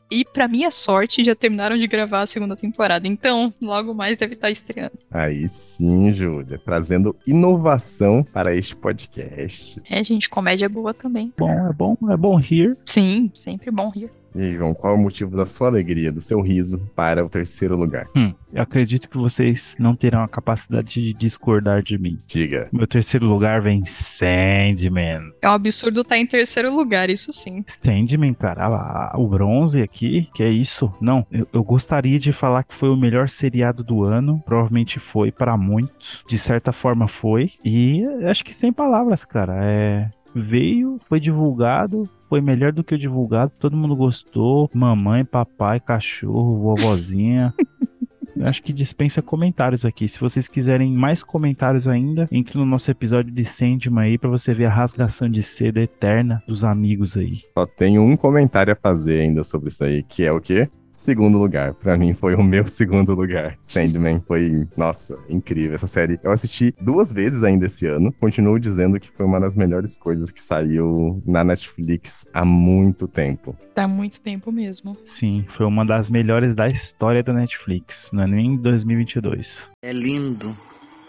E 0.08 0.24
pra 0.24 0.46
minha 0.46 0.70
sorte, 0.70 1.24
já 1.24 1.34
terminaram 1.34 1.76
de 1.76 1.88
gravar 1.88 2.20
a 2.20 2.26
segunda 2.28 2.54
temporada. 2.54 3.08
Então, 3.08 3.52
logo 3.60 3.92
mais 3.92 4.16
deve 4.16 4.34
estar 4.34 4.48
estreando. 4.48 4.92
Aí 5.10 5.48
sim, 5.48 6.14
Júlia, 6.14 6.56
trazendo 6.64 7.16
inovação 7.26 8.22
para 8.22 8.54
este 8.54 8.76
podcast. 8.76 9.82
É, 9.90 10.04
gente, 10.04 10.30
comédia 10.30 10.68
boa 10.68 10.94
também. 10.94 11.32
Bom, 11.36 11.50
é 11.50 11.72
bom, 11.72 11.96
é 12.10 12.16
bom 12.16 12.36
rir. 12.36 12.78
Sim, 12.86 13.28
sempre 13.34 13.72
bom 13.72 13.88
rir. 13.88 14.08
E 14.34 14.42
aí, 14.42 14.54
João, 14.54 14.74
qual 14.74 14.94
é 14.94 14.96
o 14.96 15.00
motivo 15.00 15.36
da 15.36 15.46
sua 15.46 15.68
alegria, 15.68 16.12
do 16.12 16.20
seu 16.20 16.40
riso 16.40 16.78
para 16.94 17.24
o 17.24 17.28
terceiro 17.28 17.76
lugar? 17.76 18.06
Hum, 18.14 18.32
eu 18.52 18.62
acredito 18.62 19.08
que 19.08 19.16
vocês 19.16 19.74
não 19.78 19.94
terão 19.94 20.22
a 20.22 20.28
capacidade 20.28 20.94
de 20.94 21.12
discordar 21.14 21.82
de 21.82 21.98
mim. 21.98 22.18
Diga. 22.26 22.68
Meu 22.72 22.86
terceiro 22.86 23.26
lugar 23.26 23.60
vem 23.60 23.84
Sandman. 23.84 25.32
É 25.42 25.48
um 25.48 25.52
absurdo 25.52 26.02
estar 26.02 26.18
em 26.18 26.26
terceiro 26.26 26.74
lugar, 26.74 27.10
isso 27.10 27.32
sim. 27.32 27.64
Sandman, 27.66 28.34
cara, 28.34 28.66
ah, 28.66 29.12
o 29.16 29.26
bronze 29.26 29.80
aqui, 29.82 30.28
que 30.34 30.42
é 30.42 30.48
isso? 30.48 30.90
Não, 31.00 31.26
eu, 31.30 31.46
eu 31.52 31.62
gostaria 31.62 32.18
de 32.18 32.32
falar 32.32 32.64
que 32.64 32.74
foi 32.74 32.88
o 32.88 32.96
melhor 32.96 33.28
seriado 33.28 33.82
do 33.82 34.04
ano. 34.04 34.42
Provavelmente 34.44 34.98
foi 34.98 35.30
para 35.32 35.56
muitos. 35.56 36.22
De 36.28 36.38
certa 36.38 36.72
forma 36.72 37.08
foi. 37.08 37.50
E 37.64 38.02
acho 38.28 38.44
que 38.44 38.54
sem 38.54 38.72
palavras, 38.72 39.24
cara. 39.24 39.64
É, 39.64 40.10
veio, 40.34 40.98
foi 41.08 41.20
divulgado, 41.20 42.04
foi 42.28 42.40
melhor 42.40 42.72
do 42.72 42.84
que 42.84 42.94
o 42.94 42.98
divulgado, 42.98 43.52
todo 43.58 43.76
mundo 43.76 43.96
gostou. 43.96 44.70
Mamãe, 44.74 45.24
papai, 45.24 45.80
cachorro, 45.80 46.58
vovozinha. 46.58 47.54
Eu 48.36 48.46
acho 48.46 48.62
que 48.62 48.72
dispensa 48.72 49.22
comentários 49.22 49.84
aqui. 49.84 50.06
Se 50.06 50.20
vocês 50.20 50.46
quiserem 50.46 50.94
mais 50.94 51.22
comentários 51.22 51.88
ainda, 51.88 52.28
entre 52.30 52.58
no 52.58 52.66
nosso 52.66 52.90
episódio 52.90 53.32
de 53.32 53.44
Sandman 53.44 54.04
aí 54.04 54.18
pra 54.18 54.28
você 54.30 54.54
ver 54.54 54.66
a 54.66 54.70
rasgação 54.70 55.28
de 55.28 55.42
seda 55.42 55.80
eterna 55.80 56.42
dos 56.46 56.64
amigos 56.64 57.16
aí. 57.16 57.42
Só 57.54 57.66
tenho 57.66 58.02
um 58.02 58.16
comentário 58.16 58.72
a 58.72 58.76
fazer 58.76 59.20
ainda 59.20 59.42
sobre 59.42 59.70
isso 59.70 59.84
aí, 59.84 60.02
que 60.02 60.24
é 60.24 60.32
o 60.32 60.40
quê? 60.40 60.68
Segundo 60.98 61.38
lugar. 61.38 61.74
Para 61.74 61.96
mim 61.96 62.12
foi 62.12 62.34
o 62.34 62.42
meu 62.42 62.66
segundo 62.68 63.14
lugar. 63.14 63.56
Sandman 63.62 64.20
foi, 64.26 64.66
nossa, 64.76 65.16
incrível 65.28 65.76
essa 65.76 65.86
série. 65.86 66.18
Eu 66.22 66.32
assisti 66.32 66.74
duas 66.80 67.12
vezes 67.12 67.42
ainda 67.44 67.66
esse 67.66 67.86
ano. 67.86 68.12
Continuo 68.12 68.58
dizendo 68.58 68.98
que 68.98 69.10
foi 69.12 69.24
uma 69.24 69.40
das 69.40 69.54
melhores 69.54 69.96
coisas 69.96 70.32
que 70.32 70.42
saiu 70.42 71.22
na 71.24 71.44
Netflix 71.44 72.26
há 72.34 72.44
muito 72.44 73.06
tempo. 73.06 73.56
Há 73.76 73.86
muito 73.86 74.20
tempo 74.20 74.50
mesmo. 74.50 74.96
Sim, 75.04 75.46
foi 75.48 75.66
uma 75.66 75.86
das 75.86 76.10
melhores 76.10 76.54
da 76.54 76.68
história 76.68 77.22
da 77.22 77.32
Netflix, 77.32 78.10
não 78.12 78.24
é 78.24 78.26
nem 78.26 78.56
2022. 78.56 79.66
É 79.82 79.92
lindo, 79.92 80.54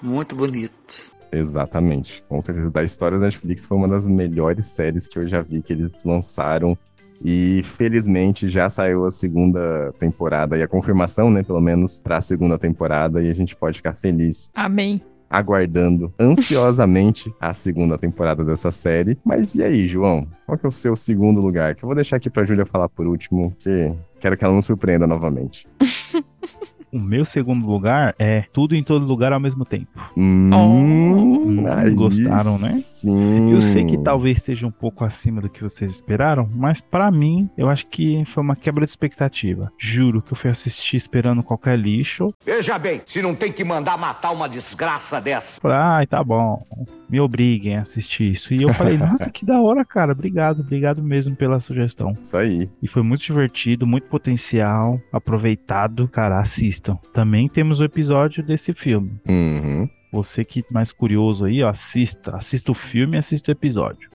muito 0.02 0.36
bonito. 0.36 1.10
Exatamente. 1.32 2.24
Com 2.28 2.42
certeza, 2.42 2.70
da 2.70 2.84
história 2.84 3.18
da 3.18 3.26
Netflix 3.26 3.66
foi 3.66 3.78
uma 3.78 3.88
das 3.88 4.08
melhores 4.08 4.66
séries 4.66 5.08
que 5.08 5.20
eu 5.20 5.28
já 5.28 5.42
vi 5.42 5.62
que 5.62 5.74
eles 5.74 5.92
lançaram. 6.04 6.78
E 7.24 7.62
felizmente 7.64 8.50
já 8.50 8.70
saiu 8.70 9.06
a 9.06 9.12
segunda 9.12 9.92
temporada 10.00 10.58
e 10.58 10.64
a 10.64 10.68
confirmação, 10.68 11.30
né, 11.30 11.44
pelo 11.44 11.62
menos, 11.62 12.00
para 12.00 12.18
a 12.18 12.22
segunda 12.22 12.58
temporada 12.58 13.22
e 13.22 13.30
a 13.30 13.34
gente 13.34 13.56
pode 13.56 13.78
ficar 13.78 13.94
feliz. 13.94 14.50
Amém. 14.56 15.02
Aguardando 15.30 16.12
ansiosamente 16.20 17.32
a 17.40 17.54
segunda 17.54 17.98
temporada 17.98 18.44
dessa 18.44 18.72
série. 18.72 19.18
Mas 19.24 19.54
e 19.54 19.62
aí, 19.62 19.86
João? 19.88 20.28
Qual 20.46 20.58
que 20.58 20.66
é 20.66 20.70
o 20.70 20.72
seu 20.72 20.96
segundo 20.96 21.40
lugar? 21.40 21.76
Que 21.76 21.84
eu 21.84 21.88
vou 21.88 21.96
deixar 21.96 22.16
aqui 22.16 22.30
pra 22.30 22.46
Júlia 22.46 22.66
falar 22.66 22.90
por 22.90 23.06
último, 23.06 23.54
que 23.60 23.88
quero 24.20 24.36
que 24.36 24.44
ela 24.44 24.56
nos 24.56 24.66
surpreenda 24.66 25.06
novamente. 25.06 25.66
O 26.92 27.00
meu 27.00 27.24
segundo 27.26 27.68
lugar 27.68 28.16
é 28.18 28.44
Tudo 28.54 28.76
em 28.76 28.84
Todo 28.84 29.06
Lugar 29.06 29.32
ao 29.34 29.40
mesmo 29.40 29.64
tempo. 29.66 29.88
Hum, 30.18 30.50
Hum, 30.54 31.96
gostaram, 31.96 32.58
né? 32.60 32.70
Sim. 32.74 33.52
Eu 33.52 33.62
sei 33.62 33.86
que 33.86 33.98
talvez 33.98 34.38
esteja 34.38 34.68
um 34.68 34.72
pouco 34.72 35.04
acima 35.04 35.42
do 35.42 35.50
que 35.50 35.62
vocês 35.62 35.92
esperaram, 35.94 36.48
mas 36.54 36.82
pra 36.82 37.12
mim, 37.12 37.50
eu 37.58 37.70
acho 37.70 37.86
que 37.88 38.24
foi 38.26 38.44
uma 38.44 38.56
quebra 38.56 38.86
de 38.86 38.92
expectativa. 38.92 39.72
Juro 39.78 40.22
que 40.22 40.34
eu 40.34 40.38
fui 40.38 40.50
assistir 40.50 40.98
esperando 40.98 41.44
qualquer 41.44 41.78
lixo. 41.78 42.28
Veja 42.46 42.78
bem, 42.78 43.02
se 43.08 43.22
não 43.22 43.34
tem 43.36 43.52
que 43.52 43.64
mandar 43.64 43.98
matar 43.98 44.32
uma 44.32 44.48
desgraça 44.48 45.20
dessa. 45.20 45.60
Falei, 45.62 45.78
Ai, 45.78 46.08
tá 46.08 46.24
bom. 46.24 46.62
Me 47.10 47.20
obriguem 47.20 47.76
a 47.78 47.82
assistir 47.82 48.32
isso. 48.32 48.54
E 48.54 48.62
eu 48.62 48.74
falei, 48.74 48.98
nossa, 49.00 49.30
que 49.30 49.46
da 49.46 49.60
hora, 49.60 49.84
cara. 49.84 50.12
Obrigado, 50.12 50.62
obrigado 50.62 51.02
mesmo 51.04 51.36
pela 51.36 51.60
sugestão. 51.60 52.12
Isso 52.14 52.38
aí. 52.38 52.70
E 52.82 52.88
foi 52.88 53.02
muito 53.04 53.22
divertido, 53.24 53.88
muito 53.88 54.08
potencial, 54.08 55.00
aproveitado. 55.12 56.08
Cara, 56.08 56.40
assistam. 56.80 56.98
Também 57.14 57.48
temos 57.48 57.80
o 57.80 57.84
episódio 57.84 58.42
desse 58.42 58.74
filme. 58.74 59.20
Uhum. 59.28 59.90
Você 60.12 60.44
que 60.44 60.62
é 60.62 60.74
mais 60.74 60.92
curioso 60.92 61.46
aí, 61.46 61.62
ó, 61.62 61.70
assista. 61.70 62.36
Assista 62.36 62.72
o 62.72 62.76
filme 62.76 63.18
e 63.18 63.20
assista 63.20 63.52
o 63.52 63.54
episódio. 63.54 64.10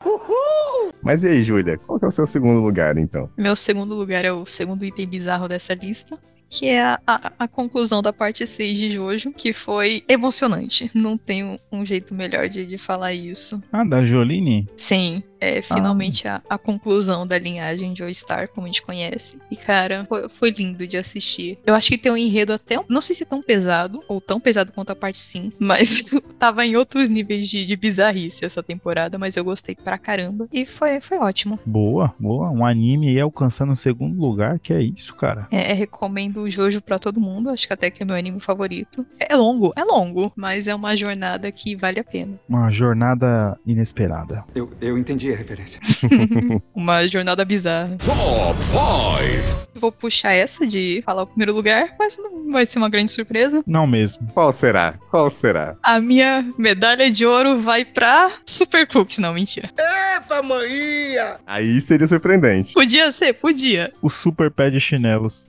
Mas 1.02 1.22
e 1.22 1.28
aí, 1.28 1.42
Júlia? 1.42 1.76
Qual 1.78 1.98
que 1.98 2.04
é 2.06 2.08
o 2.08 2.10
seu 2.10 2.26
segundo 2.26 2.60
lugar, 2.60 2.96
então? 2.96 3.28
Meu 3.36 3.54
segundo 3.54 3.94
lugar 3.94 4.24
é 4.24 4.32
o 4.32 4.46
segundo 4.46 4.84
item 4.84 5.06
bizarro 5.06 5.46
dessa 5.46 5.74
lista. 5.74 6.18
Que 6.54 6.68
é 6.68 6.82
a, 6.82 7.00
a, 7.06 7.32
a 7.40 7.48
conclusão 7.48 8.00
da 8.00 8.12
parte 8.12 8.46
6 8.46 8.78
de 8.78 8.90
Jojo, 8.92 9.32
que 9.32 9.52
foi 9.52 10.04
emocionante. 10.08 10.90
Não 10.94 11.16
tem 11.16 11.42
um, 11.42 11.56
um 11.72 11.84
jeito 11.84 12.14
melhor 12.14 12.48
de, 12.48 12.64
de 12.64 12.78
falar 12.78 13.12
isso. 13.12 13.62
Ah, 13.72 13.84
da 13.84 14.04
Jolene? 14.04 14.68
Sim, 14.76 15.22
é 15.44 15.60
finalmente 15.60 16.26
a, 16.26 16.40
a 16.48 16.56
conclusão 16.56 17.26
da 17.26 17.38
linhagem 17.38 17.92
de 17.92 18.02
All-Star, 18.02 18.48
como 18.48 18.66
a 18.66 18.68
gente 18.68 18.82
conhece. 18.82 19.38
E, 19.50 19.56
cara, 19.56 20.06
foi, 20.08 20.28
foi 20.28 20.50
lindo 20.50 20.86
de 20.86 20.96
assistir. 20.96 21.58
Eu 21.66 21.74
acho 21.74 21.90
que 21.90 21.98
tem 21.98 22.10
um 22.10 22.16
enredo 22.16 22.52
até. 22.52 22.76
Não 22.88 23.00
sei 23.00 23.14
se 23.14 23.24
é 23.24 23.26
tão 23.26 23.42
pesado, 23.42 24.00
ou 24.08 24.20
tão 24.20 24.40
pesado 24.40 24.72
quanto 24.72 24.90
a 24.90 24.96
parte 24.96 25.18
5, 25.18 25.56
mas 25.60 26.04
tava 26.38 26.64
em 26.64 26.76
outros 26.76 27.10
níveis 27.10 27.48
de, 27.48 27.66
de 27.66 27.76
bizarrice 27.76 28.44
essa 28.44 28.62
temporada, 28.62 29.18
mas 29.18 29.36
eu 29.36 29.44
gostei 29.44 29.74
pra 29.74 29.98
caramba. 29.98 30.48
E 30.52 30.64
foi, 30.64 31.00
foi 31.00 31.18
ótimo. 31.18 31.58
Boa, 31.66 32.14
boa. 32.18 32.50
Um 32.50 32.64
anime 32.64 33.08
aí 33.08 33.20
alcançando 33.20 33.72
o 33.72 33.76
segundo 33.76 34.18
lugar, 34.18 34.58
que 34.58 34.72
é 34.72 34.80
isso, 34.80 35.14
cara. 35.14 35.46
É, 35.50 35.72
recomendo 35.72 36.43
recomendo 36.44 36.50
Jojo 36.50 36.80
pra 36.80 36.98
todo 36.98 37.20
mundo. 37.20 37.50
Acho 37.50 37.66
que 37.66 37.72
até 37.72 37.90
que 37.90 38.02
é 38.02 38.06
meu 38.06 38.16
anime 38.16 38.40
favorito. 38.40 39.04
É 39.18 39.34
longo, 39.34 39.72
é 39.76 39.84
longo, 39.84 40.32
mas 40.36 40.68
é 40.68 40.74
uma 40.74 40.96
jornada 40.96 41.50
que 41.50 41.74
vale 41.74 42.00
a 42.00 42.04
pena. 42.04 42.38
Uma 42.48 42.70
jornada 42.70 43.58
inesperada. 43.66 44.44
Eu, 44.54 44.70
eu 44.80 44.98
entendi 44.98 45.32
a 45.32 45.36
referência. 45.36 45.80
uma 46.74 47.06
jornada 47.06 47.44
bizarra. 47.44 47.96
Top 47.98 48.62
5 48.62 49.74
Vou 49.74 49.90
puxar 49.90 50.32
essa 50.32 50.66
de 50.66 51.02
falar 51.04 51.22
o 51.22 51.26
primeiro 51.26 51.52
lugar, 51.52 51.94
mas 51.98 52.16
não 52.16 52.52
vai 52.52 52.64
ser 52.64 52.78
uma 52.78 52.88
grande 52.88 53.10
surpresa. 53.10 53.62
Não 53.66 53.86
mesmo. 53.86 54.26
Qual 54.32 54.52
será? 54.52 54.94
Qual 55.10 55.28
será? 55.28 55.76
A 55.82 56.00
minha 56.00 56.48
medalha 56.56 57.10
de 57.10 57.26
ouro 57.26 57.58
vai 57.58 57.84
pra 57.84 58.30
Super 58.46 58.86
Cooks. 58.86 59.18
Não, 59.18 59.34
mentira. 59.34 59.68
Eita, 59.76 60.42
maninha! 60.42 61.38
Aí 61.46 61.80
seria 61.80 62.06
surpreendente. 62.06 62.72
Podia 62.72 63.10
ser, 63.10 63.34
podia. 63.34 63.92
O 64.00 64.08
super 64.08 64.50
pé 64.50 64.70
de 64.70 64.78
chinelos. 64.78 65.46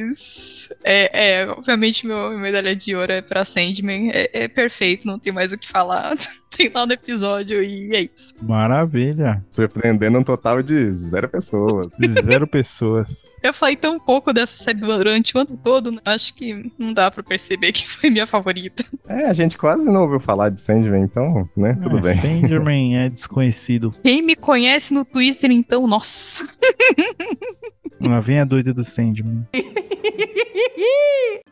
Mas. 0.00 0.68
É, 0.82 1.40
é 1.42 1.48
obviamente, 1.48 2.06
meu 2.06 2.38
medalha 2.38 2.74
de 2.74 2.94
ouro 2.94 3.12
é 3.12 3.22
pra 3.22 3.44
Sandman. 3.44 4.10
É, 4.10 4.44
é 4.44 4.48
perfeito, 4.48 5.06
não 5.06 5.18
tem 5.18 5.32
mais 5.32 5.52
o 5.52 5.58
que 5.58 5.68
falar. 5.68 6.16
tem 6.56 6.70
lá 6.74 6.84
no 6.84 6.92
episódio 6.92 7.62
e 7.62 7.94
é 7.94 8.02
isso. 8.02 8.34
Maravilha. 8.42 9.44
Surpreendendo 9.50 10.18
um 10.18 10.24
total 10.24 10.62
de 10.62 10.92
zero 10.92 11.28
pessoas. 11.28 11.86
zero 12.24 12.46
pessoas. 12.46 13.38
Eu 13.42 13.54
falei 13.54 13.76
tão 13.76 13.98
pouco 13.98 14.32
dessa 14.32 14.56
série 14.56 14.80
durante 14.80 15.36
o 15.36 15.40
ano 15.40 15.58
todo, 15.62 16.00
acho 16.04 16.34
que 16.34 16.72
não 16.78 16.92
dá 16.92 17.10
pra 17.10 17.22
perceber 17.22 17.72
que 17.72 17.88
foi 17.88 18.10
minha 18.10 18.26
favorita. 18.26 18.84
É, 19.08 19.26
a 19.26 19.32
gente 19.32 19.56
quase 19.56 19.86
não 19.90 20.02
ouviu 20.02 20.20
falar 20.20 20.50
de 20.50 20.60
Sandman, 20.60 21.02
então, 21.02 21.48
né, 21.56 21.78
tudo 21.80 21.98
é, 21.98 22.02
bem. 22.02 22.14
Sandman 22.14 22.98
é 22.98 23.08
desconhecido. 23.08 23.94
Quem 24.02 24.22
me 24.22 24.34
conhece 24.34 24.92
no 24.92 25.04
Twitter, 25.04 25.50
então, 25.50 25.86
nossa. 25.86 26.46
Lá 28.00 28.18
vem 28.20 28.40
a 28.40 28.44
doida 28.44 28.72
do 28.72 28.84
Sandman. 28.84 29.46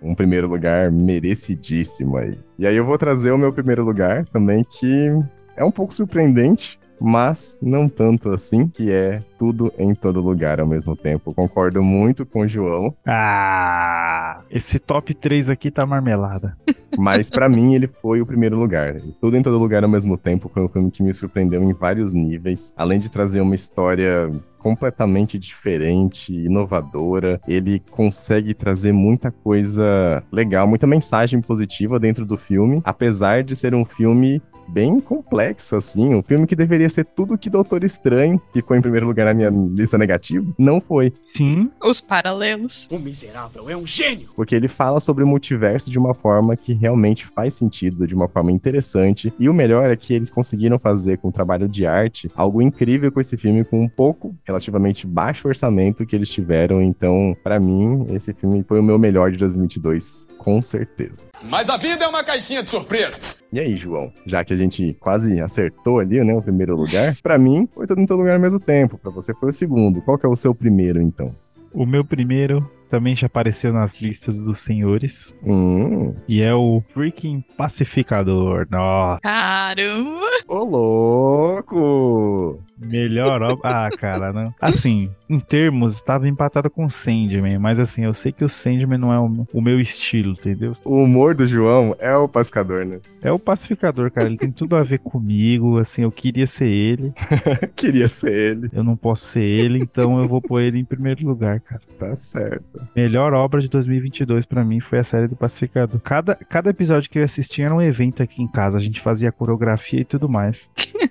um 0.00 0.14
primeiro 0.14 0.48
lugar 0.48 0.90
merecidíssimo 0.90 2.16
aí. 2.16 2.38
E 2.58 2.66
aí 2.66 2.76
eu 2.76 2.84
vou 2.84 2.96
trazer 2.96 3.32
o 3.32 3.38
meu 3.38 3.52
primeiro 3.52 3.84
lugar 3.84 4.24
também, 4.26 4.62
que 4.64 5.10
é 5.56 5.64
um 5.64 5.70
pouco 5.70 5.92
surpreendente, 5.92 6.77
mas 7.00 7.58
não 7.60 7.88
tanto 7.88 8.30
assim, 8.30 8.68
que 8.68 8.90
é 8.90 9.20
tudo 9.38 9.72
em 9.78 9.94
todo 9.94 10.20
lugar 10.20 10.60
ao 10.60 10.66
mesmo 10.66 10.96
tempo. 10.96 11.32
Concordo 11.34 11.82
muito 11.82 12.26
com 12.26 12.40
o 12.40 12.48
João. 12.48 12.94
Ah, 13.06 14.40
esse 14.50 14.78
top 14.78 15.14
3 15.14 15.50
aqui 15.50 15.70
tá 15.70 15.86
marmelada. 15.86 16.56
Mas 16.98 17.30
para 17.30 17.48
mim 17.48 17.74
ele 17.74 17.86
foi 17.86 18.20
o 18.20 18.26
primeiro 18.26 18.58
lugar. 18.58 18.96
Tudo 19.20 19.36
em 19.36 19.42
todo 19.42 19.56
lugar 19.56 19.84
ao 19.84 19.88
mesmo 19.88 20.18
tempo 20.18 20.50
foi 20.52 20.62
um 20.62 20.68
filme 20.68 20.90
que 20.90 21.02
me 21.02 21.14
surpreendeu 21.14 21.62
em 21.62 21.72
vários 21.72 22.12
níveis, 22.12 22.72
além 22.76 22.98
de 22.98 23.08
trazer 23.08 23.40
uma 23.40 23.54
história 23.54 24.28
completamente 24.58 25.38
diferente, 25.38 26.32
inovadora. 26.34 27.40
Ele 27.46 27.80
consegue 27.90 28.52
trazer 28.52 28.92
muita 28.92 29.30
coisa 29.30 30.22
legal, 30.32 30.66
muita 30.66 30.86
mensagem 30.86 31.40
positiva 31.40 32.00
dentro 32.00 32.26
do 32.26 32.36
filme, 32.36 32.80
apesar 32.84 33.44
de 33.44 33.54
ser 33.54 33.74
um 33.74 33.84
filme 33.84 34.42
bem 34.68 35.00
complexo, 35.00 35.76
assim. 35.76 36.14
Um 36.14 36.22
filme 36.22 36.46
que 36.46 36.56
deveria 36.56 36.88
ser 36.88 37.04
tudo 37.04 37.38
que 37.38 37.50
Doutor 37.50 37.84
Estranho, 37.84 38.38
que 38.38 38.60
ficou 38.60 38.76
em 38.76 38.80
primeiro 38.80 39.06
lugar 39.06 39.26
na 39.26 39.34
minha 39.34 39.50
lista 39.50 39.98
negativa, 39.98 40.46
não 40.58 40.80
foi. 40.80 41.12
Sim. 41.24 41.70
Os 41.82 42.00
paralelos. 42.00 42.88
O 42.90 42.98
miserável 42.98 43.68
é 43.68 43.76
um 43.76 43.86
gênio. 43.86 44.30
Porque 44.36 44.54
ele 44.54 44.68
fala 44.68 45.00
sobre 45.00 45.24
o 45.24 45.26
multiverso 45.26 45.90
de 45.90 45.98
uma 45.98 46.14
forma 46.14 46.56
que 46.56 46.72
realmente 46.72 47.26
faz 47.26 47.54
sentido, 47.54 48.06
de 48.06 48.14
uma 48.14 48.28
forma 48.28 48.52
interessante. 48.52 49.32
E 49.38 49.48
o 49.48 49.54
melhor 49.54 49.90
é 49.90 49.96
que 49.96 50.14
eles 50.14 50.30
conseguiram 50.30 50.78
fazer 50.78 51.18
com 51.18 51.28
o 51.28 51.32
trabalho 51.32 51.68
de 51.68 51.86
arte 51.86 52.30
algo 52.34 52.62
incrível 52.62 53.10
com 53.10 53.20
esse 53.20 53.36
filme, 53.36 53.64
com 53.64 53.82
um 53.82 53.88
pouco, 53.88 54.34
relativamente 54.44 55.06
baixo 55.06 55.48
orçamento 55.48 56.06
que 56.06 56.14
eles 56.14 56.28
tiveram. 56.28 56.82
Então, 56.82 57.36
para 57.42 57.58
mim, 57.58 58.06
esse 58.10 58.32
filme 58.32 58.64
foi 58.66 58.80
o 58.80 58.82
meu 58.82 58.98
melhor 58.98 59.30
de 59.30 59.38
2022, 59.38 60.26
com 60.48 60.62
certeza. 60.62 61.28
Mas 61.50 61.68
a 61.68 61.76
vida 61.76 62.06
é 62.06 62.08
uma 62.08 62.24
caixinha 62.24 62.62
de 62.62 62.70
surpresas. 62.70 63.38
E 63.52 63.60
aí, 63.60 63.76
João? 63.76 64.10
Já 64.24 64.42
que 64.42 64.54
a 64.54 64.56
gente 64.56 64.96
quase 64.98 65.38
acertou 65.42 65.98
ali, 65.98 66.24
né, 66.24 66.32
o 66.34 66.40
primeiro 66.40 66.74
lugar, 66.74 67.14
para 67.22 67.36
mim 67.36 67.68
foi 67.74 67.86
todo 67.86 68.00
em 68.00 68.06
todo 68.06 68.20
lugar 68.20 68.36
ao 68.36 68.40
mesmo 68.40 68.58
tempo. 68.58 68.96
Para 68.96 69.10
você 69.10 69.34
foi 69.34 69.50
o 69.50 69.52
segundo. 69.52 70.00
Qual 70.00 70.16
que 70.16 70.24
é 70.24 70.28
o 70.28 70.34
seu 70.34 70.54
primeiro, 70.54 71.02
então? 71.02 71.36
O 71.74 71.84
meu 71.84 72.02
primeiro 72.02 72.60
também 72.88 73.14
já 73.14 73.26
apareceu 73.26 73.74
nas 73.74 74.00
listas 74.00 74.42
dos 74.42 74.60
senhores. 74.60 75.36
Hum. 75.44 76.14
E 76.26 76.40
é 76.40 76.54
o 76.54 76.82
Freaking 76.94 77.44
Pacificador. 77.58 78.66
Nossa. 78.70 79.20
Caramba! 79.20 80.30
Ô, 80.48 80.64
louco! 80.64 82.58
Melhor 82.84 83.42
obra. 83.42 83.58
Ah, 83.62 83.90
cara, 83.90 84.32
não. 84.32 84.54
Assim, 84.60 85.08
em 85.28 85.38
termos, 85.38 85.94
estava 85.94 86.28
empatado 86.28 86.70
com 86.70 86.84
o 86.84 86.90
Sandman, 86.90 87.58
mas 87.58 87.80
assim, 87.80 88.04
eu 88.04 88.14
sei 88.14 88.32
que 88.32 88.44
o 88.44 88.48
Sandman 88.48 88.98
não 88.98 89.12
é 89.12 89.18
o, 89.18 89.46
o, 89.52 89.60
meu 89.60 89.80
estilo, 89.80 90.32
entendeu? 90.32 90.76
O 90.84 91.02
humor 91.02 91.34
do 91.34 91.46
João 91.46 91.94
é 91.98 92.16
o 92.16 92.28
pacificador, 92.28 92.84
né? 92.84 93.00
É 93.22 93.32
o 93.32 93.38
pacificador, 93.38 94.10
cara. 94.10 94.28
Ele 94.28 94.36
tem 94.36 94.50
tudo 94.50 94.76
a 94.76 94.82
ver 94.82 94.98
comigo. 94.98 95.78
Assim, 95.78 96.02
eu 96.02 96.12
queria 96.12 96.46
ser 96.46 96.68
ele. 96.68 97.12
queria 97.74 98.08
ser 98.08 98.32
ele. 98.32 98.70
Eu 98.72 98.84
não 98.84 98.96
posso 98.96 99.26
ser 99.26 99.42
ele, 99.42 99.78
então 99.78 100.20
eu 100.20 100.28
vou 100.28 100.40
pôr 100.40 100.60
ele 100.60 100.78
em 100.78 100.84
primeiro 100.84 101.26
lugar, 101.26 101.60
cara. 101.60 101.82
Tá 101.98 102.14
certo. 102.14 102.86
Melhor 102.94 103.34
obra 103.34 103.60
de 103.60 103.68
2022 103.68 104.46
para 104.46 104.64
mim 104.64 104.80
foi 104.80 104.98
a 104.98 105.04
série 105.04 105.26
do 105.26 105.36
Pacificador. 105.36 106.00
Cada, 106.00 106.34
cada 106.34 106.70
episódio 106.70 107.10
que 107.10 107.18
eu 107.18 107.24
assisti 107.24 107.62
era 107.62 107.74
um 107.74 107.82
evento 107.82 108.22
aqui 108.22 108.42
em 108.42 108.48
casa. 108.48 108.78
A 108.78 108.80
gente 108.80 109.00
fazia 109.00 109.32
coreografia 109.32 110.00
e 110.00 110.04
tudo 110.04 110.28
mais. 110.28 110.70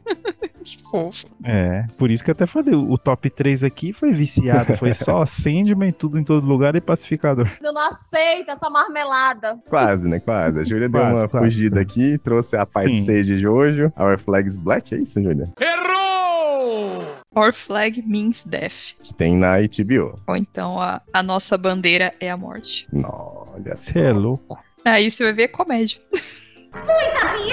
que 0.75 0.83
fofo. 0.83 1.25
É, 1.43 1.85
por 1.97 2.11
isso 2.11 2.23
que 2.23 2.29
eu 2.29 2.33
até 2.33 2.45
falei, 2.45 2.73
o 2.75 2.97
top 2.97 3.29
3 3.29 3.63
aqui 3.63 3.93
foi 3.93 4.11
viciado, 4.11 4.75
foi 4.77 4.93
só 4.93 5.25
Sandman, 5.27 5.91
tudo 5.91 6.17
em 6.19 6.23
todo 6.23 6.45
lugar 6.45 6.75
e 6.75 6.81
Pacificador. 6.81 7.49
Eu 7.61 7.73
não 7.73 7.81
aceito 7.81 8.49
essa 8.51 8.69
marmelada. 8.69 9.57
Quase, 9.67 10.07
né? 10.07 10.19
Quase. 10.19 10.59
A 10.59 10.63
Júlia 10.63 10.89
deu 10.89 11.01
uma 11.01 11.27
quase, 11.27 11.45
fugida 11.45 11.83
quase. 11.83 12.01
aqui, 12.01 12.17
trouxe 12.17 12.55
a 12.55 12.65
parte 12.65 12.97
Sim. 12.97 13.05
6 13.05 13.27
de 13.27 13.39
Jojo, 13.39 13.91
Our 13.97 14.17
Flags 14.17 14.57
Black, 14.57 14.93
é 14.93 14.97
isso, 14.97 15.21
Júlia? 15.21 15.47
Errou! 15.59 15.97
Our 17.35 17.53
flag 17.53 18.01
means 18.01 18.43
death. 18.43 18.95
Que 18.99 19.13
tem 19.13 19.37
na 19.37 19.57
HBO. 19.59 20.15
Ou 20.25 20.35
então 20.35 20.81
a, 20.81 21.01
a 21.13 21.21
nossa 21.21 21.55
bandeira 21.55 22.11
é 22.19 22.31
a 22.31 22.37
morte. 22.37 22.87
Olha 22.91 23.75
Você 23.75 23.99
é 23.99 24.11
louco. 24.11 24.57
Aí 24.83 25.11
você 25.11 25.23
vai 25.23 25.33
ver 25.33 25.49
comédia. 25.49 25.99
Muita 26.73 27.33
piado! 27.33 27.46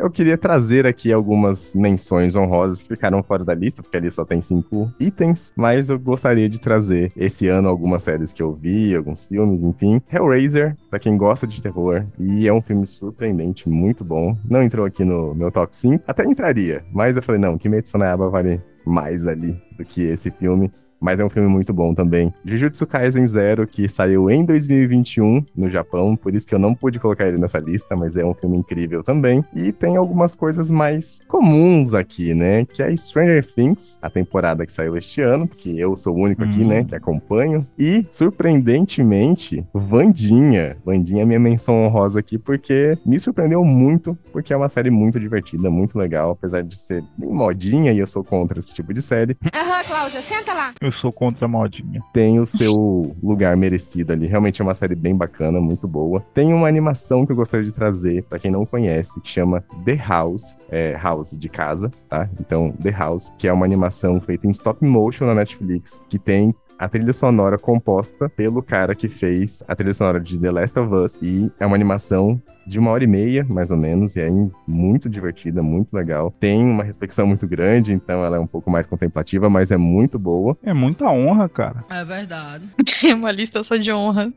Eu 0.00 0.08
queria 0.10 0.38
trazer 0.38 0.86
aqui 0.86 1.12
algumas 1.12 1.74
menções 1.74 2.34
honrosas 2.34 2.80
que 2.80 2.88
ficaram 2.88 3.22
fora 3.22 3.44
da 3.44 3.52
lista, 3.52 3.82
porque 3.82 3.98
ali 3.98 4.10
só 4.10 4.24
tem 4.24 4.40
cinco 4.40 4.90
itens, 4.98 5.52
mas 5.54 5.90
eu 5.90 5.98
gostaria 5.98 6.48
de 6.48 6.58
trazer 6.58 7.12
esse 7.14 7.48
ano 7.48 7.68
algumas 7.68 8.02
séries 8.02 8.32
que 8.32 8.42
eu 8.42 8.54
vi, 8.54 8.96
alguns 8.96 9.26
filmes, 9.26 9.60
enfim. 9.60 10.00
Hellraiser, 10.10 10.74
pra 10.88 10.98
quem 10.98 11.18
gosta 11.18 11.46
de 11.46 11.60
terror, 11.60 12.06
e 12.18 12.48
é 12.48 12.52
um 12.52 12.62
filme 12.62 12.86
surpreendente, 12.86 13.68
muito 13.68 14.02
bom. 14.02 14.34
Não 14.48 14.62
entrou 14.62 14.86
aqui 14.86 15.04
no 15.04 15.34
meu 15.34 15.52
top 15.52 15.76
5, 15.76 16.02
até 16.06 16.24
entraria, 16.24 16.82
mas 16.94 17.14
eu 17.14 17.22
falei, 17.22 17.38
não, 17.38 17.58
Kimetsu 17.58 17.98
no 17.98 18.04
Yaiba 18.04 18.30
vale 18.30 18.58
mais 18.86 19.26
ali 19.26 19.54
do 19.76 19.84
que 19.84 20.00
esse 20.00 20.30
filme 20.30 20.72
mas 21.00 21.18
é 21.20 21.24
um 21.24 21.30
filme 21.30 21.48
muito 21.48 21.72
bom 21.72 21.94
também. 21.94 22.32
Jujutsu 22.44 22.86
Kaisen 22.86 23.26
Zero, 23.26 23.66
que 23.66 23.88
saiu 23.88 24.30
em 24.30 24.44
2021 24.44 25.44
no 25.56 25.70
Japão, 25.70 26.16
por 26.16 26.34
isso 26.34 26.46
que 26.46 26.54
eu 26.54 26.58
não 26.58 26.74
pude 26.74 26.98
colocar 26.98 27.26
ele 27.26 27.38
nessa 27.38 27.58
lista, 27.58 27.96
mas 27.96 28.16
é 28.16 28.24
um 28.24 28.34
filme 28.34 28.58
incrível 28.58 29.02
também. 29.02 29.44
E 29.54 29.72
tem 29.72 29.96
algumas 29.96 30.34
coisas 30.34 30.70
mais 30.70 31.20
comuns 31.26 31.94
aqui, 31.94 32.34
né? 32.34 32.64
Que 32.64 32.82
é 32.82 32.94
Stranger 32.94 33.46
Things, 33.46 33.98
a 34.02 34.10
temporada 34.10 34.66
que 34.66 34.72
saiu 34.72 34.96
este 34.96 35.22
ano, 35.22 35.46
porque 35.46 35.70
eu 35.70 35.96
sou 35.96 36.14
o 36.16 36.20
único 36.20 36.42
aqui, 36.42 36.64
né, 36.64 36.84
que 36.84 36.94
acompanho. 36.94 37.66
E, 37.78 38.04
surpreendentemente, 38.10 39.64
Vandinha. 39.72 40.76
Vandinha 40.84 41.22
é 41.22 41.24
minha 41.24 41.38
menção 41.38 41.82
honrosa 41.84 42.20
aqui, 42.20 42.38
porque 42.38 42.96
me 43.04 43.18
surpreendeu 43.18 43.64
muito, 43.64 44.16
porque 44.32 44.52
é 44.52 44.56
uma 44.56 44.68
série 44.68 44.90
muito 44.90 45.18
divertida, 45.18 45.70
muito 45.70 45.98
legal, 45.98 46.32
apesar 46.32 46.62
de 46.62 46.76
ser 46.76 47.02
bem 47.16 47.32
modinha, 47.32 47.92
e 47.92 47.98
eu 47.98 48.06
sou 48.06 48.22
contra 48.24 48.58
esse 48.58 48.74
tipo 48.74 48.92
de 48.92 49.02
série. 49.02 49.36
Aham, 49.54 49.78
uhum, 49.78 49.84
Cláudia, 49.84 50.20
senta 50.22 50.52
lá. 50.52 50.72
Eu 50.80 50.89
sou 50.92 51.12
contra 51.12 51.46
a 51.46 51.48
modinha. 51.48 52.02
Tem 52.12 52.40
o 52.40 52.46
seu 52.46 53.14
lugar 53.22 53.56
merecido 53.56 54.12
ali. 54.12 54.26
Realmente 54.26 54.60
é 54.60 54.64
uma 54.64 54.74
série 54.74 54.94
bem 54.94 55.14
bacana, 55.14 55.60
muito 55.60 55.86
boa. 55.86 56.20
Tem 56.34 56.52
uma 56.52 56.68
animação 56.68 57.24
que 57.24 57.32
eu 57.32 57.36
gostaria 57.36 57.66
de 57.66 57.72
trazer, 57.72 58.22
para 58.24 58.38
quem 58.38 58.50
não 58.50 58.64
conhece, 58.66 59.20
que 59.20 59.28
chama 59.28 59.64
The 59.84 59.96
House. 59.96 60.56
É 60.70 60.98
House 61.00 61.36
de 61.36 61.48
casa, 61.48 61.90
tá? 62.08 62.28
Então, 62.40 62.72
The 62.82 62.90
House, 62.90 63.32
que 63.38 63.48
é 63.48 63.52
uma 63.52 63.64
animação 63.64 64.20
feita 64.20 64.46
em 64.46 64.50
stop 64.50 64.84
motion 64.84 65.26
na 65.26 65.34
Netflix, 65.34 66.02
que 66.08 66.18
tem 66.18 66.54
a 66.80 66.88
trilha 66.88 67.12
sonora 67.12 67.58
composta 67.58 68.26
pelo 68.30 68.62
cara 68.62 68.94
que 68.94 69.06
fez 69.06 69.62
a 69.68 69.76
trilha 69.76 69.92
sonora 69.92 70.18
de 70.18 70.38
The 70.38 70.50
Last 70.50 70.78
of 70.78 70.94
Us. 70.94 71.18
E 71.20 71.52
é 71.60 71.66
uma 71.66 71.76
animação 71.76 72.40
de 72.66 72.78
uma 72.78 72.90
hora 72.90 73.04
e 73.04 73.06
meia, 73.06 73.44
mais 73.46 73.70
ou 73.70 73.76
menos, 73.76 74.16
e 74.16 74.20
é 74.20 74.28
muito 74.66 75.06
divertida, 75.06 75.62
muito 75.62 75.92
legal. 75.92 76.34
Tem 76.40 76.64
uma 76.64 76.82
reflexão 76.82 77.26
muito 77.26 77.46
grande, 77.46 77.92
então 77.92 78.24
ela 78.24 78.38
é 78.38 78.40
um 78.40 78.46
pouco 78.46 78.70
mais 78.70 78.86
contemplativa, 78.86 79.50
mas 79.50 79.70
é 79.70 79.76
muito 79.76 80.18
boa. 80.18 80.56
É 80.62 80.72
muita 80.72 81.04
honra, 81.10 81.50
cara. 81.50 81.84
É 81.90 82.02
verdade. 82.02 82.66
É 83.02 83.14
uma 83.14 83.32
lista 83.32 83.62
só 83.62 83.76
de 83.76 83.90
honra. 83.90 84.30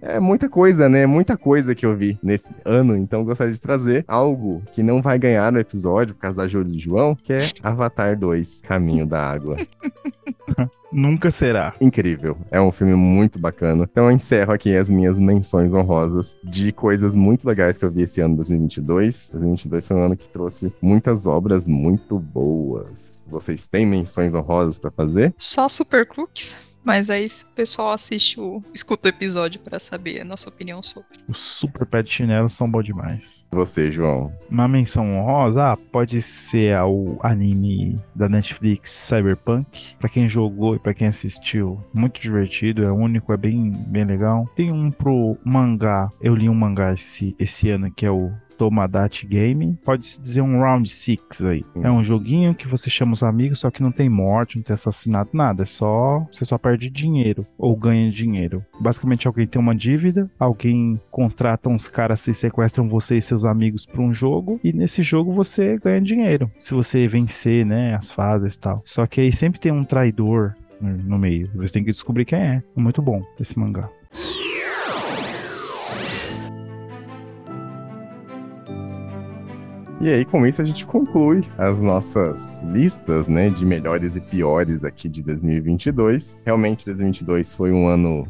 É 0.00 0.20
muita 0.20 0.48
coisa, 0.48 0.88
né? 0.88 1.06
Muita 1.06 1.36
coisa 1.36 1.74
que 1.74 1.84
eu 1.84 1.94
vi 1.94 2.18
nesse 2.22 2.48
ano, 2.64 2.96
então 2.96 3.24
gostaria 3.24 3.52
de 3.52 3.60
trazer 3.60 4.04
algo 4.06 4.62
que 4.72 4.82
não 4.82 5.02
vai 5.02 5.18
ganhar 5.18 5.50
no 5.52 5.58
episódio, 5.58 6.14
por 6.14 6.20
causa 6.20 6.40
da 6.40 6.46
Júlia 6.46 6.72
de 6.72 6.78
João, 6.78 7.14
que 7.14 7.32
é 7.32 7.38
Avatar 7.62 8.16
2, 8.16 8.60
Caminho 8.60 9.04
da 9.06 9.20
Água. 9.20 9.56
Nunca 10.92 11.30
será. 11.30 11.72
Incrível. 11.80 12.36
É 12.50 12.60
um 12.60 12.72
filme 12.72 12.94
muito 12.94 13.38
bacana. 13.38 13.86
Então 13.90 14.06
eu 14.06 14.10
encerro 14.10 14.52
aqui 14.52 14.76
as 14.76 14.90
minhas 14.90 15.18
menções 15.18 15.72
honrosas 15.72 16.36
de 16.42 16.72
coisas 16.72 17.14
muito 17.14 17.46
legais 17.46 17.78
que 17.78 17.84
eu 17.84 17.90
vi 17.90 18.02
esse 18.02 18.20
ano 18.20 18.36
2022. 18.36 19.30
2022 19.32 19.86
foi 19.86 19.96
um 19.96 20.04
ano 20.04 20.16
que 20.16 20.28
trouxe 20.28 20.72
muitas 20.82 21.26
obras 21.26 21.68
muito 21.68 22.18
boas. 22.18 23.26
Vocês 23.28 23.66
têm 23.66 23.86
menções 23.86 24.34
honrosas 24.34 24.78
para 24.78 24.90
fazer? 24.90 25.32
Só 25.38 25.68
Super 25.68 26.06
Crooks. 26.06 26.69
Mas 26.84 27.10
aí 27.10 27.26
o 27.26 27.54
pessoal 27.54 27.92
assiste 27.92 28.40
o. 28.40 28.62
escuta 28.72 29.08
o 29.08 29.10
episódio 29.10 29.60
para 29.60 29.78
saber 29.78 30.20
a 30.20 30.24
nossa 30.24 30.48
opinião 30.48 30.82
sobre. 30.82 31.18
Os 31.28 31.38
Super 31.38 31.86
Pet 31.86 32.08
Chinelos 32.10 32.54
são 32.54 32.70
bons 32.70 32.84
demais. 32.84 33.44
Você, 33.50 33.90
João. 33.90 34.32
Uma 34.50 34.66
menção 34.66 35.12
honrosa, 35.12 35.72
ah, 35.72 35.76
pode 35.76 36.22
ser 36.22 36.74
ao 36.74 37.18
anime 37.22 37.96
da 38.14 38.28
Netflix 38.28 38.90
Cyberpunk. 38.90 39.96
Para 39.98 40.08
quem 40.08 40.28
jogou 40.28 40.74
e 40.74 40.78
para 40.78 40.94
quem 40.94 41.06
assistiu, 41.06 41.78
muito 41.92 42.20
divertido, 42.20 42.84
é 42.84 42.90
único, 42.90 43.32
é 43.32 43.36
bem, 43.36 43.70
bem 43.70 44.04
legal. 44.04 44.48
Tem 44.56 44.72
um 44.72 44.90
pro 44.90 45.36
mangá, 45.44 46.10
eu 46.20 46.34
li 46.34 46.48
um 46.48 46.54
mangá 46.54 46.94
esse, 46.94 47.34
esse 47.38 47.70
ano 47.70 47.90
que 47.90 48.06
é 48.06 48.10
o 48.10 48.32
Tomodachi 48.60 49.26
Game. 49.26 49.78
Pode-se 49.82 50.20
dizer 50.20 50.42
um 50.42 50.60
Round 50.60 50.86
6 50.86 51.18
aí. 51.46 51.62
Hum. 51.74 51.80
É 51.82 51.90
um 51.90 52.04
joguinho 52.04 52.54
que 52.54 52.68
você 52.68 52.90
chama 52.90 53.14
os 53.14 53.22
amigos, 53.22 53.60
só 53.60 53.70
que 53.70 53.82
não 53.82 53.90
tem 53.90 54.10
morte, 54.10 54.56
não 54.56 54.62
tem 54.62 54.74
assassinato, 54.74 55.34
nada. 55.34 55.62
É 55.62 55.66
só. 55.66 56.26
Você 56.30 56.44
só 56.44 56.58
perde 56.58 56.90
dinheiro 56.90 57.46
ou 57.56 57.74
ganha 57.74 58.10
dinheiro. 58.10 58.62
Basicamente, 58.78 59.26
alguém 59.26 59.46
tem 59.46 59.60
uma 59.60 59.74
dívida, 59.74 60.30
alguém 60.38 61.00
contrata 61.10 61.70
uns 61.70 61.88
caras 61.88 62.20
se 62.20 62.34
sequestram 62.34 62.86
você 62.86 63.16
e 63.16 63.22
seus 63.22 63.46
amigos 63.46 63.86
para 63.86 64.02
um 64.02 64.12
jogo, 64.12 64.60
e 64.62 64.74
nesse 64.74 65.02
jogo 65.02 65.32
você 65.32 65.78
ganha 65.78 66.00
dinheiro. 66.02 66.50
Se 66.58 66.74
você 66.74 67.08
vencer, 67.08 67.64
né, 67.64 67.94
as 67.94 68.10
fases 68.10 68.56
e 68.56 68.58
tal. 68.58 68.82
Só 68.84 69.06
que 69.06 69.22
aí 69.22 69.32
sempre 69.32 69.58
tem 69.58 69.72
um 69.72 69.82
traidor 69.82 70.52
no 70.80 71.18
meio. 71.18 71.48
Você 71.54 71.72
tem 71.72 71.84
que 71.84 71.92
descobrir 71.92 72.26
quem 72.26 72.38
é. 72.38 72.62
É 72.76 72.82
muito 72.82 73.00
bom 73.00 73.22
esse 73.40 73.58
mangá. 73.58 73.88
E 80.00 80.08
aí, 80.08 80.24
com 80.24 80.46
isso, 80.46 80.62
a 80.62 80.64
gente 80.64 80.86
conclui 80.86 81.42
as 81.58 81.82
nossas 81.82 82.62
listas, 82.72 83.28
né, 83.28 83.50
de 83.50 83.66
melhores 83.66 84.16
e 84.16 84.20
piores 84.20 84.82
aqui 84.82 85.10
de 85.10 85.22
2022. 85.22 86.38
Realmente, 86.42 86.86
2022 86.86 87.54
foi 87.54 87.70
um 87.70 87.86
ano 87.86 88.26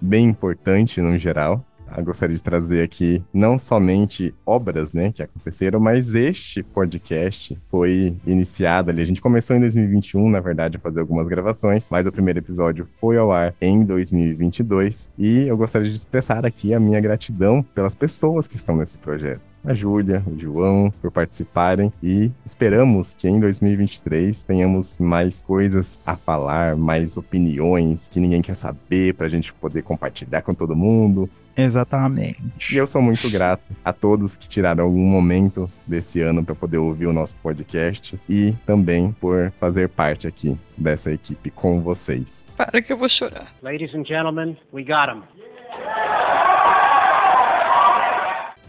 bem 0.00 0.26
importante 0.26 1.00
no 1.00 1.16
geral. 1.16 1.64
Gostaria 2.02 2.34
de 2.34 2.42
trazer 2.42 2.82
aqui 2.82 3.22
não 3.32 3.58
somente 3.58 4.34
obras, 4.44 4.92
né, 4.92 5.12
que 5.12 5.22
aconteceram, 5.22 5.80
mas 5.80 6.14
este 6.14 6.62
podcast 6.62 7.58
foi 7.70 8.16
iniciado 8.26 8.90
ali. 8.90 9.02
A 9.02 9.06
gente 9.06 9.20
começou 9.20 9.56
em 9.56 9.60
2021, 9.60 10.28
na 10.30 10.40
verdade, 10.40 10.76
a 10.76 10.80
fazer 10.80 11.00
algumas 11.00 11.28
gravações, 11.28 11.86
mas 11.90 12.06
o 12.06 12.12
primeiro 12.12 12.38
episódio 12.38 12.88
foi 13.00 13.16
ao 13.16 13.32
ar 13.32 13.54
em 13.60 13.84
2022 13.84 15.10
e 15.18 15.46
eu 15.46 15.56
gostaria 15.56 15.88
de 15.88 15.96
expressar 15.96 16.44
aqui 16.44 16.74
a 16.74 16.80
minha 16.80 17.00
gratidão 17.00 17.62
pelas 17.62 17.94
pessoas 17.94 18.46
que 18.46 18.56
estão 18.56 18.76
nesse 18.76 18.98
projeto 18.98 19.54
a 19.64 19.72
Júlia, 19.72 20.22
o 20.26 20.38
João, 20.38 20.92
por 21.00 21.10
participarem 21.10 21.92
e 22.02 22.30
esperamos 22.44 23.14
que 23.14 23.26
em 23.26 23.40
2023 23.40 24.42
tenhamos 24.42 24.98
mais 24.98 25.40
coisas 25.40 25.98
a 26.04 26.16
falar, 26.16 26.76
mais 26.76 27.16
opiniões 27.16 28.08
que 28.08 28.20
ninguém 28.20 28.42
quer 28.42 28.54
saber 28.54 29.14
para 29.14 29.26
a 29.26 29.30
gente 29.30 29.52
poder 29.54 29.82
compartilhar 29.82 30.42
com 30.42 30.52
todo 30.52 30.76
mundo. 30.76 31.28
Exatamente. 31.56 32.42
E 32.72 32.76
eu 32.76 32.86
sou 32.86 33.00
muito 33.00 33.30
grato 33.30 33.70
a 33.84 33.92
todos 33.92 34.36
que 34.36 34.48
tiraram 34.48 34.84
algum 34.84 35.06
momento 35.06 35.70
desse 35.86 36.20
ano 36.20 36.44
para 36.44 36.54
poder 36.54 36.78
ouvir 36.78 37.06
o 37.06 37.12
nosso 37.12 37.36
podcast 37.36 38.18
e 38.28 38.52
também 38.66 39.12
por 39.20 39.52
fazer 39.60 39.88
parte 39.88 40.26
aqui 40.26 40.56
dessa 40.76 41.12
equipe 41.12 41.50
com 41.50 41.80
vocês. 41.80 42.52
Para 42.56 42.82
que 42.82 42.92
eu 42.92 42.96
vou 42.96 43.08
chorar. 43.08 43.52
Ladies 43.62 43.94
and 43.94 44.04
gentlemen, 44.04 44.56
we 44.72 44.82
got 44.82 45.08
him. 45.08 45.22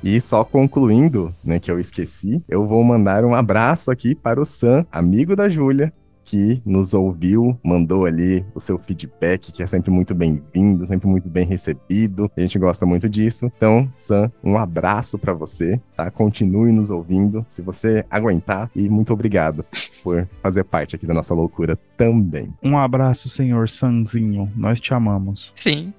E 0.03 0.21
só 0.21 0.43
concluindo, 0.43 1.33
né, 1.43 1.59
que 1.59 1.71
eu 1.71 1.79
esqueci, 1.79 2.43
eu 2.47 2.67
vou 2.67 2.83
mandar 2.83 3.25
um 3.25 3.33
abraço 3.33 3.89
aqui 3.89 4.13
para 4.13 4.39
o 4.39 4.45
Sam, 4.45 4.85
amigo 4.91 5.35
da 5.35 5.49
Júlia, 5.49 5.91
que 6.25 6.61
nos 6.65 6.93
ouviu, 6.93 7.57
mandou 7.63 8.05
ali 8.05 8.43
o 8.55 8.59
seu 8.59 8.77
feedback, 8.79 9.51
que 9.51 9.61
é 9.61 9.67
sempre 9.67 9.91
muito 9.91 10.15
bem-vindo, 10.15 10.85
sempre 10.85 11.07
muito 11.07 11.29
bem 11.29 11.45
recebido. 11.45 12.29
A 12.35 12.41
gente 12.41 12.57
gosta 12.57 12.85
muito 12.85 13.07
disso. 13.07 13.51
Então, 13.55 13.89
Sam, 13.95 14.31
um 14.43 14.57
abraço 14.57 15.19
para 15.19 15.33
você, 15.33 15.79
tá? 15.95 16.09
Continue 16.09 16.71
nos 16.71 16.89
ouvindo, 16.89 17.45
se 17.47 17.61
você 17.61 18.03
aguentar, 18.09 18.69
e 18.75 18.89
muito 18.89 19.13
obrigado 19.13 19.63
por 20.03 20.27
fazer 20.41 20.63
parte 20.63 20.95
aqui 20.95 21.05
da 21.05 21.13
nossa 21.13 21.33
loucura 21.33 21.77
também. 21.95 22.51
Um 22.61 22.77
abraço, 22.77 23.29
senhor 23.29 23.69
Sanzinho. 23.69 24.51
Nós 24.55 24.81
te 24.81 24.93
amamos. 24.93 25.51
Sim. 25.55 25.93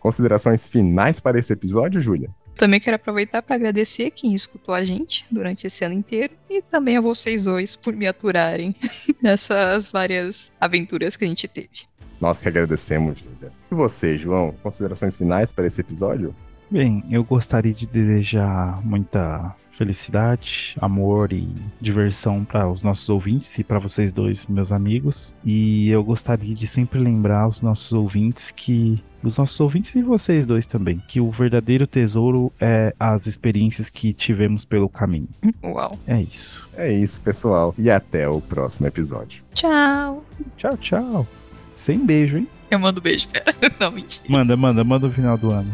Considerações 0.00 0.66
finais 0.66 1.20
para 1.20 1.38
esse 1.38 1.52
episódio, 1.52 2.00
Júlia? 2.00 2.28
Também 2.56 2.78
quero 2.78 2.96
aproveitar 2.96 3.42
para 3.42 3.56
agradecer 3.56 4.10
quem 4.10 4.32
escutou 4.32 4.74
a 4.74 4.84
gente 4.84 5.26
durante 5.30 5.66
esse 5.66 5.84
ano 5.84 5.94
inteiro 5.94 6.34
e 6.48 6.62
também 6.62 6.96
a 6.96 7.00
vocês 7.00 7.44
dois 7.44 7.74
por 7.74 7.94
me 7.94 8.06
aturarem 8.06 8.74
nessas 9.20 9.90
várias 9.90 10.52
aventuras 10.60 11.16
que 11.16 11.24
a 11.24 11.28
gente 11.28 11.48
teve. 11.48 11.86
Nós 12.20 12.40
que 12.40 12.48
agradecemos, 12.48 13.18
Júlia. 13.18 13.52
E 13.70 13.74
você, 13.74 14.16
João, 14.16 14.54
considerações 14.62 15.16
finais 15.16 15.50
para 15.50 15.66
esse 15.66 15.80
episódio? 15.80 16.34
Bem, 16.70 17.04
eu 17.10 17.22
gostaria 17.22 17.74
de 17.74 17.86
desejar 17.86 18.80
muita 18.84 19.54
felicidade, 19.76 20.76
amor 20.80 21.32
e 21.32 21.48
diversão 21.80 22.44
para 22.44 22.68
os 22.68 22.82
nossos 22.82 23.08
ouvintes 23.08 23.58
e 23.58 23.64
para 23.64 23.78
vocês 23.78 24.12
dois, 24.12 24.46
meus 24.46 24.72
amigos. 24.72 25.34
E 25.44 25.88
eu 25.90 26.02
gostaria 26.02 26.54
de 26.54 26.66
sempre 26.66 26.98
lembrar 26.98 27.48
os 27.48 27.60
nossos 27.60 27.92
ouvintes 27.92 28.50
que 28.50 29.02
os 29.22 29.38
nossos 29.38 29.58
ouvintes 29.58 29.94
e 29.94 30.02
vocês 30.02 30.44
dois 30.44 30.66
também, 30.66 31.02
que 31.08 31.20
o 31.20 31.30
verdadeiro 31.30 31.86
tesouro 31.86 32.52
é 32.60 32.94
as 33.00 33.26
experiências 33.26 33.88
que 33.88 34.12
tivemos 34.12 34.64
pelo 34.64 34.88
caminho. 34.88 35.28
Uau. 35.62 35.98
É 36.06 36.20
isso. 36.20 36.62
É 36.76 36.92
isso, 36.92 37.20
pessoal. 37.20 37.74
E 37.78 37.90
até 37.90 38.28
o 38.28 38.40
próximo 38.40 38.86
episódio. 38.86 39.42
Tchau. 39.54 40.24
Tchau, 40.58 40.76
tchau. 40.76 41.26
Sem 41.74 42.04
beijo, 42.04 42.38
hein? 42.38 42.48
Eu 42.70 42.78
mando 42.78 43.00
beijo, 43.00 43.28
pera. 43.28 43.54
Não, 43.80 43.90
mentira. 43.90 44.24
Manda, 44.28 44.56
manda, 44.56 44.84
manda 44.84 45.06
o 45.06 45.10
final 45.10 45.38
do 45.38 45.50
ano. 45.50 45.72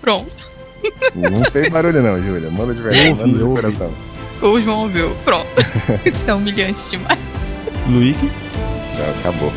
Pronto. 0.00 0.50
Não 1.14 1.44
fez 1.50 1.68
barulho 1.68 2.02
não, 2.02 2.22
Júlia. 2.22 2.50
Manda 2.50 2.74
de 2.74 2.82
verdade, 2.82 3.14
manda 3.14 3.38
de 3.38 3.44
coração. 3.44 3.90
O 4.42 4.60
João 4.60 4.82
ouviu. 4.82 5.14
Pronto. 5.24 5.46
Isso 6.04 6.30
é 6.30 6.34
humilhante 6.34 6.90
demais. 6.90 7.18
Luigi? 7.88 8.30
Já 8.96 9.10
acabou. 9.20 9.52